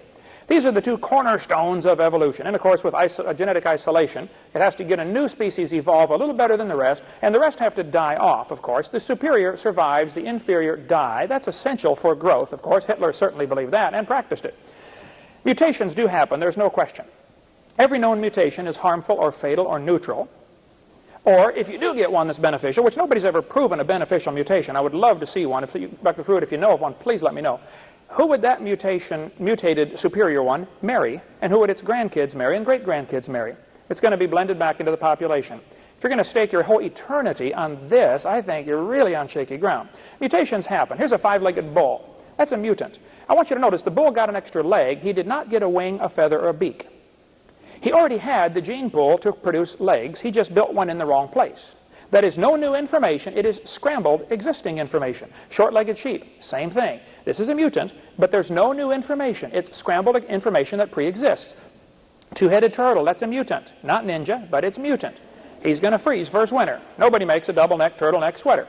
These 0.48 0.66
are 0.66 0.70
the 0.70 0.82
two 0.82 0.98
cornerstones 0.98 1.86
of 1.86 1.98
evolution. 1.98 2.46
And 2.46 2.54
of 2.54 2.60
course, 2.60 2.84
with 2.84 2.92
iso 2.92 3.26
uh, 3.26 3.32
genetic 3.32 3.64
isolation, 3.64 4.28
it 4.54 4.60
has 4.60 4.74
to 4.76 4.84
get 4.84 5.00
a 5.00 5.04
new 5.04 5.26
species 5.26 5.72
evolve 5.72 6.10
a 6.10 6.16
little 6.16 6.36
better 6.36 6.56
than 6.58 6.68
the 6.68 6.76
rest, 6.76 7.02
and 7.22 7.34
the 7.34 7.40
rest 7.40 7.58
have 7.58 7.74
to 7.76 7.82
die 7.82 8.16
off, 8.16 8.50
of 8.50 8.60
course. 8.60 8.88
The 8.90 9.00
superior 9.00 9.56
survives, 9.56 10.14
the 10.14 10.24
inferior 10.24 10.76
die. 10.76 11.26
That's 11.26 11.48
essential 11.48 11.96
for 11.96 12.14
growth, 12.14 12.52
of 12.52 12.60
course. 12.62 12.84
Hitler 12.84 13.12
certainly 13.12 13.46
believed 13.46 13.72
that 13.72 13.94
and 13.94 14.06
practiced 14.06 14.44
it. 14.44 14.54
Mutations 15.44 15.94
do 15.94 16.06
happen, 16.06 16.38
there's 16.38 16.56
no 16.56 16.70
question. 16.70 17.06
Every 17.78 17.98
known 17.98 18.20
mutation 18.20 18.66
is 18.66 18.76
harmful 18.76 19.16
or 19.16 19.32
fatal 19.32 19.66
or 19.66 19.78
neutral. 19.78 20.28
Or 21.24 21.50
if 21.52 21.68
you 21.68 21.78
do 21.78 21.94
get 21.94 22.10
one 22.10 22.28
that's 22.28 22.38
beneficial, 22.38 22.84
which 22.84 22.96
nobody's 22.96 23.24
ever 23.24 23.42
proven 23.42 23.80
a 23.80 23.84
beneficial 23.84 24.32
mutation, 24.32 24.76
I 24.76 24.80
would 24.80 24.94
love 24.94 25.18
to 25.20 25.26
see 25.26 25.44
one. 25.44 25.64
If 25.64 25.74
you, 25.74 25.88
Dr. 26.02 26.22
Pruitt, 26.22 26.44
if 26.44 26.52
you 26.52 26.58
know 26.58 26.70
of 26.70 26.80
one, 26.80 26.94
please 26.94 27.20
let 27.20 27.34
me 27.34 27.42
know. 27.42 27.58
Who 28.10 28.28
would 28.28 28.42
that 28.42 28.62
mutation, 28.62 29.32
mutated 29.40 29.98
superior 29.98 30.42
one, 30.44 30.68
marry? 30.82 31.20
And 31.42 31.52
who 31.52 31.58
would 31.58 31.70
its 31.70 31.82
grandkids 31.82 32.34
marry 32.34 32.56
and 32.56 32.64
great-grandkids 32.64 33.28
marry? 33.28 33.56
It's 33.90 34.00
going 34.00 34.12
to 34.12 34.16
be 34.16 34.26
blended 34.26 34.58
back 34.58 34.78
into 34.78 34.92
the 34.92 34.96
population. 34.96 35.60
If 35.96 36.02
you're 36.02 36.10
going 36.10 36.22
to 36.22 36.30
stake 36.30 36.52
your 36.52 36.62
whole 36.62 36.80
eternity 36.80 37.52
on 37.52 37.88
this, 37.88 38.24
I 38.24 38.40
think 38.40 38.66
you're 38.66 38.84
really 38.84 39.16
on 39.16 39.26
shaky 39.26 39.56
ground. 39.56 39.88
Mutations 40.20 40.64
happen. 40.64 40.96
Here's 40.96 41.12
a 41.12 41.18
five-legged 41.18 41.74
bull. 41.74 42.14
That's 42.38 42.52
a 42.52 42.56
mutant. 42.56 43.00
I 43.28 43.34
want 43.34 43.50
you 43.50 43.56
to 43.56 43.60
notice 43.60 43.82
the 43.82 43.90
bull 43.90 44.12
got 44.12 44.28
an 44.28 44.36
extra 44.36 44.62
leg. 44.62 44.98
He 44.98 45.12
did 45.12 45.26
not 45.26 45.50
get 45.50 45.64
a 45.64 45.68
wing, 45.68 45.98
a 46.00 46.08
feather, 46.08 46.38
or 46.38 46.50
a 46.50 46.54
beak. 46.54 46.86
He 47.86 47.92
already 47.92 48.18
had 48.18 48.52
the 48.52 48.60
gene 48.60 48.90
pool 48.90 49.16
to 49.18 49.30
produce 49.30 49.76
legs. 49.78 50.20
He 50.20 50.32
just 50.32 50.52
built 50.52 50.74
one 50.74 50.90
in 50.90 50.98
the 50.98 51.06
wrong 51.06 51.28
place. 51.28 51.70
That 52.10 52.24
is 52.24 52.36
no 52.36 52.56
new 52.56 52.74
information. 52.74 53.36
It 53.36 53.46
is 53.46 53.60
scrambled 53.64 54.26
existing 54.30 54.78
information. 54.78 55.32
Short-legged 55.50 55.96
sheep, 55.96 56.24
same 56.40 56.72
thing. 56.72 56.98
This 57.24 57.38
is 57.38 57.48
a 57.48 57.54
mutant, 57.54 57.92
but 58.18 58.32
there's 58.32 58.50
no 58.50 58.72
new 58.72 58.90
information. 58.90 59.52
It's 59.52 59.78
scrambled 59.78 60.16
information 60.16 60.78
that 60.78 60.90
pre-exists. 60.90 61.54
Two-headed 62.34 62.74
turtle, 62.74 63.04
that's 63.04 63.22
a 63.22 63.26
mutant. 63.28 63.72
Not 63.84 64.02
ninja, 64.02 64.50
but 64.50 64.64
it's 64.64 64.78
mutant. 64.78 65.20
He's 65.62 65.78
going 65.78 65.92
to 65.92 66.00
freeze 66.00 66.28
first 66.28 66.52
winter. 66.52 66.82
Nobody 66.98 67.24
makes 67.24 67.48
a 67.48 67.52
double-neck 67.52 67.98
turtleneck 67.98 68.36
sweater. 68.36 68.66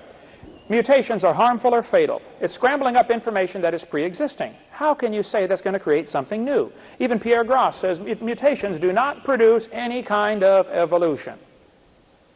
Mutations 0.69 1.23
are 1.23 1.33
harmful 1.33 1.73
or 1.73 1.81
fatal. 1.81 2.21
It's 2.41 2.53
scrambling 2.53 2.97
up 2.97 3.09
information 3.09 3.61
that 3.61 3.73
is 3.73 3.85
pre-existing. 3.85 4.53
How 4.69 4.93
can 4.93 5.13
you 5.13 5.23
say 5.23 5.47
that's 5.47 5.61
going 5.61 5.75
to 5.75 5.79
create 5.79 6.09
something 6.09 6.43
new? 6.43 6.71
Even 6.99 7.19
Pierre 7.19 7.45
Grassé 7.45 7.79
says 7.79 8.21
mutations 8.21 8.79
do 8.79 8.91
not 8.91 9.23
produce 9.23 9.69
any 9.71 10.03
kind 10.03 10.43
of 10.43 10.67
evolution. 10.67 11.39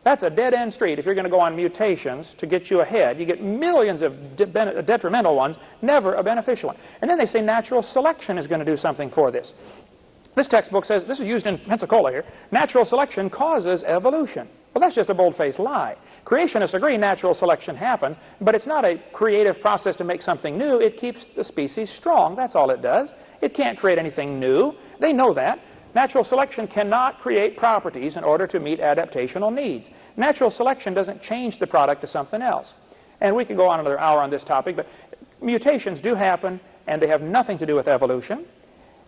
That's 0.03 0.23
a 0.23 0.29
dead-end 0.29 0.73
street 0.73 0.97
if 0.97 1.05
you're 1.05 1.13
going 1.13 1.25
to 1.25 1.31
go 1.31 1.41
on 1.41 1.55
mutations 1.55 2.33
to 2.39 2.47
get 2.47 2.71
you 2.71 2.81
ahead. 2.81 3.19
You 3.19 3.25
get 3.25 3.43
millions 3.43 4.01
of 4.01 4.13
de 4.35 4.45
detrimental 4.81 5.35
ones, 5.35 5.57
never 5.81 6.15
a 6.15 6.23
beneficial 6.23 6.67
one. 6.67 6.77
And 7.01 7.11
then 7.11 7.19
they 7.19 7.27
say 7.27 7.41
natural 7.41 7.83
selection 7.83 8.37
is 8.37 8.47
going 8.47 8.59
to 8.59 8.65
do 8.65 8.77
something 8.77 9.11
for 9.11 9.29
this. 9.29 9.53
This 10.35 10.47
textbook 10.47 10.85
says, 10.85 11.05
this 11.05 11.19
is 11.19 11.27
used 11.27 11.45
in 11.45 11.57
Pensacola 11.57 12.09
here, 12.09 12.23
natural 12.51 12.85
selection 12.85 13.29
causes 13.29 13.83
evolution. 13.83 14.47
Well, 14.73 14.81
that's 14.81 14.95
just 14.95 15.09
a 15.09 15.13
bold-faced 15.13 15.59
lie. 15.59 15.97
Creationists 16.31 16.73
agree 16.75 16.95
natural 16.95 17.33
selection 17.33 17.75
happens, 17.75 18.15
but 18.39 18.55
it's 18.55 18.65
not 18.65 18.85
a 18.85 18.97
creative 19.11 19.59
process 19.59 19.97
to 19.97 20.05
make 20.05 20.21
something 20.21 20.57
new. 20.57 20.79
It 20.79 20.95
keeps 20.95 21.25
the 21.35 21.43
species 21.43 21.89
strong. 21.89 22.37
That's 22.37 22.55
all 22.55 22.69
it 22.69 22.81
does. 22.81 23.13
It 23.41 23.53
can't 23.53 23.77
create 23.77 23.99
anything 23.99 24.39
new. 24.39 24.73
They 25.01 25.11
know 25.11 25.33
that. 25.33 25.59
Natural 25.93 26.23
selection 26.23 26.67
cannot 26.67 27.19
create 27.19 27.57
properties 27.57 28.15
in 28.15 28.23
order 28.23 28.47
to 28.47 28.61
meet 28.61 28.79
adaptational 28.79 29.53
needs. 29.53 29.89
Natural 30.15 30.49
selection 30.49 30.93
doesn't 30.93 31.21
change 31.21 31.59
the 31.59 31.67
product 31.67 31.99
to 31.99 32.07
something 32.07 32.41
else. 32.41 32.75
And 33.19 33.35
we 33.35 33.43
could 33.43 33.57
go 33.57 33.67
on 33.67 33.81
another 33.81 33.99
hour 33.99 34.21
on 34.21 34.29
this 34.29 34.45
topic, 34.45 34.77
but 34.77 34.87
mutations 35.41 35.99
do 35.99 36.15
happen, 36.15 36.61
and 36.87 37.01
they 37.01 37.07
have 37.07 37.21
nothing 37.21 37.57
to 37.57 37.65
do 37.65 37.75
with 37.75 37.89
evolution. 37.89 38.45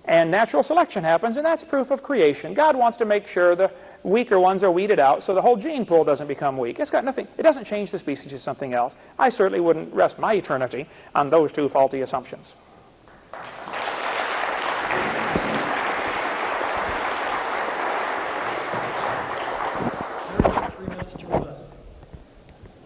And 0.04 0.30
natural 0.30 0.62
selection 0.62 1.06
happens, 1.06 1.38
and 1.38 1.46
that's 1.46 1.64
proof 1.64 1.90
of 1.90 2.04
creation. 2.04 2.54
God 2.54 2.76
wants 2.76 2.98
to 2.98 3.06
make 3.06 3.28
sure 3.28 3.56
the 3.56 3.72
weaker 4.04 4.40
ones 4.40 4.64
are 4.64 4.72
weeded 4.72 5.00
out 5.00 5.24
so 5.24 5.34
the 5.34 5.42
whole 5.42 5.56
gene 5.56 5.86
pool 5.86 6.04
doesn't 6.04 6.28
become 6.28 6.58
weak. 6.58 6.80
It's 6.80 6.92
got 6.92 7.04
nothing, 7.04 7.28
it 7.38 7.44
doesn't 7.44 7.66
change 7.66 7.92
the 7.92 8.00
species 8.00 8.32
to 8.32 8.40
something 8.40 8.74
else. 8.74 8.94
I 9.18 9.30
certainly 9.30 9.60
wouldn't 9.60 9.94
rest 9.94 10.20
my 10.20 10.34
eternity 10.34 10.88
on 11.16 11.30
those 11.30 11.52
two 11.52 11.70
faulty 11.70 12.02
assumptions. 12.02 12.54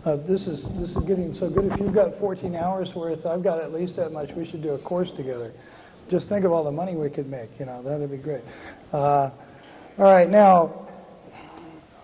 Uh, 0.06 0.16
this 0.26 0.48
is 0.48 0.64
this 0.80 0.96
is 0.96 1.04
getting 1.06 1.34
so 1.34 1.50
good. 1.50 1.66
If 1.66 1.82
you've 1.82 1.94
got 1.94 2.18
14 2.18 2.56
hours 2.56 2.96
worth, 2.96 3.26
I've 3.26 3.44
got 3.44 3.62
at 3.62 3.74
least 3.74 3.98
that 3.98 4.14
much. 4.14 4.32
We 4.32 4.46
should 4.46 4.62
do 4.64 4.70
a 4.70 4.80
course 4.80 5.12
together. 5.12 5.52
Just 6.10 6.30
think 6.30 6.46
of 6.46 6.54
all 6.54 6.64
the 6.64 6.72
money 6.72 6.96
we 6.96 7.10
could 7.10 7.28
make. 7.28 7.50
You 7.60 7.66
know, 7.66 7.84
that'd 7.84 8.10
be 8.10 8.16
great. 8.16 8.42
Uh, 8.94 9.32
all 9.98 10.06
right, 10.06 10.30
now 10.30 10.87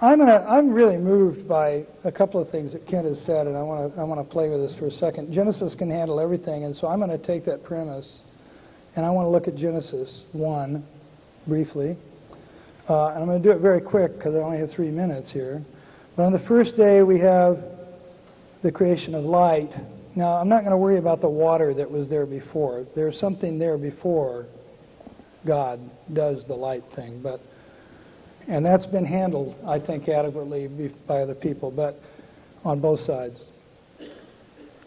I'm 0.04 0.20
gonna, 0.20 0.46
I'm 0.46 0.74
really 0.74 0.98
moved 0.98 1.48
by 1.48 1.86
a 2.04 2.12
couple 2.12 2.42
of 2.42 2.50
things 2.50 2.74
that 2.74 2.86
Kent 2.86 3.06
has 3.06 3.22
said, 3.22 3.48
and 3.48 3.56
I 3.56 3.62
want 3.62 3.96
to 3.96 4.02
I 4.02 4.04
want 4.04 4.20
to 4.20 4.30
play 4.30 4.50
with 4.50 4.60
this 4.60 4.78
for 4.78 4.88
a 4.88 4.92
second. 4.92 5.32
Genesis 5.32 5.76
can 5.76 5.90
handle 5.90 6.20
everything, 6.20 6.66
and 6.66 6.76
so 6.76 6.90
I'm 6.90 7.00
going 7.00 7.10
to 7.10 7.18
take 7.18 7.46
that 7.46 7.64
premise, 7.64 8.20
and 8.98 9.06
I 9.06 9.12
want 9.12 9.28
to 9.28 9.30
look 9.30 9.48
at 9.48 9.56
Genesis 9.56 10.26
one 10.34 10.86
briefly, 11.48 11.96
uh, 12.90 13.12
and 13.12 13.20
I'm 13.20 13.28
going 13.28 13.42
to 13.42 13.48
do 13.48 13.56
it 13.56 13.62
very 13.62 13.80
quick 13.80 14.18
because 14.18 14.36
I 14.36 14.40
only 14.40 14.58
have 14.58 14.72
three 14.72 14.92
minutes 14.92 15.32
here. 15.32 15.62
But 16.18 16.24
on 16.24 16.34
the 16.34 16.46
first 16.50 16.76
day 16.76 17.02
we 17.02 17.20
have 17.20 17.64
the 18.62 18.74
creation 18.74 19.16
of 19.16 19.24
light. 19.24 19.72
Now 20.18 20.34
I'm 20.34 20.50
not 20.50 20.66
going 20.66 20.72
to 20.72 20.78
worry 20.78 20.98
about 20.98 21.22
the 21.22 21.30
water 21.30 21.74
that 21.76 21.90
was 21.90 22.10
there 22.10 22.26
before. 22.26 22.86
There's 22.94 23.18
something 23.18 23.58
there 23.58 23.78
before 23.78 24.48
God 25.48 25.80
does 26.12 26.46
the 26.46 26.56
light 26.56 26.84
thing, 26.94 27.22
but 27.22 27.40
and 28.48 28.66
that's 28.66 28.86
been 28.86 29.06
handled, 29.06 29.56
I 29.66 29.80
think, 29.80 30.08
adequately 30.10 30.68
by 31.08 31.22
other 31.22 31.36
people, 31.36 31.72
but 31.72 32.00
on 32.64 32.80
both 32.80 33.00
sides. 33.00 33.44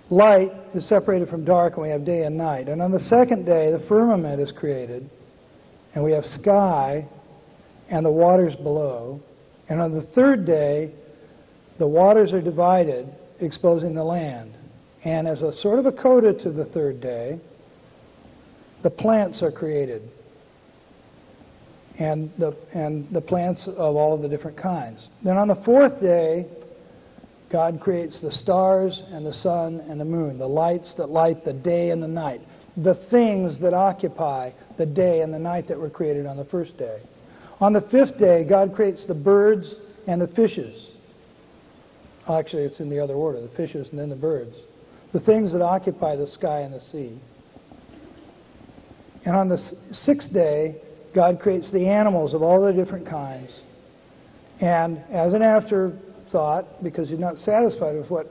Light 0.09 0.52
is 0.74 0.86
separated 0.86 1.28
from 1.28 1.44
dark, 1.44 1.74
and 1.74 1.82
we 1.82 1.88
have 1.90 2.04
day 2.04 2.22
and 2.22 2.36
night. 2.36 2.68
And 2.68 2.80
on 2.80 2.92
the 2.92 3.00
second 3.00 3.44
day, 3.44 3.72
the 3.72 3.80
firmament 3.80 4.40
is 4.40 4.52
created, 4.52 5.09
and 5.94 6.04
we 6.04 6.12
have 6.12 6.24
sky 6.24 7.07
and 7.88 8.04
the 8.04 8.11
waters 8.11 8.54
below. 8.54 9.20
And 9.68 9.80
on 9.80 9.92
the 9.92 10.02
third 10.02 10.46
day, 10.46 10.92
the 11.78 11.86
waters 11.86 12.32
are 12.32 12.40
divided, 12.40 13.12
exposing 13.40 13.94
the 13.94 14.04
land. 14.04 14.52
And 15.04 15.26
as 15.26 15.42
a 15.42 15.52
sort 15.52 15.78
of 15.78 15.86
a 15.86 15.92
coda 15.92 16.32
to 16.34 16.50
the 16.50 16.64
third 16.64 17.00
day, 17.00 17.40
the 18.82 18.90
plants 18.90 19.42
are 19.42 19.50
created 19.50 20.02
and 21.99 22.30
the, 22.38 22.57
and 22.74 23.09
the 23.11 23.20
plants 23.20 23.66
of 23.66 23.97
all 23.97 24.14
of 24.14 24.22
the 24.22 24.28
different 24.28 24.57
kinds. 24.57 25.09
Then 25.22 25.36
on 25.36 25.49
the 25.49 25.57
fourth 25.57 26.01
day, 26.01 26.47
God 27.51 27.80
creates 27.80 28.20
the 28.20 28.32
stars 28.32 29.03
and 29.09 29.24
the 29.24 29.32
sun 29.32 29.80
and 29.88 30.01
the 30.01 30.05
moon, 30.05 30.38
the 30.38 30.49
lights 30.49 30.94
that 30.94 31.07
light 31.07 31.44
the 31.44 31.53
day 31.53 31.90
and 31.90 32.03
the 32.03 32.09
night, 32.09 32.40
the 32.76 32.94
things 32.94 33.61
that 33.61 33.72
occupy 33.72 34.51
the 34.76 34.86
day 34.86 35.22
and 35.22 35.32
the 35.32 35.38
night 35.38 35.68
that 35.68 35.78
were 35.78 35.90
created 35.90 36.26
on 36.26 36.36
the 36.36 36.44
first 36.44 36.76
day. 36.76 37.01
On 37.61 37.72
the 37.72 37.80
fifth 37.80 38.18
day, 38.18 38.44
God 38.44 38.74
creates 38.74 39.07
the 39.07 39.14
birds 39.14 39.76
and 40.07 40.20
the 40.20 40.26
fishes. 40.26 40.90
Actually, 42.28 42.64
it's 42.64 42.80
in 42.80 42.90
the 42.90 42.99
other 42.99 43.14
order 43.14 43.40
the 43.40 43.49
fishes 43.49 43.88
and 43.90 43.99
then 43.99 44.11
the 44.11 44.16
birds. 44.16 44.57
The 45.12 45.20
things 45.20 45.53
that 45.53 45.62
occupy 45.62 46.16
the 46.16 46.26
sky 46.26 46.61
and 46.61 46.74
the 46.74 46.80
sea. 46.80 47.18
And 49.24 49.34
on 49.34 49.49
the 49.49 49.59
sixth 49.92 50.32
day, 50.32 50.82
God 51.16 51.40
creates 51.40 51.72
the 51.72 51.88
animals 51.88 52.34
of 52.34 52.42
all 52.42 52.60
the 52.60 52.74
different 52.74 53.06
kinds. 53.06 53.50
And 54.60 54.98
as 55.10 55.32
an 55.32 55.40
afterthought, 55.40 56.82
because 56.82 57.08
he's 57.08 57.18
not 57.18 57.38
satisfied 57.38 57.96
with 57.96 58.10
what 58.10 58.26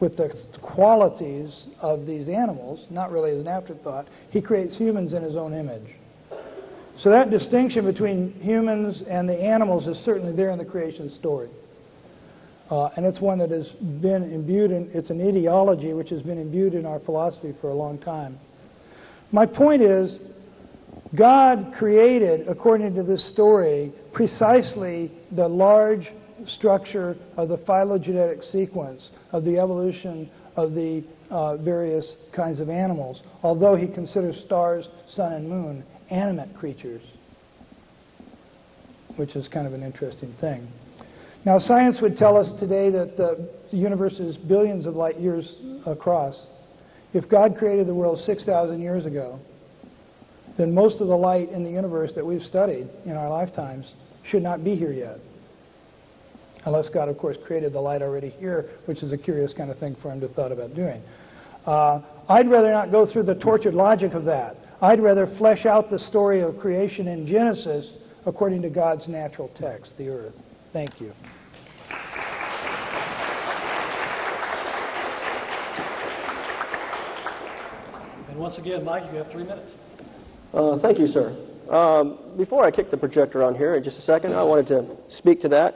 with 0.00 0.16
the 0.16 0.34
qualities 0.60 1.66
of 1.80 2.04
these 2.04 2.28
animals, 2.28 2.86
not 2.90 3.12
really 3.12 3.30
as 3.30 3.38
an 3.38 3.46
afterthought, 3.46 4.08
he 4.30 4.42
creates 4.42 4.76
humans 4.76 5.12
in 5.12 5.22
his 5.22 5.36
own 5.36 5.54
image. 5.54 5.94
So 6.98 7.10
that 7.10 7.30
distinction 7.30 7.84
between 7.84 8.32
humans 8.32 9.02
and 9.08 9.28
the 9.28 9.40
animals 9.40 9.86
is 9.86 9.96
certainly 9.98 10.32
there 10.34 10.50
in 10.50 10.58
the 10.58 10.64
creation 10.64 11.08
story. 11.10 11.48
Uh, 12.68 12.90
and 12.96 13.06
it's 13.06 13.20
one 13.20 13.38
that 13.38 13.50
has 13.50 13.68
been 13.68 14.24
imbued 14.32 14.72
in, 14.72 14.90
it's 14.92 15.10
an 15.10 15.24
ideology 15.24 15.92
which 15.92 16.10
has 16.10 16.22
been 16.22 16.38
imbued 16.38 16.74
in 16.74 16.84
our 16.84 16.98
philosophy 16.98 17.54
for 17.60 17.70
a 17.70 17.74
long 17.74 17.96
time. 17.96 18.36
My 19.30 19.46
point 19.46 19.80
is, 19.80 20.18
God 21.14 21.74
created, 21.76 22.48
according 22.48 22.94
to 22.94 23.02
this 23.02 23.24
story, 23.24 23.92
precisely 24.12 25.10
the 25.32 25.46
large 25.46 26.12
structure 26.46 27.16
of 27.36 27.48
the 27.48 27.58
phylogenetic 27.58 28.42
sequence 28.42 29.10
of 29.32 29.44
the 29.44 29.58
evolution 29.58 30.30
of 30.56 30.74
the 30.74 31.04
uh, 31.30 31.56
various 31.56 32.16
kinds 32.32 32.60
of 32.60 32.68
animals, 32.68 33.22
although 33.42 33.74
he 33.74 33.86
considers 33.86 34.40
stars, 34.40 34.88
sun, 35.06 35.32
and 35.32 35.48
moon 35.48 35.84
animate 36.10 36.54
creatures, 36.56 37.02
which 39.16 39.36
is 39.36 39.48
kind 39.48 39.66
of 39.66 39.72
an 39.72 39.82
interesting 39.82 40.32
thing. 40.40 40.66
Now, 41.44 41.58
science 41.58 42.00
would 42.00 42.16
tell 42.16 42.36
us 42.36 42.52
today 42.58 42.90
that 42.90 43.16
the 43.16 43.48
universe 43.70 44.18
is 44.18 44.36
billions 44.36 44.86
of 44.86 44.96
light 44.96 45.20
years 45.20 45.56
across. 45.84 46.46
If 47.12 47.28
God 47.28 47.56
created 47.56 47.86
the 47.86 47.94
world 47.94 48.18
6,000 48.18 48.80
years 48.80 49.06
ago, 49.06 49.38
then 50.56 50.72
most 50.72 51.00
of 51.00 51.08
the 51.08 51.16
light 51.16 51.50
in 51.50 51.64
the 51.64 51.70
universe 51.70 52.12
that 52.14 52.24
we've 52.24 52.42
studied 52.42 52.88
in 53.04 53.12
our 53.12 53.28
lifetimes 53.28 53.94
should 54.22 54.42
not 54.42 54.62
be 54.62 54.74
here 54.74 54.92
yet. 54.92 55.18
Unless 56.64 56.88
God, 56.88 57.08
of 57.08 57.18
course, 57.18 57.36
created 57.44 57.72
the 57.72 57.80
light 57.80 58.02
already 58.02 58.30
here, 58.30 58.70
which 58.86 59.02
is 59.02 59.12
a 59.12 59.18
curious 59.18 59.52
kind 59.52 59.70
of 59.70 59.78
thing 59.78 59.94
for 59.94 60.10
him 60.10 60.20
to 60.20 60.28
thought 60.28 60.52
about 60.52 60.74
doing. 60.74 61.02
Uh, 61.66 62.00
I'd 62.28 62.48
rather 62.48 62.70
not 62.70 62.90
go 62.90 63.04
through 63.04 63.24
the 63.24 63.34
tortured 63.34 63.74
logic 63.74 64.14
of 64.14 64.24
that. 64.24 64.56
I'd 64.80 65.00
rather 65.00 65.26
flesh 65.26 65.66
out 65.66 65.90
the 65.90 65.98
story 65.98 66.40
of 66.40 66.58
creation 66.58 67.08
in 67.08 67.26
Genesis 67.26 67.94
according 68.26 68.62
to 68.62 68.70
God's 68.70 69.08
natural 69.08 69.48
text, 69.54 69.96
the 69.98 70.08
earth. 70.08 70.34
Thank 70.72 71.00
you. 71.00 71.12
And 78.28 78.38
once 78.38 78.58
again, 78.58 78.84
Mike, 78.84 79.04
you 79.12 79.18
have 79.18 79.30
three 79.30 79.44
minutes. 79.44 79.74
Uh, 80.54 80.78
thank 80.78 80.98
you, 81.00 81.08
sir. 81.08 81.36
Um, 81.68 82.16
before 82.36 82.64
I 82.64 82.70
kick 82.70 82.88
the 82.88 82.96
projector 82.96 83.42
on 83.42 83.56
here 83.56 83.74
in 83.74 83.82
just 83.82 83.98
a 83.98 84.02
second, 84.02 84.34
I 84.34 84.44
wanted 84.44 84.68
to 84.68 84.86
speak 85.08 85.40
to 85.40 85.48
that. 85.48 85.74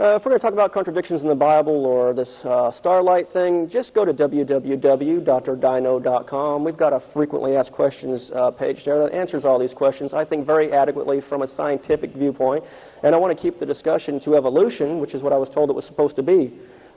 Uh, 0.00 0.16
if 0.16 0.24
we're 0.24 0.30
going 0.30 0.40
to 0.40 0.42
talk 0.42 0.54
about 0.54 0.72
contradictions 0.72 1.20
in 1.20 1.28
the 1.28 1.34
Bible 1.34 1.84
or 1.84 2.14
this 2.14 2.38
uh, 2.42 2.72
starlight 2.72 3.28
thing, 3.28 3.68
just 3.68 3.92
go 3.92 4.02
to 4.02 4.14
www.drdino.com. 4.14 6.64
We've 6.64 6.76
got 6.76 6.94
a 6.94 7.00
frequently 7.12 7.54
asked 7.54 7.72
questions 7.72 8.30
uh, 8.34 8.50
page 8.50 8.86
there 8.86 8.98
that 9.00 9.12
answers 9.12 9.44
all 9.44 9.58
these 9.58 9.74
questions, 9.74 10.14
I 10.14 10.24
think, 10.24 10.46
very 10.46 10.72
adequately 10.72 11.20
from 11.20 11.42
a 11.42 11.48
scientific 11.48 12.14
viewpoint. 12.14 12.64
And 13.02 13.14
I 13.14 13.18
want 13.18 13.36
to 13.36 13.42
keep 13.42 13.58
the 13.58 13.66
discussion 13.66 14.20
to 14.20 14.36
evolution, 14.36 15.00
which 15.00 15.14
is 15.14 15.22
what 15.22 15.34
I 15.34 15.36
was 15.36 15.50
told 15.50 15.68
it 15.68 15.74
was 15.74 15.84
supposed 15.84 16.16
to 16.16 16.22
be. 16.22 16.50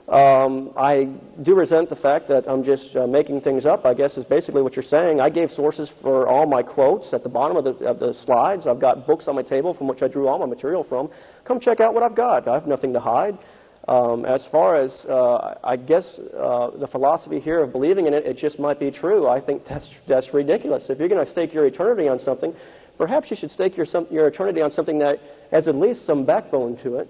Um, 0.08 0.72
I 0.74 1.10
do 1.42 1.54
resent 1.54 1.90
the 1.90 1.96
fact 1.96 2.28
that 2.28 2.48
I'm 2.48 2.64
just 2.64 2.96
uh, 2.96 3.06
making 3.06 3.42
things 3.42 3.66
up, 3.66 3.84
I 3.84 3.92
guess 3.92 4.16
is 4.16 4.24
basically 4.24 4.62
what 4.62 4.74
you're 4.74 4.82
saying. 4.82 5.20
I 5.20 5.28
gave 5.28 5.50
sources 5.50 5.92
for 6.00 6.26
all 6.26 6.46
my 6.46 6.62
quotes 6.62 7.12
at 7.12 7.22
the 7.22 7.28
bottom 7.28 7.58
of 7.58 7.64
the, 7.64 7.86
of 7.86 7.98
the 7.98 8.14
slides. 8.14 8.66
I've 8.66 8.80
got 8.80 9.06
books 9.06 9.28
on 9.28 9.34
my 9.34 9.42
table 9.42 9.74
from 9.74 9.86
which 9.86 10.02
I 10.02 10.08
drew 10.08 10.26
all 10.26 10.38
my 10.38 10.46
material 10.46 10.82
from. 10.82 11.10
Come 11.44 11.60
check 11.60 11.80
out 11.80 11.92
what 11.92 12.02
I've 12.02 12.14
got. 12.14 12.48
I 12.48 12.54
have 12.54 12.66
nothing 12.66 12.94
to 12.94 13.00
hide. 13.00 13.38
Um, 13.86 14.24
as 14.24 14.46
far 14.46 14.76
as, 14.76 14.92
uh, 15.04 15.58
I 15.62 15.76
guess, 15.76 16.18
uh, 16.18 16.70
the 16.70 16.86
philosophy 16.86 17.38
here 17.38 17.60
of 17.60 17.72
believing 17.72 18.06
in 18.06 18.14
it, 18.14 18.24
it 18.24 18.38
just 18.38 18.58
might 18.58 18.80
be 18.80 18.90
true. 18.90 19.28
I 19.28 19.40
think 19.40 19.66
that's, 19.66 19.90
that's 20.06 20.32
ridiculous. 20.32 20.88
If 20.88 20.98
you're 20.98 21.08
going 21.08 21.24
to 21.24 21.30
stake 21.30 21.52
your 21.52 21.66
eternity 21.66 22.08
on 22.08 22.18
something, 22.18 22.54
perhaps 22.96 23.30
you 23.30 23.36
should 23.36 23.50
stake 23.50 23.76
your, 23.76 23.86
some, 23.86 24.06
your 24.10 24.26
eternity 24.26 24.62
on 24.62 24.70
something 24.70 24.98
that 25.00 25.20
has 25.50 25.68
at 25.68 25.74
least 25.74 26.06
some 26.06 26.24
backbone 26.24 26.78
to 26.78 26.96
it. 26.96 27.08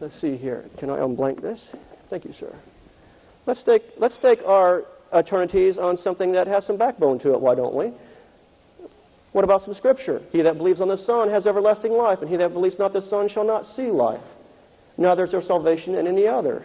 Let's 0.00 0.18
see 0.18 0.36
here. 0.36 0.64
Can 0.78 0.88
I 0.88 0.98
unblank 0.98 1.42
this? 1.42 1.68
Thank 2.08 2.24
you, 2.24 2.32
sir. 2.32 2.54
Let's 3.46 3.62
take, 3.62 3.82
let's 3.96 4.16
take 4.18 4.42
our 4.44 4.84
eternities 5.12 5.78
on 5.78 5.96
something 5.96 6.32
that 6.32 6.46
has 6.46 6.66
some 6.66 6.76
backbone 6.76 7.18
to 7.20 7.32
it, 7.32 7.40
why 7.40 7.54
don't 7.54 7.74
we? 7.74 7.92
What 9.32 9.44
about 9.44 9.62
some 9.62 9.74
scripture? 9.74 10.22
He 10.32 10.42
that 10.42 10.56
believes 10.56 10.80
on 10.80 10.88
the 10.88 10.96
Son 10.96 11.28
has 11.30 11.46
everlasting 11.46 11.92
life, 11.92 12.20
and 12.20 12.30
he 12.30 12.36
that 12.36 12.52
believes 12.52 12.78
not 12.78 12.92
the 12.92 13.02
Son 13.02 13.28
shall 13.28 13.44
not 13.44 13.66
see 13.66 13.90
life. 13.90 14.20
Neither 14.96 15.24
is 15.24 15.30
there 15.30 15.42
salvation 15.42 15.94
in 15.94 16.06
any 16.06 16.26
other. 16.26 16.64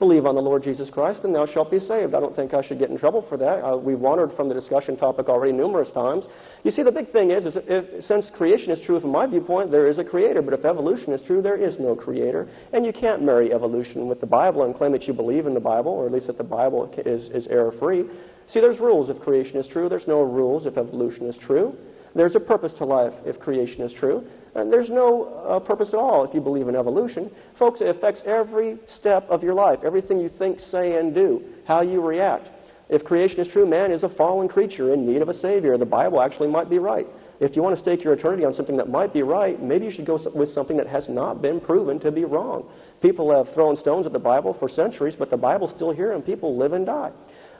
Believe 0.00 0.24
on 0.24 0.34
the 0.34 0.40
Lord 0.40 0.62
Jesus 0.62 0.88
Christ, 0.88 1.24
and 1.24 1.34
thou 1.34 1.44
shalt 1.44 1.70
be 1.70 1.78
saved. 1.78 2.14
I 2.14 2.20
don't 2.20 2.34
think 2.34 2.54
I 2.54 2.62
should 2.62 2.78
get 2.78 2.88
in 2.88 2.96
trouble 2.96 3.20
for 3.20 3.36
that. 3.36 3.62
Uh, 3.62 3.76
we've 3.76 4.00
wandered 4.00 4.32
from 4.32 4.48
the 4.48 4.54
discussion 4.54 4.96
topic 4.96 5.28
already 5.28 5.52
numerous 5.52 5.92
times. 5.92 6.24
You 6.64 6.70
see, 6.70 6.82
the 6.82 6.90
big 6.90 7.10
thing 7.10 7.30
is, 7.30 7.44
is 7.44 7.58
if, 7.68 8.02
since 8.02 8.30
creation 8.30 8.72
is 8.72 8.80
true 8.80 8.98
from 8.98 9.10
my 9.10 9.26
viewpoint, 9.26 9.70
there 9.70 9.86
is 9.86 9.98
a 9.98 10.04
creator. 10.04 10.40
But 10.40 10.54
if 10.54 10.64
evolution 10.64 11.12
is 11.12 11.20
true, 11.20 11.42
there 11.42 11.58
is 11.58 11.78
no 11.78 11.94
creator. 11.94 12.48
And 12.72 12.86
you 12.86 12.94
can't 12.94 13.22
marry 13.22 13.52
evolution 13.52 14.08
with 14.08 14.20
the 14.20 14.26
Bible 14.26 14.62
and 14.62 14.74
claim 14.74 14.92
that 14.92 15.06
you 15.06 15.12
believe 15.12 15.44
in 15.46 15.52
the 15.52 15.60
Bible, 15.60 15.92
or 15.92 16.06
at 16.06 16.12
least 16.12 16.28
that 16.28 16.38
the 16.38 16.44
Bible 16.44 16.90
is, 16.96 17.28
is 17.28 17.46
error-free. 17.48 18.06
See, 18.46 18.60
there's 18.60 18.80
rules 18.80 19.10
if 19.10 19.20
creation 19.20 19.58
is 19.58 19.68
true. 19.68 19.90
There's 19.90 20.08
no 20.08 20.22
rules 20.22 20.64
if 20.64 20.78
evolution 20.78 21.26
is 21.26 21.36
true. 21.36 21.76
There's 22.14 22.36
a 22.36 22.40
purpose 22.40 22.72
to 22.74 22.86
life 22.86 23.14
if 23.26 23.38
creation 23.38 23.82
is 23.82 23.92
true. 23.92 24.24
And 24.54 24.72
there's 24.72 24.90
no 24.90 25.24
uh, 25.24 25.60
purpose 25.60 25.90
at 25.90 26.00
all 26.00 26.24
if 26.24 26.34
you 26.34 26.40
believe 26.40 26.68
in 26.68 26.74
evolution. 26.74 27.30
Folks, 27.58 27.80
it 27.80 27.88
affects 27.88 28.22
every 28.24 28.78
step 28.86 29.28
of 29.28 29.42
your 29.42 29.54
life, 29.54 29.80
everything 29.84 30.18
you 30.18 30.28
think, 30.28 30.60
say, 30.60 30.98
and 30.98 31.14
do, 31.14 31.44
how 31.64 31.82
you 31.82 32.00
react. 32.00 32.48
If 32.88 33.04
creation 33.04 33.38
is 33.38 33.46
true, 33.46 33.66
man 33.66 33.92
is 33.92 34.02
a 34.02 34.08
fallen 34.08 34.48
creature 34.48 34.92
in 34.92 35.06
need 35.06 35.22
of 35.22 35.28
a 35.28 35.34
Savior. 35.34 35.76
The 35.78 35.86
Bible 35.86 36.20
actually 36.20 36.48
might 36.48 36.68
be 36.68 36.80
right. 36.80 37.06
If 37.38 37.54
you 37.54 37.62
want 37.62 37.76
to 37.76 37.80
stake 37.80 38.02
your 38.02 38.12
eternity 38.12 38.44
on 38.44 38.52
something 38.52 38.76
that 38.76 38.88
might 38.88 39.12
be 39.12 39.22
right, 39.22 39.60
maybe 39.62 39.84
you 39.84 39.90
should 39.92 40.04
go 40.04 40.18
with 40.34 40.48
something 40.50 40.76
that 40.76 40.88
has 40.88 41.08
not 41.08 41.40
been 41.40 41.60
proven 41.60 42.00
to 42.00 42.10
be 42.10 42.24
wrong. 42.24 42.68
People 43.00 43.30
have 43.30 43.54
thrown 43.54 43.76
stones 43.76 44.06
at 44.06 44.12
the 44.12 44.18
Bible 44.18 44.52
for 44.52 44.68
centuries, 44.68 45.14
but 45.14 45.30
the 45.30 45.36
Bible's 45.36 45.70
still 45.70 45.92
here 45.92 46.12
and 46.12 46.26
people 46.26 46.56
live 46.56 46.72
and 46.72 46.84
die. 46.84 47.12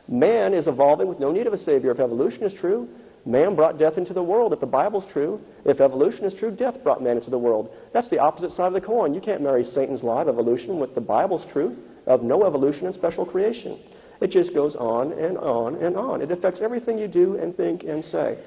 Man 0.08 0.52
is 0.52 0.66
evolving 0.66 1.06
with 1.06 1.20
no 1.20 1.30
need 1.30 1.46
of 1.46 1.52
a 1.52 1.58
Savior. 1.58 1.92
If 1.92 2.00
evolution 2.00 2.42
is 2.42 2.52
true, 2.52 2.88
Man 3.26 3.54
brought 3.54 3.78
death 3.78 3.98
into 3.98 4.14
the 4.14 4.22
world. 4.22 4.52
If 4.52 4.60
the 4.60 4.66
Bible's 4.66 5.06
true, 5.06 5.40
if 5.64 5.80
evolution 5.80 6.24
is 6.24 6.34
true, 6.34 6.50
death 6.50 6.82
brought 6.82 7.02
man 7.02 7.18
into 7.18 7.30
the 7.30 7.38
world. 7.38 7.70
That's 7.92 8.08
the 8.08 8.18
opposite 8.18 8.52
side 8.52 8.68
of 8.68 8.72
the 8.72 8.80
coin. 8.80 9.12
You 9.12 9.20
can't 9.20 9.42
marry 9.42 9.64
Satan's 9.64 10.02
lie 10.02 10.22
of 10.22 10.28
evolution 10.28 10.78
with 10.78 10.94
the 10.94 11.00
Bible's 11.00 11.44
truth 11.46 11.78
of 12.06 12.22
no 12.22 12.44
evolution 12.44 12.86
and 12.86 12.94
special 12.94 13.26
creation. 13.26 13.78
It 14.20 14.28
just 14.28 14.54
goes 14.54 14.74
on 14.76 15.12
and 15.12 15.36
on 15.38 15.76
and 15.76 15.96
on. 15.96 16.22
It 16.22 16.30
affects 16.30 16.60
everything 16.60 16.98
you 16.98 17.08
do 17.08 17.36
and 17.36 17.54
think 17.56 17.84
and 17.84 18.04
say. 18.04 18.38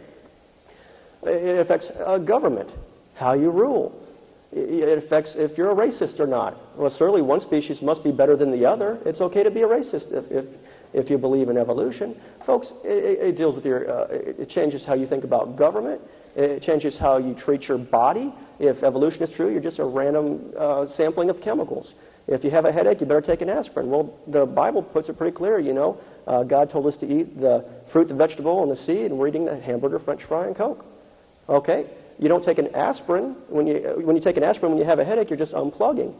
It 1.23 1.59
affects 1.59 1.89
uh, 2.05 2.17
government, 2.17 2.69
how 3.15 3.33
you 3.33 3.49
rule. 3.49 3.99
It 4.51 5.03
affects 5.03 5.33
if 5.35 5.57
you're 5.57 5.71
a 5.71 5.75
racist 5.75 6.19
or 6.19 6.27
not. 6.27 6.55
Well, 6.77 6.91
certainly 6.91 7.23
one 7.23 7.41
species 7.41 7.81
must 7.81 8.03
be 8.03 8.11
better 8.11 8.35
than 8.35 8.51
the 8.51 8.65
other. 8.65 8.99
It's 9.03 9.19
okay 9.19 9.41
to 9.41 9.49
be 9.49 9.61
a 9.61 9.67
racist 9.67 10.11
if, 10.11 10.29
if 10.31 10.45
if 10.93 11.09
you 11.09 11.17
believe 11.17 11.49
in 11.49 11.57
evolution. 11.57 12.19
Folks, 12.45 12.71
it, 12.83 13.19
it 13.19 13.37
deals 13.37 13.55
with 13.55 13.65
your, 13.65 13.89
uh, 13.89 14.07
it 14.11 14.49
changes 14.49 14.85
how 14.85 14.93
you 14.93 15.07
think 15.07 15.23
about 15.23 15.55
government. 15.55 16.01
It 16.35 16.61
changes 16.61 16.97
how 16.97 17.17
you 17.17 17.35
treat 17.35 17.67
your 17.67 17.77
body. 17.77 18.33
If 18.59 18.83
evolution 18.83 19.23
is 19.23 19.31
true, 19.31 19.51
you're 19.51 19.61
just 19.61 19.79
a 19.79 19.85
random 19.85 20.53
uh, 20.57 20.87
sampling 20.87 21.29
of 21.29 21.41
chemicals. 21.41 21.93
If 22.27 22.43
you 22.43 22.51
have 22.51 22.65
a 22.65 22.71
headache, 22.71 23.01
you 23.01 23.07
better 23.07 23.21
take 23.21 23.41
an 23.41 23.49
aspirin. 23.49 23.89
Well, 23.89 24.17
the 24.27 24.45
Bible 24.45 24.81
puts 24.81 25.09
it 25.09 25.17
pretty 25.17 25.35
clear, 25.35 25.59
you 25.59 25.73
know. 25.73 25.97
Uh, 26.25 26.43
God 26.43 26.69
told 26.69 26.87
us 26.87 26.95
to 26.97 27.05
eat 27.05 27.37
the 27.37 27.65
fruit, 27.91 28.07
the 28.07 28.13
vegetable, 28.13 28.63
and 28.63 28.71
the 28.71 28.77
seed, 28.77 29.11
and 29.11 29.17
we're 29.19 29.27
eating 29.27 29.45
the 29.45 29.59
hamburger, 29.59 29.99
french 29.99 30.23
fry, 30.23 30.47
and 30.47 30.55
Coke. 30.55 30.85
Okay? 31.49 31.85
You 32.19 32.29
don't 32.29 32.43
take 32.43 32.59
an 32.59 32.73
aspirin. 32.73 33.35
When 33.49 33.67
you, 33.67 34.01
when 34.03 34.15
you 34.15 34.21
take 34.21 34.37
an 34.37 34.43
aspirin 34.43 34.71
when 34.71 34.79
you 34.79 34.85
have 34.85 34.99
a 34.99 35.05
headache, 35.05 35.29
you're 35.29 35.39
just 35.39 35.53
unplugging. 35.53 36.15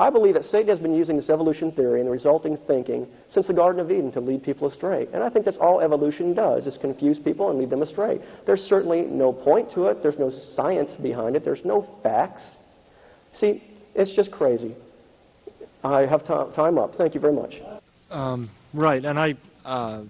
I 0.00 0.08
believe 0.08 0.32
that 0.32 0.46
Satan 0.46 0.68
has 0.68 0.80
been 0.80 0.94
using 0.94 1.16
this 1.16 1.28
evolution 1.28 1.70
theory 1.72 2.00
and 2.00 2.06
the 2.06 2.10
resulting 2.10 2.56
thinking 2.56 3.06
since 3.28 3.46
the 3.46 3.52
Garden 3.52 3.82
of 3.82 3.90
Eden 3.90 4.10
to 4.12 4.20
lead 4.20 4.42
people 4.42 4.66
astray. 4.66 5.06
And 5.12 5.22
I 5.22 5.28
think 5.28 5.44
that's 5.44 5.58
all 5.58 5.82
evolution 5.82 6.32
does, 6.32 6.66
is 6.66 6.78
confuse 6.78 7.18
people 7.18 7.50
and 7.50 7.58
lead 7.58 7.68
them 7.68 7.82
astray. 7.82 8.18
There's 8.46 8.62
certainly 8.62 9.02
no 9.02 9.30
point 9.30 9.70
to 9.72 9.88
it. 9.88 10.02
There's 10.02 10.18
no 10.18 10.30
science 10.30 10.96
behind 10.96 11.36
it. 11.36 11.44
There's 11.44 11.66
no 11.66 11.86
facts. 12.02 12.56
See, 13.34 13.62
it's 13.94 14.10
just 14.10 14.32
crazy. 14.32 14.74
I 15.84 16.06
have 16.06 16.22
t- 16.22 16.56
time 16.56 16.78
up. 16.78 16.94
Thank 16.94 17.14
you 17.14 17.20
very 17.20 17.34
much. 17.34 17.60
Um, 18.10 18.48
right, 18.72 19.04
and 19.04 19.18
I 19.18 19.34
uh, 19.66 20.04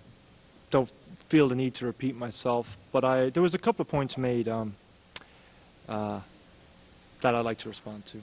don't 0.71 0.91
feel 1.31 1.49
the 1.49 1.57
need 1.57 1.75
to 1.77 1.87
repeat 1.87 2.15
myself, 2.15 2.67
but 2.93 3.03
I, 3.03 3.31
there 3.31 3.43
was 3.43 3.55
a 3.55 3.59
couple 3.59 3.83
of 3.83 3.89
points 3.89 4.17
made 4.17 4.47
um, 4.47 4.77
uh, 5.89 6.21
that 7.25 7.35
I'd 7.35 7.45
like 7.45 7.59
to 7.59 7.69
respond 7.69 8.05
to. 8.13 8.19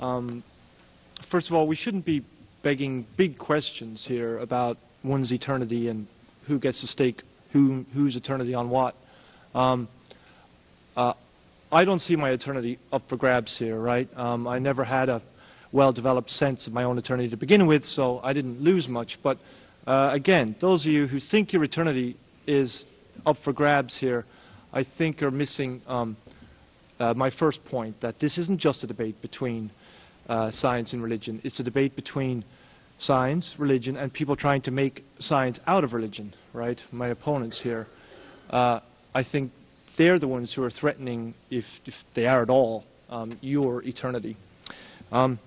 Um, 0.00 0.42
first 1.30 1.48
of 1.48 1.54
all, 1.54 1.66
we 1.66 1.76
shouldn't 1.76 2.04
be 2.04 2.24
begging 2.62 3.06
big 3.16 3.38
questions 3.38 4.06
here 4.06 4.38
about 4.38 4.76
one's 5.02 5.32
eternity 5.32 5.88
and 5.88 6.06
who 6.46 6.58
gets 6.58 6.80
to 6.80 6.86
stake 6.86 7.22
who, 7.52 7.84
whose 7.94 8.16
eternity 8.16 8.54
on 8.54 8.70
what. 8.70 8.94
Um, 9.54 9.88
uh, 10.96 11.14
I 11.70 11.84
don't 11.84 11.98
see 11.98 12.16
my 12.16 12.30
eternity 12.30 12.78
up 12.90 13.02
for 13.08 13.16
grabs 13.16 13.58
here, 13.58 13.78
right? 13.78 14.08
Um, 14.16 14.46
I 14.46 14.58
never 14.58 14.84
had 14.84 15.08
a 15.08 15.22
well-developed 15.72 16.30
sense 16.30 16.66
of 16.66 16.72
my 16.72 16.84
own 16.84 16.98
eternity 16.98 17.30
to 17.30 17.36
begin 17.36 17.66
with, 17.66 17.84
so 17.84 18.20
I 18.22 18.32
didn't 18.32 18.60
lose 18.60 18.88
much. 18.88 19.18
But 19.22 19.38
uh, 19.86 20.10
again, 20.12 20.56
those 20.60 20.84
of 20.84 20.92
you 20.92 21.06
who 21.06 21.18
think 21.20 21.52
your 21.52 21.64
eternity 21.64 22.16
is 22.46 22.84
up 23.24 23.36
for 23.38 23.52
grabs 23.52 23.98
here, 23.98 24.24
I 24.72 24.84
think 24.84 25.22
are 25.22 25.30
missing 25.30 25.82
um, 25.86 26.16
uh, 26.98 27.14
my 27.14 27.30
first 27.30 27.64
point 27.64 28.00
that 28.00 28.18
this 28.18 28.38
isn't 28.38 28.60
just 28.60 28.84
a 28.84 28.86
debate 28.86 29.20
between 29.22 29.70
uh, 30.28 30.50
science 30.50 30.92
and 30.92 31.02
religion. 31.02 31.40
It's 31.44 31.60
a 31.60 31.64
debate 31.64 31.96
between 31.96 32.44
science, 32.98 33.54
religion, 33.58 33.96
and 33.96 34.12
people 34.12 34.36
trying 34.36 34.62
to 34.62 34.70
make 34.70 35.04
science 35.18 35.60
out 35.66 35.84
of 35.84 35.92
religion, 35.92 36.34
right? 36.52 36.80
My 36.92 37.08
opponents 37.08 37.60
here. 37.60 37.86
Uh, 38.48 38.80
I 39.14 39.24
think 39.24 39.52
they're 39.98 40.18
the 40.18 40.28
ones 40.28 40.54
who 40.54 40.62
are 40.62 40.70
threatening, 40.70 41.34
if, 41.50 41.64
if 41.84 41.94
they 42.14 42.26
are 42.26 42.42
at 42.42 42.50
all, 42.50 42.84
um, 43.08 43.38
your 43.40 43.82
eternity. 43.82 44.36
Um, 45.10 45.38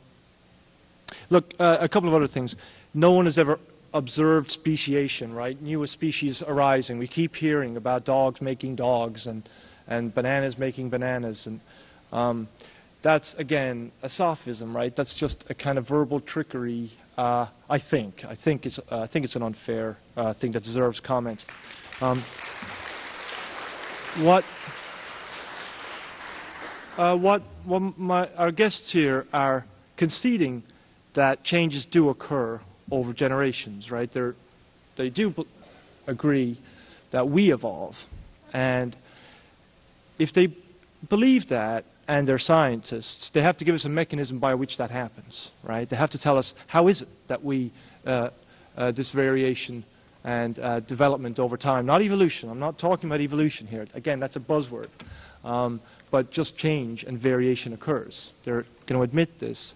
look, 1.30 1.46
uh, 1.60 1.78
a 1.80 1.90
couple 1.90 2.10
of 2.10 2.16
other 2.16 2.28
things. 2.28 2.56
No 2.94 3.14
one 3.14 3.26
has 3.26 3.38
ever 3.38 3.60
observed 3.94 4.52
speciation, 4.52 5.34
right? 5.34 5.60
New 5.60 5.86
species 5.88 6.44
arising. 6.46 7.00
We 7.00 7.08
keep 7.08 7.36
hearing 7.36 7.78
about 7.78 8.06
dogs 8.06 8.42
making 8.42 8.76
dogs 8.76 9.26
and, 9.26 9.48
and 9.88 10.14
bananas 10.14 10.58
making 10.58 10.90
bananas. 10.90 11.48
And 11.48 11.62
um, 12.12 12.48
that's, 13.06 13.36
again, 13.36 13.92
a 14.02 14.10
sophism, 14.10 14.76
right? 14.76 14.94
That's 14.96 15.14
just 15.14 15.46
a 15.48 15.54
kind 15.54 15.78
of 15.78 15.88
verbal 15.88 16.20
trickery, 16.20 16.90
uh, 17.16 17.46
I 17.70 17.78
think. 17.78 18.26
I 18.26 18.36
think 18.36 18.66
it's, 18.66 18.80
uh, 18.80 19.02
I 19.02 19.06
think 19.06 19.26
it's 19.26 19.36
an 19.36 19.44
unfair 19.44 19.98
uh, 20.18 20.34
thing 20.34 20.54
that 20.54 20.64
deserves 20.64 21.00
comment. 21.02 21.46
Um, 22.02 22.26
what, 24.22 24.44
uh, 26.98 27.16
what, 27.16 27.44
what 27.64 27.96
my, 27.96 28.28
our 28.34 28.52
guests 28.52 28.92
here 28.92 29.28
are 29.32 29.66
conceding 29.98 30.64
that 31.14 31.44
changes 31.44 31.86
do 31.86 32.10
occur 32.10 32.60
over 32.90 33.14
generations, 33.14 33.92
right? 33.92 34.12
They're, 34.12 34.34
they 34.98 35.12
do 35.12 35.32
agree 36.08 36.60
that 37.12 37.30
we 37.30 37.54
evolve. 37.54 37.94
And 38.52 38.98
if 40.18 40.34
they 40.34 40.58
believe 41.08 41.50
that 41.50 41.86
and 42.08 42.28
they're 42.28 42.40
scientists, 42.40 43.32
they 43.32 43.42
have 43.42 43.58
to 43.58 43.66
give 43.66 43.76
us 43.76 43.86
a 43.86 43.90
mechanism 43.90 44.40
by 44.40 44.54
which 44.54 44.78
that 44.78 44.92
happens, 44.92 45.50
right? 45.64 45.90
They 45.90 45.96
have 45.96 46.12
to 46.12 46.20
tell 46.20 46.38
us 46.38 46.54
how 46.68 46.88
is 46.88 47.02
it 47.02 47.08
that 47.28 47.44
we, 47.44 47.74
uh, 48.06 48.30
uh, 48.78 48.92
this 48.92 49.12
variation 49.12 49.84
and 50.24 50.58
uh, 50.60 50.80
development 50.82 51.40
over 51.40 51.58
time, 51.58 51.86
not 51.86 52.02
evolution. 52.02 52.50
I'm 52.50 52.60
not 52.60 52.80
talking 52.80 53.10
about 53.10 53.22
evolution 53.22 53.68
here. 53.68 53.86
Again, 53.94 54.20
that's 54.20 54.36
a 54.36 54.40
buzzword. 54.40 54.90
Um, 55.44 55.82
but 56.12 56.32
just 56.32 56.58
change 56.58 57.04
and 57.04 57.20
variation 57.20 57.74
occurs. 57.74 58.32
They're 58.44 58.66
going 58.88 59.00
to 59.00 59.02
admit 59.02 59.40
this. 59.40 59.76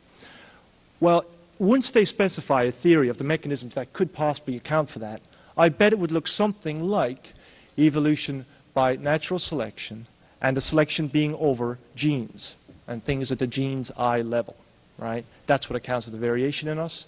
Well, 0.99 1.25
once 1.59 1.91
they 1.91 2.05
specify 2.05 2.63
a 2.63 2.71
theory 2.71 3.09
of 3.09 3.17
the 3.17 3.23
mechanisms 3.23 3.75
that 3.75 3.93
could 3.93 4.13
possibly 4.13 4.55
account 4.55 4.89
for 4.89 4.99
that, 4.99 5.21
I 5.57 5.69
bet 5.69 5.93
it 5.93 5.99
would 5.99 6.11
look 6.11 6.27
something 6.27 6.82
like 6.82 7.34
evolution 7.77 8.45
by 8.73 8.95
natural 8.95 9.39
selection 9.39 10.07
and 10.41 10.55
the 10.55 10.61
selection 10.61 11.07
being 11.07 11.35
over 11.35 11.77
genes 11.95 12.55
and 12.87 13.03
things 13.03 13.31
at 13.31 13.39
the 13.39 13.47
gene's 13.47 13.91
eye 13.97 14.21
level, 14.21 14.55
right? 14.97 15.25
That's 15.47 15.69
what 15.69 15.75
accounts 15.75 16.05
for 16.05 16.11
the 16.11 16.17
variation 16.17 16.67
in 16.67 16.79
us. 16.79 17.05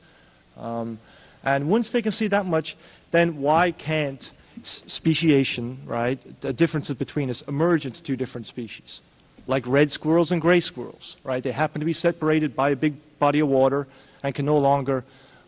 Um, 0.57 0.99
and 1.43 1.69
once 1.69 1.91
they 1.91 2.01
can 2.01 2.11
see 2.11 2.27
that 2.27 2.45
much, 2.45 2.77
then 3.11 3.41
why 3.41 3.71
can't 3.71 4.23
speciation, 4.63 5.79
right, 5.87 6.19
the 6.41 6.53
differences 6.53 6.95
between 6.95 7.29
us 7.29 7.43
emerge 7.47 7.85
into 7.85 8.03
two 8.03 8.15
different 8.15 8.47
species? 8.47 9.01
Like 9.47 9.65
red 9.65 9.89
squirrels 9.89 10.31
and 10.31 10.41
gray 10.41 10.59
squirrels, 10.59 11.17
right? 11.23 11.43
They 11.43 11.51
happen 11.51 11.79
to 11.79 11.85
be 11.85 11.93
separated 11.93 12.55
by 12.55 12.71
a 12.71 12.75
big 12.75 12.93
body 13.17 13.39
of 13.39 13.47
water 13.47 13.87
and 14.23 14.35
can 14.35 14.45
no 14.45 14.57
longer 14.57 15.03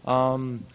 um, 0.06 0.66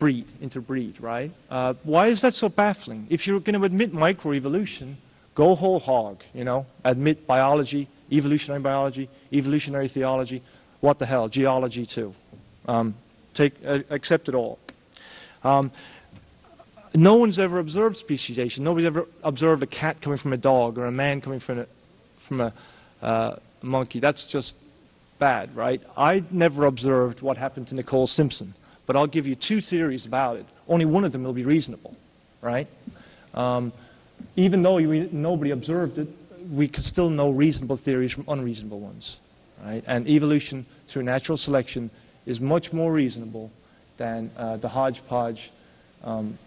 breed, 0.00 0.26
interbreed, 0.40 1.00
right? 1.00 1.30
Uh, 1.48 1.74
why 1.84 2.08
is 2.08 2.22
that 2.22 2.32
so 2.32 2.48
baffling? 2.48 3.06
If 3.10 3.26
you're 3.26 3.40
going 3.40 3.54
to 3.54 3.62
admit 3.62 3.92
microevolution, 3.92 4.96
go 5.38 5.54
whole 5.54 5.78
hog, 5.78 6.20
you 6.34 6.42
know, 6.42 6.66
admit 6.84 7.24
biology, 7.24 7.88
evolutionary 8.10 8.60
biology, 8.60 9.08
evolutionary 9.32 9.88
theology, 9.88 10.42
what 10.80 10.98
the 10.98 11.06
hell, 11.06 11.28
geology 11.28 11.86
too. 11.86 12.12
Um, 12.66 12.96
take, 13.34 13.54
uh, 13.64 13.78
accept 13.88 14.28
it 14.28 14.34
all. 14.34 14.58
Um, 15.44 15.70
no 16.92 17.14
one's 17.16 17.38
ever 17.38 17.60
observed 17.60 17.96
speciation. 17.96 18.64
Nobody's 18.64 18.88
ever 18.88 19.06
observed 19.22 19.62
a 19.62 19.66
cat 19.68 20.02
coming 20.02 20.18
from 20.18 20.32
a 20.32 20.36
dog 20.36 20.76
or 20.76 20.86
a 20.86 20.90
man 20.90 21.20
coming 21.20 21.38
from 21.38 21.60
a, 21.60 21.66
from 22.26 22.40
a 22.40 22.52
uh, 23.00 23.36
monkey. 23.62 24.00
That's 24.00 24.26
just 24.26 24.56
bad, 25.20 25.54
right? 25.54 25.80
I 25.96 26.24
never 26.32 26.66
observed 26.66 27.22
what 27.22 27.36
happened 27.36 27.68
to 27.68 27.76
Nicole 27.76 28.08
Simpson, 28.08 28.54
but 28.88 28.96
I'll 28.96 29.06
give 29.06 29.26
you 29.26 29.36
two 29.36 29.60
theories 29.60 30.04
about 30.04 30.38
it. 30.38 30.46
Only 30.66 30.84
one 30.84 31.04
of 31.04 31.12
them 31.12 31.22
will 31.22 31.32
be 31.32 31.44
reasonable, 31.44 31.94
right? 32.42 32.66
Um, 33.34 33.72
even 34.36 34.62
though 34.62 34.76
we, 34.76 35.08
nobody 35.12 35.50
observed 35.50 35.98
it, 35.98 36.08
we 36.54 36.68
can 36.68 36.82
still 36.82 37.10
know 37.10 37.30
reasonable 37.30 37.76
theories 37.76 38.12
from 38.12 38.24
unreasonable 38.28 38.80
ones, 38.80 39.16
right? 39.62 39.82
And 39.86 40.08
evolution 40.08 40.66
through 40.88 41.02
natural 41.02 41.36
selection 41.36 41.90
is 42.26 42.40
much 42.40 42.72
more 42.72 42.92
reasonable 42.92 43.50
than 43.98 44.30
uh, 44.36 44.56
the 44.58 44.68
hodgepodge 44.68 45.50
um, 46.02 46.38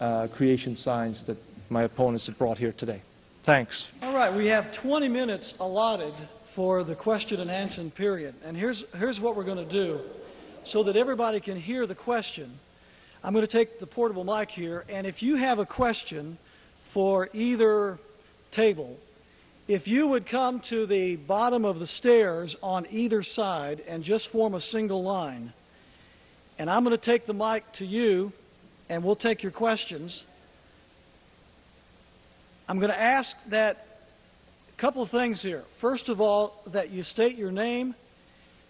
uh, 0.00 0.28
creation 0.28 0.76
science 0.76 1.24
that 1.24 1.36
my 1.68 1.82
opponents 1.82 2.26
have 2.26 2.38
brought 2.38 2.58
here 2.58 2.72
today. 2.72 3.02
Thanks. 3.44 3.90
All 4.02 4.14
right, 4.14 4.34
we 4.36 4.46
have 4.46 4.72
20 4.72 5.08
minutes 5.08 5.54
allotted 5.58 6.14
for 6.54 6.84
the 6.84 6.94
question 6.94 7.40
and 7.40 7.50
answer 7.50 7.82
period. 7.90 8.34
And 8.44 8.56
here's, 8.56 8.84
here's 8.96 9.18
what 9.18 9.36
we're 9.36 9.44
going 9.44 9.68
to 9.68 9.70
do 9.70 10.00
so 10.64 10.84
that 10.84 10.96
everybody 10.96 11.40
can 11.40 11.58
hear 11.58 11.86
the 11.86 11.94
question. 11.94 12.52
I'm 13.24 13.32
going 13.32 13.46
to 13.46 13.50
take 13.50 13.78
the 13.78 13.86
portable 13.86 14.24
mic 14.24 14.50
here, 14.50 14.84
and 14.88 15.06
if 15.06 15.22
you 15.22 15.36
have 15.36 15.58
a 15.58 15.66
question 15.66 16.38
for 16.92 17.28
either 17.32 17.98
table, 18.50 18.96
if 19.68 19.86
you 19.86 20.08
would 20.08 20.26
come 20.26 20.60
to 20.68 20.86
the 20.86 21.16
bottom 21.16 21.64
of 21.64 21.78
the 21.78 21.86
stairs 21.86 22.56
on 22.62 22.86
either 22.90 23.22
side 23.22 23.80
and 23.80 24.02
just 24.02 24.30
form 24.30 24.54
a 24.54 24.60
single 24.60 25.02
line, 25.02 25.52
and 26.58 26.68
I'm 26.68 26.84
going 26.84 26.96
to 26.96 27.04
take 27.04 27.26
the 27.26 27.34
mic 27.34 27.64
to 27.74 27.86
you, 27.86 28.32
and 28.88 29.04
we'll 29.04 29.16
take 29.16 29.42
your 29.42 29.52
questions. 29.52 30.24
I'm 32.68 32.78
going 32.78 32.90
to 32.90 33.00
ask 33.00 33.36
that 33.50 33.86
a 34.76 34.80
couple 34.80 35.02
of 35.02 35.10
things 35.10 35.42
here. 35.42 35.62
First 35.80 36.08
of 36.08 36.20
all, 36.20 36.54
that 36.72 36.90
you 36.90 37.02
state 37.02 37.36
your 37.36 37.52
name, 37.52 37.94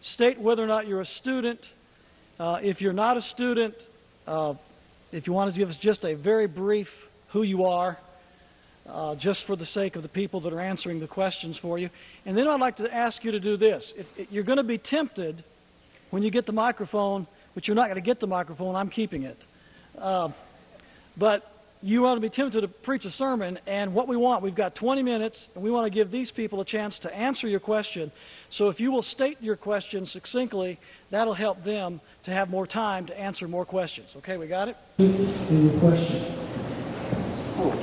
state 0.00 0.40
whether 0.40 0.62
or 0.62 0.66
not 0.66 0.86
you're 0.86 1.00
a 1.00 1.06
student. 1.06 1.60
Uh, 2.38 2.60
if 2.62 2.80
you're 2.80 2.92
not 2.92 3.16
a 3.16 3.20
student, 3.20 3.74
uh, 4.26 4.54
if 5.10 5.26
you 5.26 5.32
want 5.32 5.52
to 5.52 5.58
give 5.58 5.68
us 5.68 5.76
just 5.76 6.04
a 6.04 6.14
very 6.14 6.46
brief 6.46 6.88
who 7.32 7.42
you 7.42 7.64
are, 7.64 7.98
uh, 8.86 9.14
just 9.16 9.46
for 9.46 9.56
the 9.56 9.66
sake 9.66 9.96
of 9.96 10.02
the 10.02 10.08
people 10.08 10.40
that 10.40 10.52
are 10.52 10.60
answering 10.60 11.00
the 11.00 11.08
questions 11.08 11.58
for 11.58 11.78
you. 11.78 11.90
And 12.26 12.36
then 12.36 12.48
I'd 12.48 12.60
like 12.60 12.76
to 12.76 12.92
ask 12.92 13.24
you 13.24 13.32
to 13.32 13.40
do 13.40 13.56
this. 13.56 13.94
If, 13.96 14.06
if 14.16 14.32
you're 14.32 14.44
going 14.44 14.58
to 14.58 14.64
be 14.64 14.78
tempted 14.78 15.44
when 16.10 16.22
you 16.22 16.30
get 16.30 16.46
the 16.46 16.52
microphone, 16.52 17.26
but 17.54 17.68
you're 17.68 17.76
not 17.76 17.86
going 17.86 17.96
to 17.96 18.00
get 18.00 18.20
the 18.20 18.26
microphone, 18.26 18.74
I'm 18.74 18.90
keeping 18.90 19.22
it. 19.22 19.38
Uh, 19.96 20.30
but 21.16 21.44
you 21.82 22.02
want 22.02 22.16
to 22.16 22.20
be 22.20 22.30
tempted 22.30 22.60
to 22.60 22.68
preach 22.68 23.04
a 23.04 23.10
sermon, 23.10 23.58
and 23.66 23.92
what 23.92 24.06
we 24.06 24.16
want, 24.16 24.42
we've 24.42 24.54
got 24.54 24.74
20 24.74 25.02
minutes, 25.02 25.48
and 25.54 25.64
we 25.64 25.70
want 25.70 25.84
to 25.84 25.90
give 25.90 26.10
these 26.10 26.30
people 26.30 26.60
a 26.60 26.64
chance 26.64 27.00
to 27.00 27.14
answer 27.14 27.48
your 27.48 27.60
question. 27.60 28.12
So 28.50 28.68
if 28.68 28.78
you 28.78 28.92
will 28.92 29.02
state 29.02 29.38
your 29.40 29.56
question 29.56 30.06
succinctly, 30.06 30.78
that'll 31.10 31.34
help 31.34 31.64
them 31.64 32.00
to 32.24 32.30
have 32.30 32.48
more 32.48 32.66
time 32.66 33.06
to 33.06 33.18
answer 33.18 33.48
more 33.48 33.64
questions. 33.64 34.14
Okay, 34.18 34.36
we 34.38 34.46
got 34.46 34.68
it? 34.68 34.76
Your 34.98 35.80
question. 35.80 36.41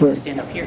I 0.01 0.13
stand 0.13 0.39
up 0.39 0.47
here. 0.47 0.65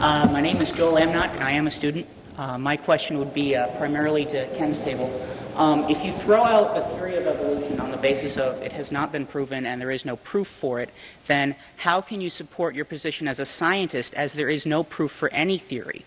Uh, 0.00 0.26
my 0.32 0.40
name 0.40 0.56
is 0.56 0.70
Joel 0.70 0.94
Amnott, 0.94 1.34
and 1.34 1.44
I 1.44 1.52
am 1.52 1.66
a 1.66 1.70
student. 1.70 2.06
Uh, 2.38 2.56
my 2.56 2.74
question 2.74 3.18
would 3.18 3.34
be 3.34 3.54
uh, 3.54 3.76
primarily 3.76 4.24
to 4.24 4.56
Kent's 4.56 4.78
table. 4.78 5.12
Um, 5.54 5.84
if 5.90 6.02
you 6.02 6.18
throw 6.24 6.42
out 6.42 6.74
a 6.78 6.96
theory 6.96 7.16
of 7.16 7.26
evolution 7.26 7.80
on 7.80 7.90
the 7.90 7.98
basis 7.98 8.38
of 8.38 8.62
it 8.62 8.72
has 8.72 8.90
not 8.90 9.12
been 9.12 9.26
proven 9.26 9.66
and 9.66 9.78
there 9.78 9.90
is 9.90 10.06
no 10.06 10.16
proof 10.16 10.48
for 10.58 10.80
it, 10.80 10.90
then 11.28 11.54
how 11.76 12.00
can 12.00 12.22
you 12.22 12.30
support 12.30 12.74
your 12.74 12.86
position 12.86 13.28
as 13.28 13.40
a 13.40 13.44
scientist 13.44 14.14
as 14.14 14.32
there 14.32 14.48
is 14.48 14.64
no 14.64 14.82
proof 14.82 15.10
for 15.10 15.28
any 15.34 15.58
theory? 15.58 16.06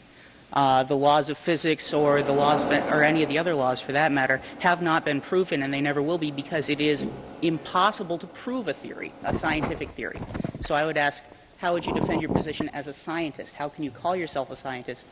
Uh, 0.51 0.83
the 0.85 0.95
laws 0.95 1.29
of 1.29 1.37
physics 1.37 1.93
or 1.93 2.23
the 2.23 2.31
laws 2.31 2.63
of, 2.63 2.69
or 2.71 3.03
any 3.03 3.21
of 3.21 3.29
the 3.29 3.37
other 3.37 3.53
laws 3.53 3.79
for 3.79 3.91
that 3.91 4.11
matter 4.11 4.37
have 4.59 4.81
not 4.81 5.05
been 5.05 5.21
proven 5.21 5.61
and 5.61 5.71
they 5.71 5.81
never 5.81 6.01
will 6.01 6.17
be 6.17 6.31
because 6.31 6.69
it 6.69 6.81
is 6.81 7.05
impossible 7.43 8.17
to 8.17 8.25
prove 8.25 8.67
a 8.67 8.73
theory, 8.73 9.13
a 9.23 9.33
scientific 9.35 9.91
theory. 9.91 10.19
So 10.61 10.73
I 10.73 10.83
would 10.83 10.97
ask, 10.97 11.21
how 11.57 11.73
would 11.73 11.85
you 11.85 11.93
defend 11.93 12.21
your 12.21 12.33
position 12.33 12.69
as 12.69 12.87
a 12.87 12.93
scientist? 12.93 13.55
How 13.55 13.69
can 13.69 13.83
you 13.83 13.91
call 13.91 14.15
yourself 14.15 14.49
a 14.49 14.55
scientist 14.55 15.05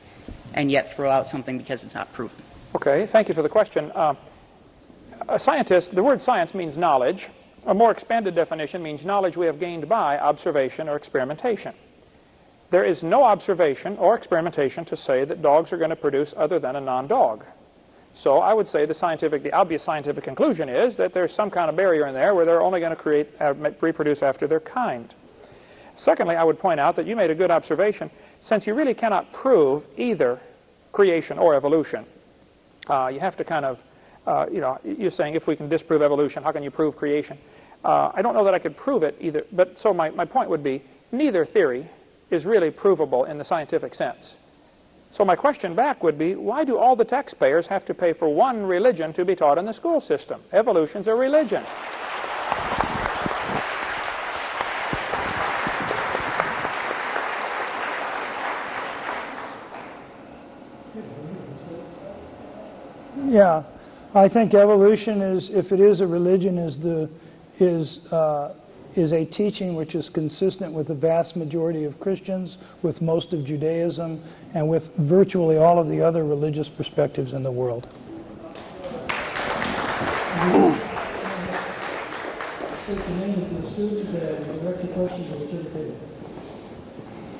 and 0.54 0.70
yet 0.70 0.96
throw 0.96 1.10
out 1.10 1.26
something 1.26 1.58
because 1.58 1.84
it's 1.84 1.94
not 1.96 2.12
proven? 2.14 2.36
Okay, 2.76 3.08
thank 3.12 3.28
you 3.30 3.34
for 3.34 3.42
the 3.44 3.50
question. 3.50 3.92
Uh, 3.92 4.16
a 5.30 5.40
scientist, 5.40 5.96
the 5.96 6.04
word 6.04 6.22
science 6.22 6.54
means 6.54 6.76
knowledge. 6.76 7.30
A 7.66 7.74
more 7.74 7.92
expanded 7.92 8.36
definition 8.36 8.84
means 8.84 9.06
knowledge 9.06 9.38
we 9.38 9.46
have 9.46 9.60
gained 9.60 9.88
by 9.88 10.20
observation 10.20 10.90
or 10.90 10.98
experimentation. 10.98 11.74
there 12.74 12.84
is 12.84 13.04
no 13.04 13.24
observation 13.24 13.96
or 13.98 14.16
experimentation 14.16 14.84
to 14.84 14.98
say 14.98 15.24
that 15.26 15.44
dogs 15.44 15.72
are 15.72 15.78
going 15.78 15.92
to 15.92 15.96
produce 15.96 16.34
other 16.36 16.60
than 16.60 16.76
a 16.76 16.82
non-dog. 16.82 17.46
So 18.16 18.40
I 18.40 18.52
would 18.54 18.68
say 18.68 18.88
the 18.88 18.96
scientific, 18.96 19.44
the 19.44 19.54
obvious 19.54 19.84
scientific 19.84 20.24
conclusion 20.24 20.70
is 20.70 20.98
that 20.98 21.14
there's 21.14 21.32
some 21.32 21.52
kind 21.52 21.70
of 21.70 21.76
barrier 21.76 22.08
in 22.08 22.16
there 22.16 22.34
where 22.34 22.46
they're 22.46 22.64
only 22.64 22.80
going 22.80 22.96
to 22.96 23.02
create, 23.02 23.28
uh, 23.40 23.54
reproduce 23.80 24.24
after 24.24 24.48
their 24.48 24.60
kind. 24.60 25.14
Secondly, 25.96 26.36
I 26.36 26.44
would 26.44 26.60
point 26.60 26.80
out 26.80 26.96
that 26.96 27.06
you 27.06 27.16
made 27.16 27.30
a 27.30 27.36
good 27.36 27.52
observation. 27.52 28.10
Since 28.40 28.68
you 28.68 28.74
really 28.74 28.94
cannot 28.94 29.32
prove 29.34 29.86
either 29.98 30.40
creation 30.92 31.38
or 31.38 31.56
evolution, 31.56 32.06
uh, 32.88 33.08
you 33.08 33.20
have 33.20 33.38
to 33.38 33.44
kind 33.44 33.66
of, 33.66 33.84
uh, 34.26 34.46
you 34.52 34.60
know, 34.60 34.80
you're 34.84 35.12
saying 35.12 35.36
if 35.36 35.48
we 35.48 35.56
can 35.56 35.70
disprove 35.70 36.02
evolution, 36.02 36.44
how 36.44 36.52
can 36.52 36.64
you 36.64 36.72
prove 36.72 36.96
creation? 36.96 37.38
Uh, 37.84 38.12
I 38.14 38.22
don't 38.22 38.34
know 38.34 38.44
that 38.46 38.54
I 38.54 38.60
could 38.60 38.78
prove 38.78 39.04
it 39.04 39.16
either, 39.20 39.46
but 39.52 39.78
so 39.78 39.94
my, 39.94 40.10
my 40.10 40.26
point 40.26 40.50
would 40.50 40.64
be 40.64 40.82
neither 41.12 41.46
theory 41.46 41.88
is 42.32 42.46
really 42.46 42.72
provable 42.72 43.26
in 43.26 43.38
the 43.38 43.46
scientific 43.46 43.94
sense. 43.94 44.36
So 45.12 45.24
my 45.24 45.36
question 45.36 45.76
back 45.76 46.02
would 46.02 46.18
be, 46.18 46.34
why 46.34 46.64
do 46.64 46.78
all 46.78 46.96
the 46.96 47.06
taxpayers 47.06 47.68
have 47.68 47.86
to 47.86 47.94
pay 47.94 48.14
for 48.14 48.34
one 48.34 48.64
religion 48.64 49.14
to 49.14 49.24
be 49.24 49.36
taught 49.36 49.60
in 49.60 49.66
the 49.66 49.74
school 49.74 50.02
system? 50.02 50.42
Evolution's 50.52 51.06
a 51.06 51.14
religion. 51.14 51.64
Yeah, 63.34 63.64
I 64.14 64.30
think 64.30 64.54
evolution 64.54 65.20
is, 65.24 65.50
if 65.50 65.72
it 65.72 65.80
is 65.80 66.02
a 66.02 66.06
religion, 66.06 66.60
is 66.60 66.78
the 66.78 67.10
is 67.60 68.06
uh, 68.12 68.54
is 68.96 69.12
a 69.12 69.26
teaching 69.26 69.76
which 69.76 69.96
is 69.96 70.08
consistent 70.08 70.72
with 70.72 70.90
the 70.90 70.94
vast 70.94 71.36
majority 71.36 71.84
of 71.84 72.00
Christians, 72.00 72.60
with 72.84 73.02
most 73.02 73.34
of 73.34 73.44
Judaism, 73.44 74.22
and 74.54 74.70
with 74.70 74.88
virtually 74.98 75.58
all 75.58 75.80
of 75.80 75.88
the 75.88 76.00
other 76.00 76.24
religious 76.24 76.70
perspectives 76.70 77.34
in 77.34 77.42
the 77.42 77.52
world. 77.52 77.88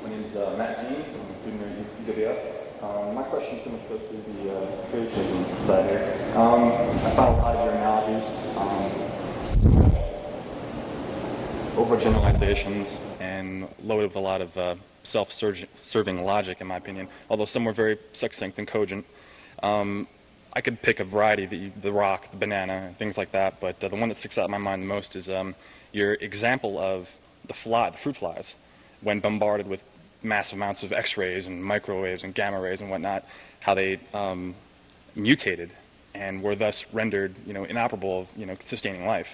My 0.02 0.10
name 0.10 0.24
is 0.24 0.36
uh, 0.36 0.56
Matt 0.58 0.90
James. 0.90 1.06
I'm 1.14 1.22
a 1.22 1.40
student 1.40 1.62
at 1.62 2.16
UWF. 2.16 2.63
Um, 2.84 3.16
my 3.16 3.24
question 3.24 3.60
is 3.60 3.66
going 3.66 3.80
to 3.80 3.88
go 3.88 3.98
to 3.98 4.14
the 4.34 4.58
uh, 4.58 4.92
creationism 4.92 5.66
side 5.66 5.90
here. 5.90 6.04
Um, 6.36 6.74
I 7.00 7.16
found 7.16 7.38
a 7.38 7.42
lot 7.42 7.56
of 7.56 7.64
your 7.64 7.76
analogies. 7.76 8.28
Um, 8.58 9.04
overgeneralizations 11.78 12.98
and 13.22 13.70
loaded 13.80 14.08
with 14.08 14.18
a 14.18 14.20
lot 14.20 14.42
of 14.42 14.58
uh, 14.58 14.76
self-serving 15.04 16.24
logic, 16.26 16.60
in 16.60 16.68
my 16.68 16.76
opinion, 16.76 17.08
although 17.30 17.46
some 17.46 17.64
were 17.64 17.72
very 17.72 17.98
succinct 18.12 18.60
and 18.60 18.68
cogent. 18.68 19.06
Um, 19.62 20.06
I 20.52 20.60
could 20.60 20.82
pick 20.82 21.00
a 21.00 21.06
variety, 21.06 21.46
the, 21.46 21.72
the 21.82 21.94
rock, 21.94 22.32
the 22.32 22.38
banana, 22.38 22.94
things 23.00 23.18
like 23.18 23.32
that, 23.32 23.62
but 23.62 23.82
uh, 23.82 23.88
the 23.88 23.96
one 23.96 24.10
that 24.10 24.18
sticks 24.18 24.38
out 24.38 24.44
in 24.46 24.52
my 24.52 24.58
mind 24.58 24.82
the 24.82 24.88
most 24.88 25.16
is 25.16 25.30
um, 25.30 25.56
your 25.94 26.16
example 26.16 26.78
of 26.78 27.08
the 27.48 27.54
fly, 27.54 27.92
the 27.92 27.98
fruit 27.98 28.18
flies, 28.18 28.56
when 29.02 29.22
bombarded 29.22 29.68
with 29.68 29.82
massive 30.24 30.58
amounts 30.58 30.84
of 30.84 30.92
X-rays 30.94 31.48
and 31.48 31.64
microwaves 31.64 32.24
and 32.24 32.34
gamma 32.34 32.60
rays 32.60 32.82
and 32.82 32.90
whatnot, 32.90 33.24
how 33.60 33.74
they 33.74 34.00
um, 34.14 34.56
mutated 35.16 35.72
and 36.14 36.44
were 36.44 36.56
thus 36.56 36.86
rendered, 36.94 37.36
you 37.46 37.54
know, 37.54 37.64
inoperable 37.64 38.28
you 38.36 38.46
know, 38.46 38.56
sustaining 38.62 39.06
life 39.06 39.28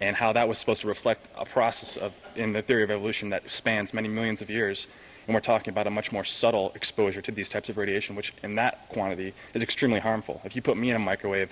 and 0.00 0.14
how 0.14 0.32
that 0.32 0.48
was 0.48 0.58
supposed 0.58 0.82
to 0.82 0.88
reflect 0.88 1.26
a 1.36 1.44
process 1.44 1.96
of, 1.96 2.12
in 2.36 2.52
the 2.52 2.62
theory 2.62 2.84
of 2.84 2.90
evolution 2.90 3.30
that 3.30 3.42
spans 3.50 3.92
many 3.92 4.08
millions 4.08 4.40
of 4.40 4.50
years. 4.50 4.86
And 5.26 5.34
we're 5.34 5.40
talking 5.40 5.72
about 5.72 5.86
a 5.86 5.90
much 5.90 6.12
more 6.12 6.24
subtle 6.24 6.72
exposure 6.74 7.20
to 7.22 7.32
these 7.32 7.48
types 7.48 7.68
of 7.68 7.76
radiation, 7.76 8.16
which 8.16 8.32
in 8.42 8.54
that 8.54 8.88
quantity 8.90 9.34
is 9.54 9.62
extremely 9.62 10.00
harmful. 10.00 10.40
If 10.44 10.56
you 10.56 10.62
put 10.62 10.76
me 10.76 10.90
in 10.90 10.96
a 10.96 11.00
microwave, 11.00 11.50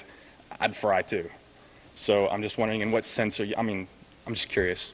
I'd 0.60 0.76
fry 0.76 1.02
too. 1.02 1.28
So 1.94 2.28
I'm 2.28 2.42
just 2.42 2.56
wondering, 2.56 2.80
in 2.80 2.90
what 2.92 3.04
sense 3.04 3.40
are 3.40 3.44
you? 3.44 3.54
I 3.56 3.62
mean, 3.62 3.88
I'm 4.26 4.34
just 4.34 4.48
curious. 4.48 4.92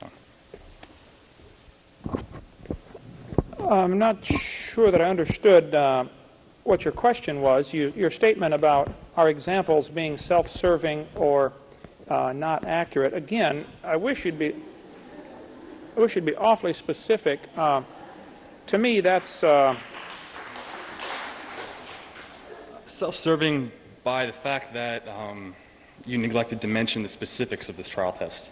So. 0.00 0.08
I'm 3.70 3.98
not 3.98 4.22
sure 4.24 4.90
that 4.90 5.00
I 5.00 5.08
understood 5.08 5.74
uh, 5.74 6.04
what 6.64 6.84
your 6.84 6.92
question 6.92 7.40
was. 7.40 7.72
You, 7.72 7.94
your 7.96 8.10
statement 8.10 8.52
about 8.52 8.90
our 9.16 9.30
examples 9.30 9.88
being 9.88 10.18
self-serving 10.18 11.06
or 11.16 11.54
uh, 12.08 12.34
not 12.34 12.66
accurate. 12.66 13.14
Again, 13.14 13.64
I 13.82 13.96
wish 13.96 14.26
you'd 14.26 14.38
be, 14.38 14.54
I 15.96 16.00
wish 16.00 16.14
you'd 16.14 16.26
be 16.26 16.34
awfully 16.34 16.74
specific. 16.74 17.40
Uh, 17.56 17.82
to 18.66 18.76
me, 18.76 19.00
that's 19.00 19.42
uh, 19.42 19.78
self-serving 22.84 23.72
by 24.04 24.26
the 24.26 24.32
fact 24.32 24.74
that 24.74 25.08
um, 25.08 25.54
you 26.04 26.18
neglected 26.18 26.60
to 26.60 26.66
mention 26.66 27.02
the 27.02 27.08
specifics 27.08 27.70
of 27.70 27.78
this 27.78 27.88
trial 27.88 28.12
test. 28.12 28.50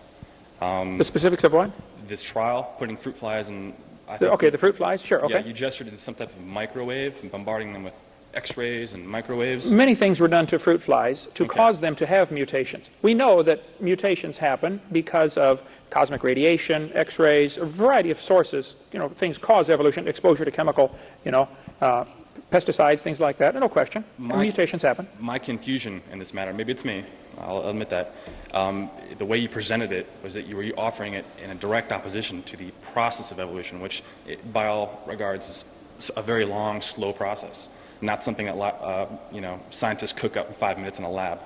Um, 0.63 0.97
the 0.97 1.05
specifics 1.05 1.45
of 1.45 1.53
what? 1.53 1.71
This 2.09 2.23
trial, 2.23 2.75
putting 2.79 2.97
fruit 2.97 3.19
flies 3.19 3.49
and. 3.49 3.75
Okay, 4.09 4.51
the 4.51 4.59
fruit 4.59 4.77
flies, 4.77 5.03
sure. 5.03 5.25
Okay. 5.25 5.35
Yeah, 5.35 5.45
you 5.45 5.53
gestured 5.53 5.89
to 5.91 5.99
some 5.99 6.15
type 6.15 6.31
of 6.31 6.41
microwave 6.41 7.15
and 7.23 7.31
bombarding 7.31 7.73
them 7.73 7.85
with 7.85 7.95
X-rays 8.35 8.93
and 8.93 9.07
microwaves? 9.07 9.71
Many 9.71 9.95
things 9.95 10.21
were 10.21 10.29
done 10.29 10.47
to 10.49 10.59
fruit 10.59 10.83
flies 10.83 11.29
to 11.35 11.45
okay. 11.45 11.55
cause 11.55 11.81
them 11.81 11.95
to 11.97 12.07
have 12.07 12.31
mutations. 12.31 12.91
We 13.03 13.15
know 13.15 13.43
that 13.43 13.61
mutations 13.81 14.39
happen 14.39 14.81
because 14.91 15.37
of 15.37 15.61
cosmic 15.91 16.23
radiation, 16.25 16.91
X-rays, 16.95 17.59
a 17.59 17.67
variety 17.67 18.11
of 18.11 18.19
sources. 18.19 18.77
You 18.93 18.99
know, 18.99 19.09
things 19.09 19.39
cause 19.39 19.69
evolution, 19.69 20.09
exposure 20.09 20.45
to 20.45 20.51
chemical, 20.51 20.97
you 21.25 21.31
know, 21.31 21.49
uh, 21.81 22.05
pesticides, 22.51 23.03
things 23.03 23.21
like 23.21 23.39
that. 23.39 23.55
No 23.55 23.69
question. 23.69 24.05
My, 24.19 24.43
mutations 24.43 24.83
happen. 24.83 25.09
My 25.19 25.39
confusion 25.39 26.03
in 26.11 26.19
this 26.19 26.33
matter, 26.35 26.53
maybe 26.53 26.73
it's 26.73 26.85
me, 26.85 27.05
I'll 27.39 27.69
admit 27.69 27.91
that. 27.91 28.13
Um, 28.53 28.91
the 29.19 29.25
way 29.25 29.39
you 29.39 29.49
presented 29.49 29.93
it 29.93 30.07
was 30.23 30.35
that 30.35 30.47
you 30.47 30.57
were 30.57 30.65
offering 30.77 31.15
it 31.15 31.25
in 31.43 31.51
a 31.51 31.55
direct 31.55 31.93
opposition 31.93 32.43
to 32.45 32.57
the 32.57 32.73
process 32.93 33.31
of 33.33 33.41
evolution, 33.41 33.81
which, 33.81 34.03
it, 34.27 34.53
by 34.53 34.67
all 34.67 35.03
regards, 35.07 35.65
is 35.99 36.11
a 36.17 36.23
very 36.23 36.45
long, 36.45 36.81
slow 36.81 37.13
process 37.13 37.69
not 38.03 38.23
something 38.23 38.47
that 38.47 38.57
uh, 38.57 39.09
you 39.31 39.41
know 39.41 39.61
scientists 39.71 40.13
cook 40.13 40.37
up 40.37 40.49
in 40.49 40.55
five 40.55 40.77
minutes 40.77 40.99
in 40.99 41.05
a 41.05 41.11
lab. 41.11 41.39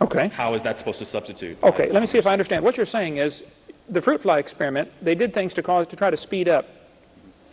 Okay. 0.00 0.28
How 0.28 0.54
is 0.54 0.62
that 0.62 0.78
supposed 0.78 0.98
to 0.98 1.06
substitute? 1.06 1.58
Okay, 1.62 1.90
let 1.90 2.00
me 2.00 2.06
see 2.06 2.18
if 2.18 2.26
I 2.26 2.32
understand. 2.32 2.64
What 2.64 2.76
you're 2.76 2.86
saying 2.86 3.18
is 3.18 3.42
the 3.88 4.00
fruit 4.00 4.22
fly 4.22 4.38
experiment, 4.38 4.88
they 5.00 5.14
did 5.14 5.34
things 5.34 5.54
to 5.54 5.62
cause 5.62 5.86
to 5.88 5.96
try 5.96 6.10
to 6.10 6.16
speed 6.16 6.48
up 6.48 6.64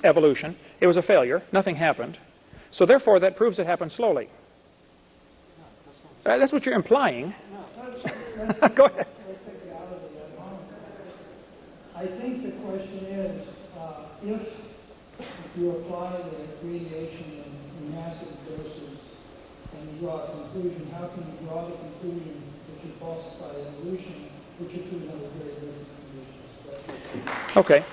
evolution. 0.04 0.56
It 0.80 0.88
was 0.88 0.98
a 0.98 1.02
failure. 1.02 1.44
Nothing 1.52 1.76
happened. 1.76 2.18
So 2.72 2.86
therefore, 2.86 3.20
that 3.20 3.36
proves 3.36 3.60
it 3.60 3.66
happened 3.66 3.92
slowly. 3.92 4.30
Uh, 6.26 6.38
that's 6.38 6.52
what 6.52 6.66
you're 6.66 6.76
implying. 6.76 7.34
Go 8.76 8.86
ahead. 8.86 9.08
I 11.96 12.06
think 12.06 12.44
the 12.44 12.52
question 12.64 13.06
is 13.08 13.48
uh, 13.78 14.06
if 14.24 14.42
you 15.58 15.72
apply 15.72 16.22
the 16.22 16.68
radiation 16.68 17.44
in 17.80 17.96
massive 17.96 18.30
doses 18.48 19.00
and 19.76 19.94
you 19.94 20.00
draw 20.02 20.24
a 20.24 20.32
conclusion, 20.32 20.88
how 20.92 21.08
can 21.08 21.24
you 21.28 21.48
draw 21.48 21.68
the 21.68 21.76
conclusion 21.76 22.42
that 22.68 22.86
you 22.86 22.94
falsify 23.00 23.52
evolution, 23.68 24.30
which 24.60 24.74
you 24.76 24.84
prove 24.84 25.10
under 25.12 25.28
very 25.40 25.52
different 25.56 25.88
conditions? 26.78 27.58
Okay. 27.58 27.84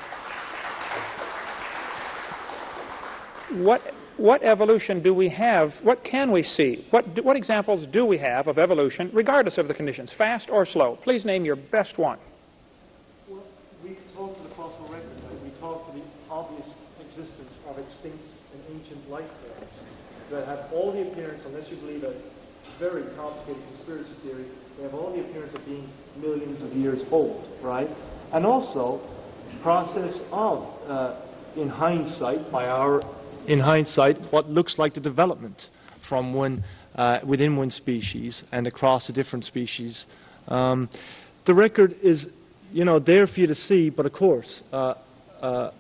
What 3.51 3.83
what 4.17 4.43
evolution 4.43 5.03
do 5.03 5.13
we 5.13 5.29
have? 5.29 5.75
What 5.83 6.03
can 6.03 6.33
we 6.33 6.43
see? 6.43 6.87
What, 6.91 7.15
do, 7.15 7.23
what 7.23 7.37
examples 7.37 7.87
do 7.87 8.07
we 8.07 8.17
have 8.17 8.49
of 8.49 8.57
evolution, 8.57 9.11
regardless 9.13 9.59
of 9.59 9.69
the 9.69 9.75
conditions, 9.75 10.11
fast 10.11 10.49
or 10.49 10.65
slow? 10.65 10.97
Please 11.03 11.27
name 11.27 11.45
your 11.45 11.57
best 11.57 11.99
one. 11.99 12.19
Well, 13.29 13.45
we 13.85 13.99
talk 14.15 14.35
to 14.35 14.43
the 14.43 14.55
fossil 14.55 14.89
record, 14.91 15.21
right? 15.29 15.43
we 15.45 15.51
talk 15.61 15.87
to 15.87 15.99
the 15.99 16.05
obvious 16.31 16.67
existence 16.99 17.59
of 17.69 17.79
extinct 17.79 18.25
and 18.55 18.81
ancient 18.81 19.11
life 19.11 19.29
forms 19.43 19.71
that 20.31 20.47
have 20.47 20.73
all 20.73 20.93
the 20.93 21.11
appearance, 21.11 21.43
unless 21.45 21.71
you 21.71 21.77
believe 21.77 22.03
a 22.03 22.15
very 22.79 23.05
complicated 23.17 23.63
conspiracy 23.75 24.13
theory, 24.23 24.47
they 24.77 24.83
have 24.83 24.95
all 24.95 25.13
the 25.13 25.21
appearance 25.21 25.55
of 25.55 25.65
being 25.67 25.89
millions 26.21 26.63
of 26.63 26.73
years 26.73 27.03
old, 27.11 27.47
right? 27.63 27.89
And 28.33 28.45
also, 28.45 29.01
process 29.63 30.21
of, 30.33 30.65
uh, 30.89 31.21
in 31.55 31.69
hindsight, 31.69 32.51
by 32.51 32.67
our, 32.67 33.03
in 33.47 33.61
hindsight, 33.61 34.17
what 34.31 34.49
looks 34.49 34.79
like 34.79 34.95
the 34.95 35.01
development 35.01 35.69
from 36.09 36.35
one, 36.35 36.65
uh, 36.95 37.21
within 37.27 37.57
one 37.57 37.71
species 37.71 38.45
and 38.53 38.67
across 38.67 39.09
a 39.09 39.13
different 39.13 39.45
species. 39.45 40.07
Um, 40.49 40.89
the 41.45 41.55
record 41.55 41.97
is, 42.03 42.29
you 42.73 42.85
know, 42.85 42.99
there 42.99 43.27
for 43.27 43.41
you 43.41 43.47
to 43.49 43.55
see, 43.55 43.91
but 43.91 44.07
of 44.07 44.13
course, 44.13 44.63
uh, 44.73 44.95
uh 45.41 45.71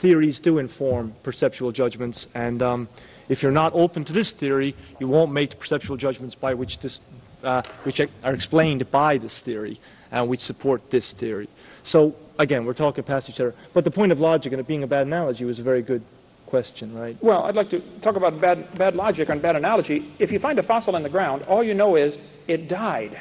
theories 0.00 0.40
do 0.40 0.58
inform 0.58 1.14
perceptual 1.22 1.72
judgments, 1.72 2.26
and 2.34 2.60
um, 2.60 2.88
if 3.28 3.42
you're 3.42 3.52
not 3.52 3.72
open 3.74 4.04
to 4.04 4.12
this 4.12 4.32
theory, 4.32 4.74
you 5.00 5.08
won't 5.08 5.32
make 5.32 5.50
the 5.50 5.56
perceptual 5.56 5.96
judgments 5.96 6.34
by 6.34 6.52
which 6.52 6.78
this, 6.80 7.00
uh, 7.42 7.62
which 7.84 8.00
are 8.22 8.34
explained 8.34 8.90
by 8.90 9.16
this 9.18 9.40
theory 9.40 9.80
and 10.10 10.28
which 10.28 10.40
support 10.40 10.90
this 10.90 11.12
theory. 11.14 11.48
So 11.84 12.14
again, 12.38 12.66
we're 12.66 12.74
talking 12.74 13.04
past 13.04 13.30
each 13.30 13.40
other. 13.40 13.54
But 13.72 13.84
the 13.84 13.90
point 13.90 14.12
of 14.12 14.18
logic 14.18 14.52
and 14.52 14.60
it 14.60 14.66
being 14.66 14.82
a 14.82 14.86
bad 14.86 15.06
analogy 15.06 15.44
was 15.44 15.58
a 15.58 15.62
very 15.62 15.82
good 15.82 16.02
question, 16.54 16.94
right? 16.94 17.16
Well, 17.20 17.42
I'd 17.42 17.56
like 17.56 17.70
to 17.70 17.80
talk 18.00 18.14
about 18.14 18.40
bad, 18.40 18.68
bad 18.78 18.94
logic 18.94 19.28
and 19.28 19.42
bad 19.42 19.56
analogy. 19.56 20.14
If 20.20 20.30
you 20.30 20.38
find 20.38 20.56
a 20.60 20.62
fossil 20.62 20.94
in 20.94 21.02
the 21.02 21.10
ground, 21.10 21.42
all 21.48 21.64
you 21.64 21.74
know 21.74 21.96
is 21.96 22.16
it 22.46 22.68
died. 22.68 23.20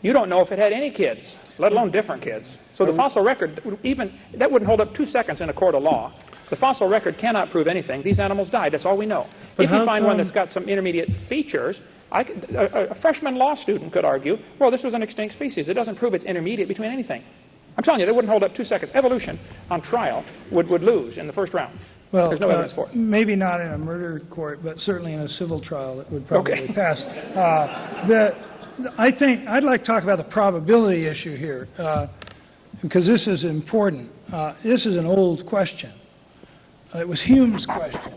You 0.00 0.12
don't 0.12 0.28
know 0.28 0.40
if 0.40 0.50
it 0.50 0.58
had 0.58 0.72
any 0.72 0.90
kids, 0.90 1.36
let 1.58 1.70
alone 1.70 1.92
different 1.92 2.20
kids. 2.20 2.58
So 2.74 2.84
the 2.84 2.96
fossil 2.96 3.22
record, 3.22 3.62
even 3.84 4.18
that 4.34 4.50
wouldn't 4.50 4.68
hold 4.68 4.80
up 4.80 4.92
two 4.92 5.06
seconds 5.06 5.40
in 5.40 5.50
a 5.50 5.54
court 5.54 5.76
of 5.76 5.84
law. 5.84 6.12
The 6.50 6.56
fossil 6.56 6.88
record 6.88 7.16
cannot 7.16 7.50
prove 7.52 7.68
anything. 7.68 8.02
These 8.02 8.18
animals 8.18 8.50
died. 8.50 8.72
That's 8.72 8.84
all 8.84 8.98
we 8.98 9.06
know. 9.06 9.28
But 9.56 9.66
if 9.66 9.70
you 9.70 9.84
find 9.84 10.04
one 10.04 10.16
that's 10.16 10.32
got 10.32 10.50
some 10.50 10.64
intermediate 10.68 11.10
features, 11.28 11.78
I 12.10 12.22
a, 12.22 12.90
a 12.90 12.94
freshman 12.96 13.36
law 13.36 13.54
student 13.54 13.92
could 13.92 14.04
argue, 14.04 14.36
well, 14.58 14.72
this 14.72 14.82
was 14.82 14.94
an 14.94 15.02
extinct 15.02 15.34
species. 15.34 15.68
It 15.68 15.74
doesn't 15.74 15.96
prove 15.96 16.12
it's 16.12 16.24
intermediate 16.24 16.66
between 16.66 16.90
anything. 16.90 17.22
I'm 17.76 17.84
telling 17.84 18.00
you, 18.00 18.06
they 18.06 18.12
wouldn't 18.12 18.30
hold 18.30 18.42
up 18.42 18.54
two 18.54 18.64
seconds. 18.64 18.90
Evolution 18.94 19.38
on 19.70 19.80
trial 19.80 20.24
would, 20.50 20.68
would 20.68 20.82
lose 20.82 21.16
in 21.16 21.26
the 21.26 21.32
first 21.32 21.54
round. 21.54 21.78
Well, 22.12 22.28
There's 22.28 22.40
no 22.40 22.48
uh, 22.50 22.52
evidence 22.52 22.72
for 22.74 22.88
it. 22.88 22.94
Maybe 22.94 23.34
not 23.36 23.60
in 23.60 23.68
a 23.68 23.78
murder 23.78 24.20
court, 24.30 24.60
but 24.62 24.78
certainly 24.78 25.14
in 25.14 25.20
a 25.20 25.28
civil 25.28 25.60
trial, 25.60 26.00
it 26.00 26.10
would 26.12 26.26
probably 26.26 26.52
Okay. 26.52 26.74
pass. 26.74 27.02
Uh, 27.02 28.06
the, 28.06 28.92
I 28.98 29.10
think 29.10 29.46
I'd 29.48 29.64
like 29.64 29.80
to 29.80 29.86
talk 29.86 30.02
about 30.02 30.18
the 30.18 30.24
probability 30.30 31.06
issue 31.06 31.36
here, 31.36 31.68
uh, 31.78 32.08
because 32.82 33.06
this 33.06 33.26
is 33.26 33.44
important. 33.44 34.10
Uh, 34.30 34.54
this 34.62 34.84
is 34.84 34.96
an 34.96 35.06
old 35.06 35.46
question. 35.46 35.92
Uh, 36.94 36.98
it 36.98 37.08
was 37.08 37.22
Hume's 37.22 37.64
question. 37.64 38.12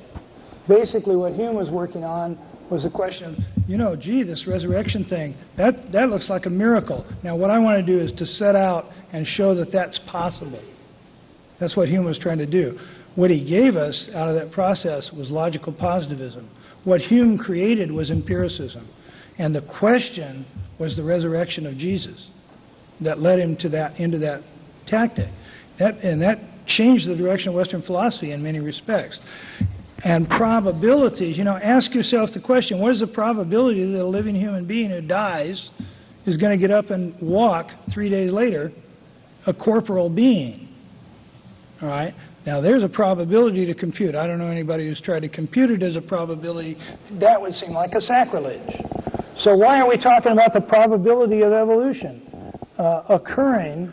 Basically, 0.68 1.16
what 1.16 1.34
Hume 1.34 1.56
was 1.56 1.70
working 1.72 2.04
on 2.04 2.38
was 2.70 2.84
the 2.84 2.90
question 2.90 3.36
of, 3.36 3.40
you 3.70 3.78
know, 3.78 3.96
gee, 3.96 4.24
this 4.24 4.48
resurrection 4.48 5.06
thing, 5.06 5.36
that, 5.56 5.92
that 5.92 6.10
looks 6.10 6.30
like 6.30 6.48
a 6.48 6.50
miracle. 6.50 7.06
Now, 7.24 7.36
what 7.38 7.50
I 7.50 7.60
want 7.60 7.78
to 7.78 7.86
do 7.86 8.00
is 8.00 8.12
to 8.14 8.26
set 8.26 8.56
out 8.56 8.86
and 9.14 9.26
show 9.26 9.54
that 9.56 9.72
that's 9.72 10.00
possible. 10.00 10.62
That's 11.60 11.78
what 11.78 11.88
Hume 11.88 12.04
was 12.06 12.18
trying 12.18 12.40
to 12.40 12.46
do. 12.48 12.78
What 13.16 13.32
he 13.32 13.48
gave 13.48 13.76
us 13.76 14.10
out 14.14 14.30
of 14.30 14.36
that 14.36 14.52
process 14.52 15.12
was 15.12 15.32
logical 15.32 15.74
positivism. 15.74 16.50
What 16.84 17.02
Hume 17.02 17.38
created 17.38 17.92
was 17.92 18.12
empiricism. 18.12 18.88
And 19.38 19.56
the 19.56 19.62
question 19.62 20.46
was 20.80 20.96
the 20.96 21.04
resurrection 21.04 21.66
of 21.66 21.78
Jesus 21.78 22.30
that 23.02 23.20
led 23.20 23.40
him 23.40 23.58
to 23.58 23.70
that, 23.70 24.00
into 24.00 24.20
that 24.20 24.44
tactic. 24.86 25.30
That, 25.80 25.96
and 26.04 26.22
that 26.22 26.40
changed 26.66 27.08
the 27.08 27.16
direction 27.16 27.50
of 27.50 27.56
Western 27.56 27.82
philosophy 27.82 28.32
in 28.32 28.44
many 28.44 28.60
respects. 28.60 29.20
And 30.04 30.30
probabilities, 30.30 31.38
you 31.38 31.44
know, 31.44 31.56
ask 31.56 31.94
yourself 31.96 32.32
the 32.34 32.42
question 32.42 32.80
what 32.80 32.92
is 32.92 33.00
the 33.00 33.08
probability 33.08 33.92
that 33.92 34.02
a 34.02 34.06
living 34.06 34.36
human 34.36 34.66
being 34.66 34.90
who 34.90 35.02
dies 35.02 35.70
is 36.26 36.38
going 36.38 36.52
to 36.52 36.62
get 36.62 36.72
up 36.72 36.90
and 36.90 37.20
walk 37.22 37.72
three 37.94 38.10
days 38.10 38.32
later, 38.32 38.72
a 39.46 39.54
corporal 39.54 40.10
being? 40.10 40.68
All 41.82 41.88
right? 41.88 42.14
Now, 42.46 42.62
there's 42.62 42.84
a 42.84 42.90
probability 42.90 43.66
to 43.66 43.74
compute. 43.74 44.14
I 44.14 44.28
don't 44.28 44.38
know 44.38 44.48
anybody 44.48 44.88
who's 44.88 45.02
tried 45.02 45.22
to 45.22 45.30
compute 45.30 45.72
it 45.72 45.82
as 45.82 45.96
a 45.96 46.02
probability. 46.02 46.78
That 47.14 47.42
would 47.42 47.56
seem 47.56 47.72
like 47.72 47.94
a 47.94 48.02
sacrilege. 48.02 48.62
So, 49.38 49.58
why 49.58 49.82
are 49.82 49.90
we 49.90 49.98
talking 49.98 50.32
about 50.32 50.54
the 50.54 50.62
probability 50.62 51.42
of 51.42 51.54
evolution 51.54 52.22
uh, 52.78 53.04
occurring 53.10 53.92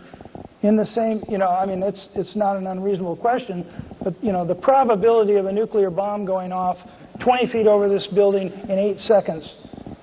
in 0.62 0.76
the 0.76 0.86
same, 0.86 1.22
you 1.28 1.38
know, 1.38 1.48
I 1.48 1.66
mean, 1.66 1.82
it's, 1.82 2.08
it's 2.14 2.36
not 2.36 2.56
an 2.56 2.66
unreasonable 2.66 3.16
question, 3.16 3.66
but, 4.02 4.14
you 4.22 4.32
know, 4.32 4.46
the 4.46 4.54
probability 4.54 5.34
of 5.34 5.46
a 5.46 5.52
nuclear 5.52 5.90
bomb 5.90 6.24
going 6.24 6.52
off 6.52 6.78
20 7.20 7.48
feet 7.48 7.66
over 7.66 7.88
this 7.88 8.06
building 8.06 8.52
in 8.68 8.78
eight 8.78 8.98
seconds 8.98 9.56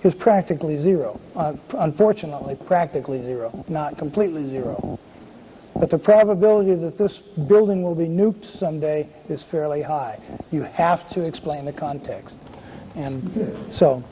is 0.03 0.13
practically 0.13 0.81
zero. 0.81 1.19
Uh, 1.35 1.53
unfortunately, 1.77 2.57
practically 2.67 3.21
zero, 3.21 3.63
not 3.69 3.97
completely 3.97 4.49
zero. 4.49 4.99
But 5.75 5.89
the 5.89 5.99
probability 5.99 6.75
that 6.75 6.97
this 6.97 7.17
building 7.47 7.83
will 7.83 7.95
be 7.95 8.07
nuked 8.07 8.45
someday 8.59 9.09
is 9.29 9.43
fairly 9.43 9.81
high. 9.81 10.19
You 10.51 10.63
have 10.63 11.09
to 11.11 11.23
explain 11.23 11.65
the 11.65 11.73
context. 11.73 12.35
And 12.95 13.73
so, 13.73 14.03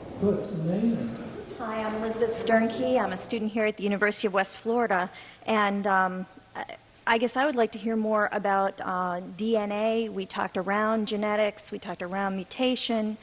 Hi, 1.58 1.82
I'm 1.82 2.02
Elizabeth 2.02 2.36
Sternke. 2.44 2.98
I'm 2.98 3.12
a 3.12 3.22
student 3.24 3.50
here 3.50 3.64
at 3.66 3.76
the 3.76 3.82
University 3.82 4.26
of 4.26 4.32
West 4.34 4.58
Florida, 4.62 5.10
and 5.46 5.86
um, 5.86 6.26
I- 6.54 6.76
I 7.10 7.16
guess 7.16 7.36
I 7.36 7.46
would 7.46 7.56
like 7.56 7.72
to 7.72 7.78
hear 7.78 7.96
more 7.96 8.28
about 8.32 8.74
uh, 8.82 9.22
DNA. 9.38 10.12
We 10.12 10.26
talked 10.26 10.58
around 10.58 11.06
genetics, 11.06 11.72
we 11.72 11.78
talked 11.78 12.02
around 12.02 12.36
mutation, 12.36 13.16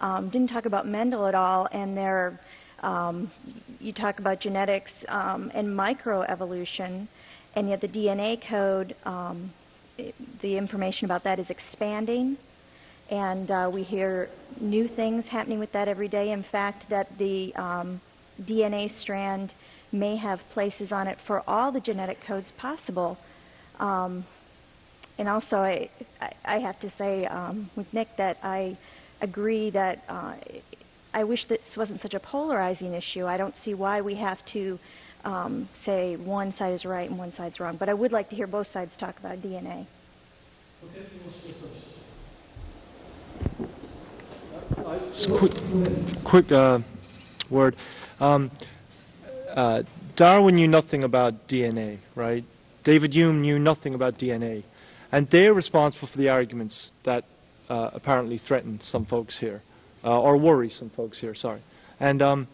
um, 0.00 0.30
didn't 0.30 0.48
talk 0.48 0.64
about 0.64 0.86
Mendel 0.86 1.26
at 1.26 1.34
all, 1.34 1.68
and 1.70 1.94
there, 1.94 2.40
um, 2.80 3.30
you 3.78 3.92
talk 3.92 4.20
about 4.20 4.40
genetics 4.40 4.92
um, 5.08 5.50
and 5.52 5.68
microevolution, 5.68 7.08
and 7.56 7.68
yet 7.68 7.80
the 7.80 7.88
DNA 7.88 8.40
code, 8.48 8.94
um, 9.04 9.52
the 10.42 10.56
information 10.56 11.06
about 11.06 11.24
that 11.24 11.38
is 11.40 11.50
expanding 11.50 12.36
and 13.10 13.50
uh, 13.50 13.70
we 13.72 13.82
hear 13.82 14.28
new 14.60 14.88
things 14.88 15.26
happening 15.28 15.58
with 15.58 15.72
that 15.72 15.88
every 15.88 16.08
day. 16.08 16.30
In 16.32 16.42
fact, 16.42 16.88
that 16.90 17.18
the 17.18 17.54
um, 17.54 18.00
DNA 18.42 18.90
strand 18.90 19.54
may 19.92 20.16
have 20.16 20.40
places 20.50 20.92
on 20.92 21.06
it 21.06 21.18
for 21.26 21.42
all 21.48 21.70
the 21.70 21.80
genetic 21.80 22.20
codes 22.20 22.50
possible. 22.52 23.16
Um, 23.78 24.24
and 25.18 25.28
also, 25.28 25.58
I, 25.58 25.88
I- 26.20 26.32
I 26.44 26.58
have 26.60 26.78
to 26.80 26.90
say 26.90 27.26
um, 27.26 27.70
with 27.76 27.92
Nick 27.92 28.08
that 28.18 28.38
I 28.42 28.76
agree 29.20 29.70
that 29.70 30.04
uh, 30.08 30.34
I 31.14 31.24
wish 31.24 31.46
this 31.46 31.76
wasn't 31.76 32.00
such 32.00 32.14
a 32.14 32.20
polarizing 32.20 32.92
issue. 32.94 33.26
I 33.26 33.36
don't 33.36 33.56
see 33.56 33.74
why 33.74 34.00
we 34.00 34.16
have 34.16 34.44
to 34.46 34.78
um, 35.26 35.68
say 35.82 36.14
one 36.16 36.52
side 36.52 36.72
is 36.72 36.84
right 36.84 37.10
and 37.10 37.18
one 37.18 37.32
side's 37.32 37.58
wrong. 37.58 37.76
But 37.76 37.88
I 37.88 37.94
would 37.94 38.12
like 38.12 38.30
to 38.30 38.36
hear 38.36 38.46
both 38.46 38.68
sides 38.68 38.96
talk 38.96 39.18
about 39.18 39.38
DNA. 39.38 39.86
Just 45.14 45.28
quick, 45.36 45.52
quick 46.24 46.52
uh, 46.52 46.78
word. 47.50 47.74
Um, 48.20 48.52
uh, 49.48 49.82
Darwin 50.14 50.54
knew 50.54 50.68
nothing 50.68 51.02
about 51.02 51.48
DNA, 51.48 51.98
right? 52.14 52.44
David 52.84 53.12
Hume 53.12 53.42
knew 53.42 53.58
nothing 53.58 53.94
about 53.94 54.18
DNA. 54.18 54.62
And 55.10 55.28
they're 55.28 55.54
responsible 55.54 56.06
for 56.06 56.18
the 56.18 56.28
arguments 56.28 56.92
that 57.04 57.24
uh, 57.68 57.90
apparently 57.94 58.38
threaten 58.38 58.80
some 58.80 59.06
folks 59.06 59.38
here, 59.38 59.60
uh, 60.04 60.20
or 60.20 60.36
worry 60.36 60.70
some 60.70 60.90
folks 60.90 61.20
here, 61.20 61.34
sorry. 61.34 61.62
And 61.98 62.22
um, 62.22 62.48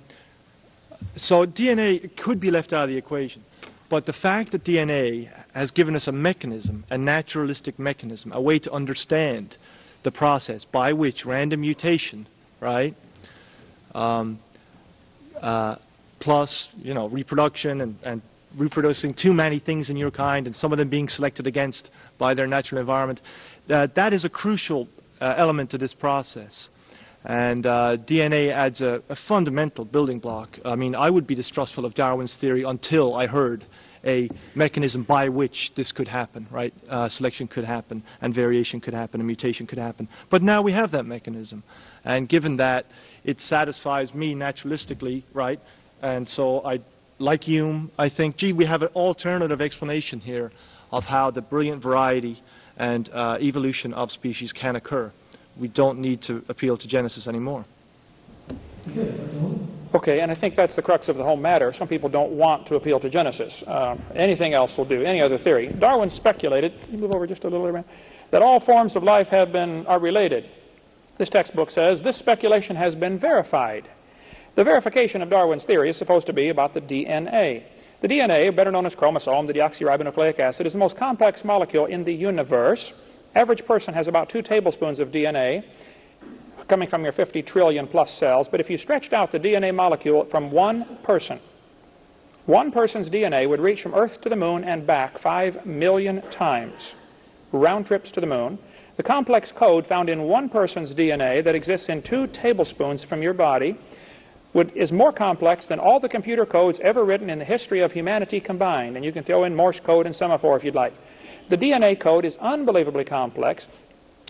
so 1.16 1.46
DNA 1.46 2.16
could 2.16 2.40
be 2.40 2.50
left 2.50 2.72
out 2.72 2.84
of 2.84 2.90
the 2.90 2.96
equation. 2.96 3.42
But 3.88 4.06
the 4.06 4.12
fact 4.12 4.52
that 4.52 4.64
DNA 4.64 5.28
has 5.52 5.70
given 5.70 5.94
us 5.94 6.08
a 6.08 6.12
mechanism, 6.12 6.84
a 6.90 6.96
naturalistic 6.96 7.78
mechanism, 7.78 8.32
a 8.32 8.40
way 8.40 8.58
to 8.60 8.72
understand 8.72 9.56
the 10.02 10.10
process 10.10 10.64
by 10.64 10.94
which 10.94 11.26
random 11.26 11.60
mutation, 11.60 12.26
right, 12.60 12.94
um, 13.94 14.38
uh, 15.40 15.76
plus 16.20 16.68
you 16.76 16.94
know 16.94 17.08
reproduction 17.08 17.80
and, 17.80 17.96
and 18.02 18.22
reproducing 18.56 19.14
too 19.14 19.32
many 19.32 19.58
things 19.58 19.90
in 19.90 19.96
your 19.96 20.10
kind, 20.10 20.46
and 20.46 20.56
some 20.56 20.72
of 20.72 20.78
them 20.78 20.88
being 20.88 21.08
selected 21.08 21.46
against 21.46 21.90
by 22.18 22.34
their 22.34 22.46
natural 22.46 22.80
environment, 22.80 23.20
uh, 23.68 23.88
that 23.94 24.12
is 24.12 24.24
a 24.24 24.30
crucial 24.30 24.88
uh, 25.20 25.34
element 25.36 25.70
to 25.70 25.78
this 25.78 25.94
process. 25.94 26.70
And 27.24 27.64
uh, 27.66 27.96
DNA 27.98 28.52
adds 28.52 28.80
a, 28.80 29.02
a 29.08 29.16
fundamental 29.16 29.84
building 29.84 30.18
block. 30.18 30.58
I 30.64 30.74
mean, 30.74 30.94
I 30.94 31.08
would 31.08 31.26
be 31.26 31.34
distrustful 31.34 31.84
of 31.84 31.94
Darwin's 31.94 32.36
theory 32.36 32.64
until 32.64 33.14
I 33.14 33.26
heard 33.26 33.64
a 34.04 34.28
mechanism 34.54 35.04
by 35.04 35.28
which 35.28 35.72
this 35.76 35.92
could 35.92 36.08
happen, 36.08 36.46
right? 36.50 36.74
Uh, 36.88 37.08
selection 37.08 37.46
could 37.46 37.64
happen, 37.64 38.02
and 38.20 38.34
variation 38.34 38.80
could 38.80 38.94
happen, 38.94 39.20
and 39.20 39.26
mutation 39.26 39.66
could 39.66 39.78
happen. 39.78 40.08
But 40.30 40.42
now 40.42 40.62
we 40.62 40.72
have 40.72 40.90
that 40.92 41.04
mechanism. 41.04 41.62
And 42.04 42.28
given 42.28 42.56
that, 42.56 42.86
it 43.24 43.40
satisfies 43.40 44.12
me 44.12 44.34
naturalistically, 44.34 45.22
right? 45.32 45.60
And 46.00 46.28
so 46.28 46.64
I, 46.64 46.80
like 47.18 47.44
Hume, 47.44 47.92
I 47.96 48.08
think, 48.08 48.36
gee, 48.36 48.52
we 48.52 48.64
have 48.64 48.82
an 48.82 48.88
alternative 48.88 49.60
explanation 49.60 50.18
here 50.20 50.50
of 50.90 51.04
how 51.04 51.30
the 51.30 51.40
brilliant 51.40 51.82
variety 51.82 52.42
and 52.76 53.08
uh, 53.12 53.38
evolution 53.40 53.94
of 53.94 54.10
species 54.10 54.52
can 54.52 54.74
occur. 54.74 55.12
We 55.58 55.68
don't 55.68 55.98
need 55.98 56.22
to 56.22 56.44
appeal 56.48 56.76
to 56.76 56.88
Genesis 56.88 57.28
anymore. 57.28 57.64
Okay, 59.94 60.20
and 60.20 60.32
I 60.32 60.34
think 60.34 60.56
that's 60.56 60.74
the 60.74 60.82
crux 60.82 61.08
of 61.08 61.16
the 61.16 61.22
whole 61.22 61.36
matter. 61.36 61.72
Some 61.72 61.86
people 61.86 62.08
don't 62.08 62.32
want 62.32 62.66
to 62.68 62.76
appeal 62.76 62.98
to 63.00 63.10
Genesis. 63.10 63.62
Uh, 63.66 63.96
anything 64.14 64.54
else 64.54 64.76
will 64.78 64.86
do, 64.86 65.04
any 65.04 65.20
other 65.20 65.36
theory. 65.36 65.68
Darwin 65.68 66.08
speculated, 66.08 66.72
you 66.90 66.96
move 66.96 67.14
over 67.14 67.26
just 67.26 67.44
a 67.44 67.48
little 67.48 67.70
bit, 67.70 67.84
that 68.30 68.40
all 68.40 68.58
forms 68.58 68.96
of 68.96 69.02
life 69.02 69.28
have 69.28 69.52
been, 69.52 69.86
are 69.86 70.00
related. 70.00 70.48
This 71.18 71.28
textbook 71.28 71.70
says 71.70 72.00
this 72.00 72.16
speculation 72.16 72.74
has 72.74 72.94
been 72.94 73.18
verified. 73.18 73.88
The 74.54 74.64
verification 74.64 75.20
of 75.20 75.28
Darwin's 75.28 75.64
theory 75.64 75.90
is 75.90 75.96
supposed 75.96 76.26
to 76.26 76.32
be 76.32 76.48
about 76.48 76.72
the 76.72 76.80
DNA. 76.80 77.64
The 78.00 78.08
DNA, 78.08 78.54
better 78.56 78.70
known 78.70 78.86
as 78.86 78.94
chromosome, 78.94 79.46
the 79.46 79.52
deoxyribonucleic 79.52 80.38
acid, 80.40 80.66
is 80.66 80.72
the 80.72 80.78
most 80.78 80.96
complex 80.96 81.44
molecule 81.44 81.86
in 81.86 82.02
the 82.02 82.12
universe. 82.12 82.92
Average 83.34 83.64
person 83.64 83.94
has 83.94 84.08
about 84.08 84.28
two 84.28 84.42
tablespoons 84.42 84.98
of 84.98 85.08
DNA 85.08 85.64
coming 86.68 86.88
from 86.88 87.02
your 87.02 87.12
50 87.12 87.42
trillion 87.42 87.86
plus 87.88 88.12
cells. 88.18 88.48
But 88.48 88.60
if 88.60 88.70
you 88.70 88.76
stretched 88.78 89.12
out 89.12 89.32
the 89.32 89.40
DNA 89.40 89.74
molecule 89.74 90.26
from 90.26 90.50
one 90.50 90.98
person, 91.02 91.40
One 92.46 92.72
person's 92.72 93.08
DNA 93.08 93.48
would 93.48 93.60
reach 93.60 93.82
from 93.82 93.94
Earth 93.94 94.20
to 94.22 94.28
the 94.28 94.34
moon 94.34 94.64
and 94.64 94.84
back 94.84 95.18
5 95.18 95.64
million 95.64 96.22
times. 96.32 96.94
Round 97.52 97.86
trips 97.86 98.10
to 98.12 98.20
the 98.20 98.26
moon. 98.26 98.58
The 98.96 99.04
complex 99.04 99.52
code 99.52 99.86
found 99.86 100.08
in 100.08 100.24
one 100.24 100.48
person's 100.48 100.92
DNA 100.92 101.44
that 101.44 101.54
exists 101.54 101.88
in 101.88 102.02
two 102.02 102.26
tablespoons 102.26 103.04
from 103.04 103.22
your 103.22 103.32
body 103.32 103.78
would, 104.54 104.76
is 104.76 104.90
more 104.90 105.12
complex 105.12 105.66
than 105.66 105.78
all 105.78 106.00
the 106.00 106.08
computer 106.08 106.44
codes 106.44 106.80
ever 106.82 107.04
written 107.04 107.30
in 107.30 107.38
the 107.38 107.44
history 107.44 107.80
of 107.80 107.92
humanity 107.92 108.40
combined. 108.40 108.96
And 108.96 109.04
you 109.04 109.12
can 109.12 109.22
throw 109.22 109.44
in 109.44 109.54
Morse 109.54 109.78
code 109.78 110.06
and 110.06 110.14
semaphore 110.14 110.56
if 110.56 110.64
you'd 110.64 110.74
like. 110.74 110.94
The 111.48 111.56
DNA 111.56 111.98
code 112.00 112.24
is 112.24 112.36
unbelievably 112.38 113.04
complex. 113.04 113.66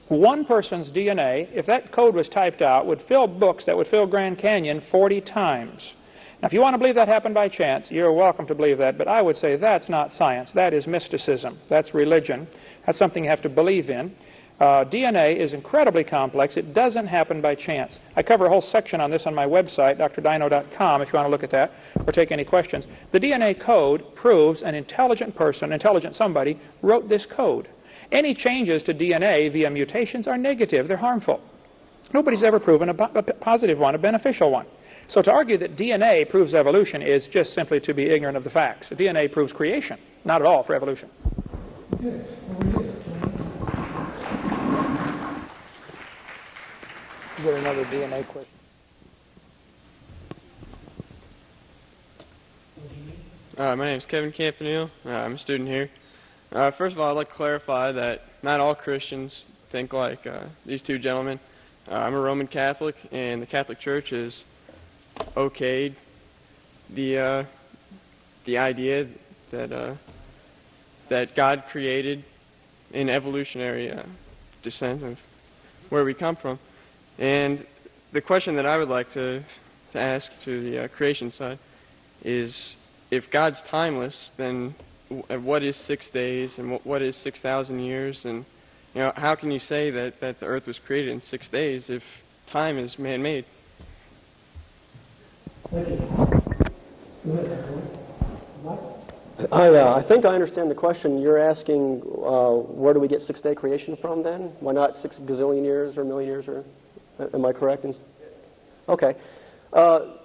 One 0.08 0.44
person's 0.44 0.90
DNA, 0.90 1.48
if 1.54 1.66
that 1.66 1.92
code 1.92 2.14
was 2.14 2.28
typed 2.28 2.60
out, 2.62 2.86
would 2.86 3.00
fill 3.00 3.26
books 3.26 3.64
that 3.66 3.76
would 3.76 3.86
fill 3.86 4.06
Grand 4.06 4.38
Canyon 4.38 4.80
40 4.80 5.20
times. 5.20 5.94
Now, 6.42 6.46
if 6.46 6.52
you 6.52 6.60
want 6.60 6.74
to 6.74 6.78
believe 6.78 6.96
that 6.96 7.06
happened 7.06 7.34
by 7.34 7.48
chance, 7.48 7.90
you're 7.90 8.12
welcome 8.12 8.46
to 8.48 8.54
believe 8.54 8.78
that, 8.78 8.98
but 8.98 9.06
I 9.06 9.22
would 9.22 9.36
say 9.36 9.56
that's 9.56 9.88
not 9.88 10.12
science. 10.12 10.52
That 10.52 10.74
is 10.74 10.88
mysticism. 10.88 11.58
That's 11.68 11.94
religion. 11.94 12.48
That's 12.84 12.98
something 12.98 13.22
you 13.22 13.30
have 13.30 13.42
to 13.42 13.48
believe 13.48 13.90
in. 13.90 14.12
Uh, 14.60 14.84
DNA 14.84 15.36
is 15.36 15.54
incredibly 15.54 16.04
complex. 16.04 16.56
It 16.56 16.72
doesn't 16.72 17.06
happen 17.06 17.40
by 17.40 17.54
chance. 17.54 17.98
I 18.14 18.22
cover 18.22 18.46
a 18.46 18.48
whole 18.48 18.62
section 18.62 19.00
on 19.00 19.10
this 19.10 19.26
on 19.26 19.34
my 19.34 19.46
website, 19.46 19.98
drdino.com, 19.98 21.02
if 21.02 21.12
you 21.12 21.16
want 21.16 21.26
to 21.26 21.30
look 21.30 21.42
at 21.42 21.50
that 21.50 21.72
or 22.06 22.12
take 22.12 22.30
any 22.30 22.44
questions. 22.44 22.86
The 23.10 23.18
DNA 23.18 23.60
code 23.60 24.14
proves 24.14 24.62
an 24.62 24.74
intelligent 24.74 25.34
person, 25.34 25.72
intelligent 25.72 26.14
somebody, 26.14 26.60
wrote 26.80 27.08
this 27.08 27.26
code. 27.26 27.68
Any 28.12 28.34
changes 28.34 28.82
to 28.84 28.94
DNA 28.94 29.52
via 29.52 29.70
mutations 29.70 30.28
are 30.28 30.38
negative. 30.38 30.86
They're 30.86 30.96
harmful. 30.96 31.40
Nobody's 32.12 32.42
ever 32.42 32.60
proven 32.60 32.90
a, 32.90 32.94
a 32.94 33.22
positive 33.22 33.78
one, 33.78 33.94
a 33.94 33.98
beneficial 33.98 34.50
one. 34.50 34.66
So 35.08 35.22
to 35.22 35.32
argue 35.32 35.58
that 35.58 35.76
DNA 35.76 36.28
proves 36.28 36.54
evolution 36.54 37.02
is 37.02 37.26
just 37.26 37.54
simply 37.54 37.80
to 37.80 37.94
be 37.94 38.10
ignorant 38.10 38.36
of 38.36 38.44
the 38.44 38.50
facts. 38.50 38.90
DNA 38.90 39.30
proves 39.32 39.52
creation, 39.52 39.98
not 40.24 40.40
at 40.40 40.46
all 40.46 40.62
for 40.62 40.74
evolution. 40.74 41.10
Is 47.38 47.44
there 47.44 47.56
another 47.56 47.84
DNA 47.84 48.26
question? 48.28 48.52
Uh, 53.56 53.74
my 53.74 53.86
name 53.86 53.96
is 53.96 54.04
Kevin 54.04 54.30
Campanile. 54.30 54.90
Uh, 55.06 55.08
I'm 55.08 55.36
a 55.36 55.38
student 55.38 55.66
here. 55.66 55.88
Uh, 56.52 56.70
first 56.72 56.94
of 56.94 57.00
all, 57.00 57.08
I'd 57.08 57.12
like 57.12 57.30
to 57.30 57.34
clarify 57.34 57.92
that 57.92 58.20
not 58.42 58.60
all 58.60 58.74
Christians 58.74 59.46
think 59.70 59.94
like 59.94 60.26
uh, 60.26 60.44
these 60.66 60.82
two 60.82 60.98
gentlemen. 60.98 61.40
Uh, 61.90 61.94
I'm 61.94 62.12
a 62.12 62.20
Roman 62.20 62.46
Catholic, 62.46 62.96
and 63.12 63.40
the 63.40 63.46
Catholic 63.46 63.78
Church 63.78 64.10
has 64.10 64.44
okayed 65.34 65.94
the 66.90 67.18
uh, 67.18 67.44
the 68.44 68.58
idea 68.58 69.08
that 69.52 69.96
that 71.08 71.34
God 71.34 71.64
created 71.70 72.24
an 72.92 73.08
evolutionary 73.08 73.90
descent 74.62 75.02
of 75.02 75.18
where 75.88 76.04
we 76.04 76.12
come 76.12 76.36
from. 76.36 76.58
And 77.18 77.66
the 78.12 78.20
question 78.20 78.56
that 78.56 78.66
I 78.66 78.78
would 78.78 78.88
like 78.88 79.08
to, 79.10 79.42
to 79.92 79.98
ask 79.98 80.32
to 80.40 80.60
the 80.62 80.84
uh, 80.84 80.88
creation 80.88 81.30
side 81.30 81.58
is 82.24 82.76
if 83.10 83.30
God's 83.30 83.62
timeless, 83.62 84.32
then 84.36 84.74
w- 85.10 85.40
what 85.46 85.62
is 85.62 85.76
six 85.76 86.10
days 86.10 86.58
and 86.58 86.72
what, 86.72 86.86
what 86.86 87.02
is 87.02 87.16
6,000 87.16 87.80
years? 87.80 88.24
And 88.24 88.44
you 88.94 89.00
know, 89.00 89.12
how 89.16 89.34
can 89.34 89.50
you 89.50 89.58
say 89.58 89.90
that, 89.90 90.20
that 90.20 90.40
the 90.40 90.46
earth 90.46 90.66
was 90.66 90.78
created 90.78 91.12
in 91.12 91.20
six 91.20 91.48
days 91.48 91.90
if 91.90 92.02
time 92.46 92.78
is 92.78 92.98
man 92.98 93.22
made? 93.22 93.44
Thank 95.70 95.88
you. 95.88 96.42
I, 99.50 99.68
uh, 99.68 99.94
I 99.96 100.06
think 100.06 100.24
I 100.24 100.34
understand 100.34 100.70
the 100.70 100.74
question. 100.74 101.20
You're 101.20 101.38
asking 101.38 102.02
uh, 102.24 102.52
where 102.52 102.94
do 102.94 103.00
we 103.00 103.08
get 103.08 103.22
six 103.22 103.40
day 103.40 103.54
creation 103.54 103.96
from 103.96 104.22
then? 104.22 104.52
Why 104.60 104.72
not 104.72 104.96
six 104.96 105.18
gazillion 105.18 105.64
years 105.64 105.96
or 105.96 106.04
million 106.04 106.28
years 106.28 106.48
or 106.48 106.64
Am 107.34 107.44
I 107.44 107.52
correct? 107.52 107.86
Okay. 108.88 109.14
Uh, 109.72 110.16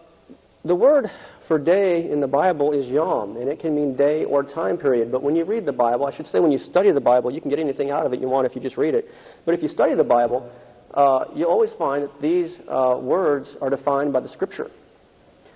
the 0.66 0.76
word 0.76 1.10
for 1.48 1.58
day 1.58 2.10
in 2.10 2.20
the 2.20 2.28
Bible 2.28 2.74
is 2.74 2.88
yom, 2.88 3.38
and 3.38 3.48
it 3.50 3.60
can 3.60 3.74
mean 3.74 3.96
day 3.96 4.26
or 4.26 4.44
time 4.44 4.78
period. 4.78 5.12
But 5.12 5.24
when 5.24 5.36
you 5.36 5.46
read 5.46 5.66
the 5.66 5.74
Bible, 5.74 6.06
I 6.06 6.12
should 6.12 6.28
say 6.28 6.40
when 6.40 6.52
you 6.52 6.58
study 6.58 6.92
the 6.92 7.02
Bible, 7.02 7.32
you 7.32 7.40
can 7.40 7.50
get 7.50 7.60
anything 7.60 7.90
out 7.90 8.06
of 8.06 8.14
it 8.14 8.20
you 8.20 8.28
want 8.28 8.46
if 8.46 8.56
you 8.56 8.62
just 8.62 8.78
read 8.78 8.94
it. 8.94 9.10
But 9.46 9.54
if 9.54 9.62
you 9.62 9.70
study 9.70 9.96
the 9.96 10.04
Bible, 10.04 10.52
uh, 10.94 11.26
you 11.34 11.48
always 11.48 11.74
find 11.74 12.04
that 12.04 12.22
these 12.22 12.58
uh, 12.68 13.00
words 13.02 13.56
are 13.62 13.70
defined 13.70 14.12
by 14.12 14.20
the 14.20 14.30
Scripture. 14.30 14.70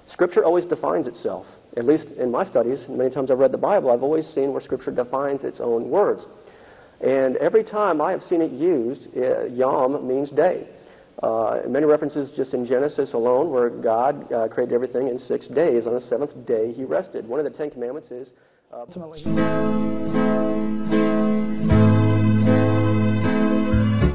Scripture 0.07 0.43
always 0.43 0.65
defines 0.65 1.07
itself. 1.07 1.45
At 1.75 1.85
least 1.85 2.09
in 2.11 2.31
my 2.31 2.43
studies, 2.43 2.87
many 2.89 3.09
times 3.09 3.31
I've 3.31 3.39
read 3.39 3.51
the 3.51 3.57
Bible, 3.57 3.91
I've 3.91 4.03
always 4.03 4.27
seen 4.27 4.51
where 4.51 4.61
Scripture 4.61 4.91
defines 4.91 5.43
its 5.43 5.59
own 5.59 5.89
words. 5.89 6.25
And 6.99 7.37
every 7.37 7.63
time 7.63 8.01
I 8.01 8.11
have 8.11 8.21
seen 8.23 8.41
it 8.41 8.51
used, 8.51 9.07
uh, 9.17 9.45
yom 9.45 10.07
means 10.07 10.29
day. 10.29 10.67
Uh, 11.21 11.61
many 11.67 11.85
references 11.85 12.31
just 12.31 12.53
in 12.53 12.65
Genesis 12.65 13.13
alone 13.13 13.51
where 13.51 13.69
God 13.69 14.31
uh, 14.31 14.47
created 14.47 14.73
everything 14.73 15.07
in 15.07 15.19
six 15.19 15.47
days. 15.47 15.85
On 15.85 15.93
the 15.93 16.01
seventh 16.01 16.45
day, 16.45 16.71
he 16.71 16.83
rested. 16.83 17.27
One 17.27 17.39
of 17.39 17.45
the 17.45 17.51
Ten 17.51 17.69
Commandments 17.69 18.11
is 18.11 18.31
uh, 18.71 18.85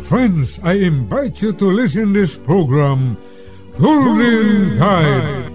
Friends, 0.00 0.60
I 0.62 0.72
invite 0.74 1.42
you 1.42 1.52
to 1.52 1.64
listen 1.66 2.12
this 2.12 2.36
program, 2.36 3.16
Golden 3.78 4.78
Guide, 4.78 5.52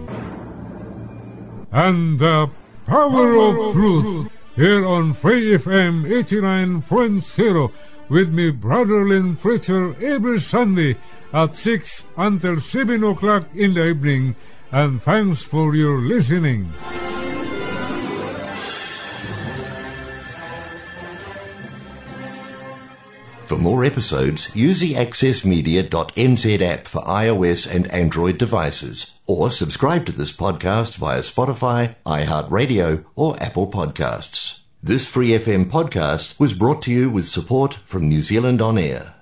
and 1.72 2.20
the 2.20 2.50
Power 2.86 3.36
of 3.38 3.74
Truth, 3.74 4.30
here 4.56 4.86
on 4.86 5.14
Free 5.14 5.58
FM 5.58 6.04
89.0 6.04 7.72
with 8.10 8.30
me, 8.30 8.52
Brother 8.52 9.06
Lynn 9.08 9.38
Preacher, 9.38 9.96
every 10.04 10.38
Sunday 10.38 10.98
at 11.34 11.56
6 11.56 12.06
until 12.18 12.60
7 12.60 13.04
o'clock 13.04 13.46
in 13.56 13.74
the 13.74 13.88
evening, 13.88 14.36
and 14.72 15.02
thanks 15.02 15.44
for 15.44 15.76
your 15.76 16.00
listening. 16.00 16.74
For 23.52 23.58
more 23.58 23.84
episodes, 23.84 24.56
use 24.56 24.80
the 24.80 24.94
accessmedia.nz 24.94 26.62
app 26.62 26.88
for 26.88 27.02
iOS 27.02 27.70
and 27.70 27.86
Android 27.92 28.38
devices, 28.38 29.20
or 29.28 29.52
subscribe 29.52 30.06
to 30.06 30.14
this 30.14 30.32
podcast 30.32 30.96
via 30.96 31.20
Spotify, 31.20 31.96
iHeartRadio, 32.06 33.04
or 33.18 33.36
Apple 33.44 33.70
Podcasts. 33.70 34.60
This 34.82 35.06
Free 35.06 35.32
FM 35.32 35.70
podcast 35.70 36.40
was 36.40 36.54
brought 36.54 36.82
to 36.84 36.92
you 36.92 37.10
with 37.10 37.26
support 37.26 37.74
from 37.74 38.08
New 38.08 38.22
Zealand 38.22 38.62
On 38.62 38.78
Air. 38.78 39.16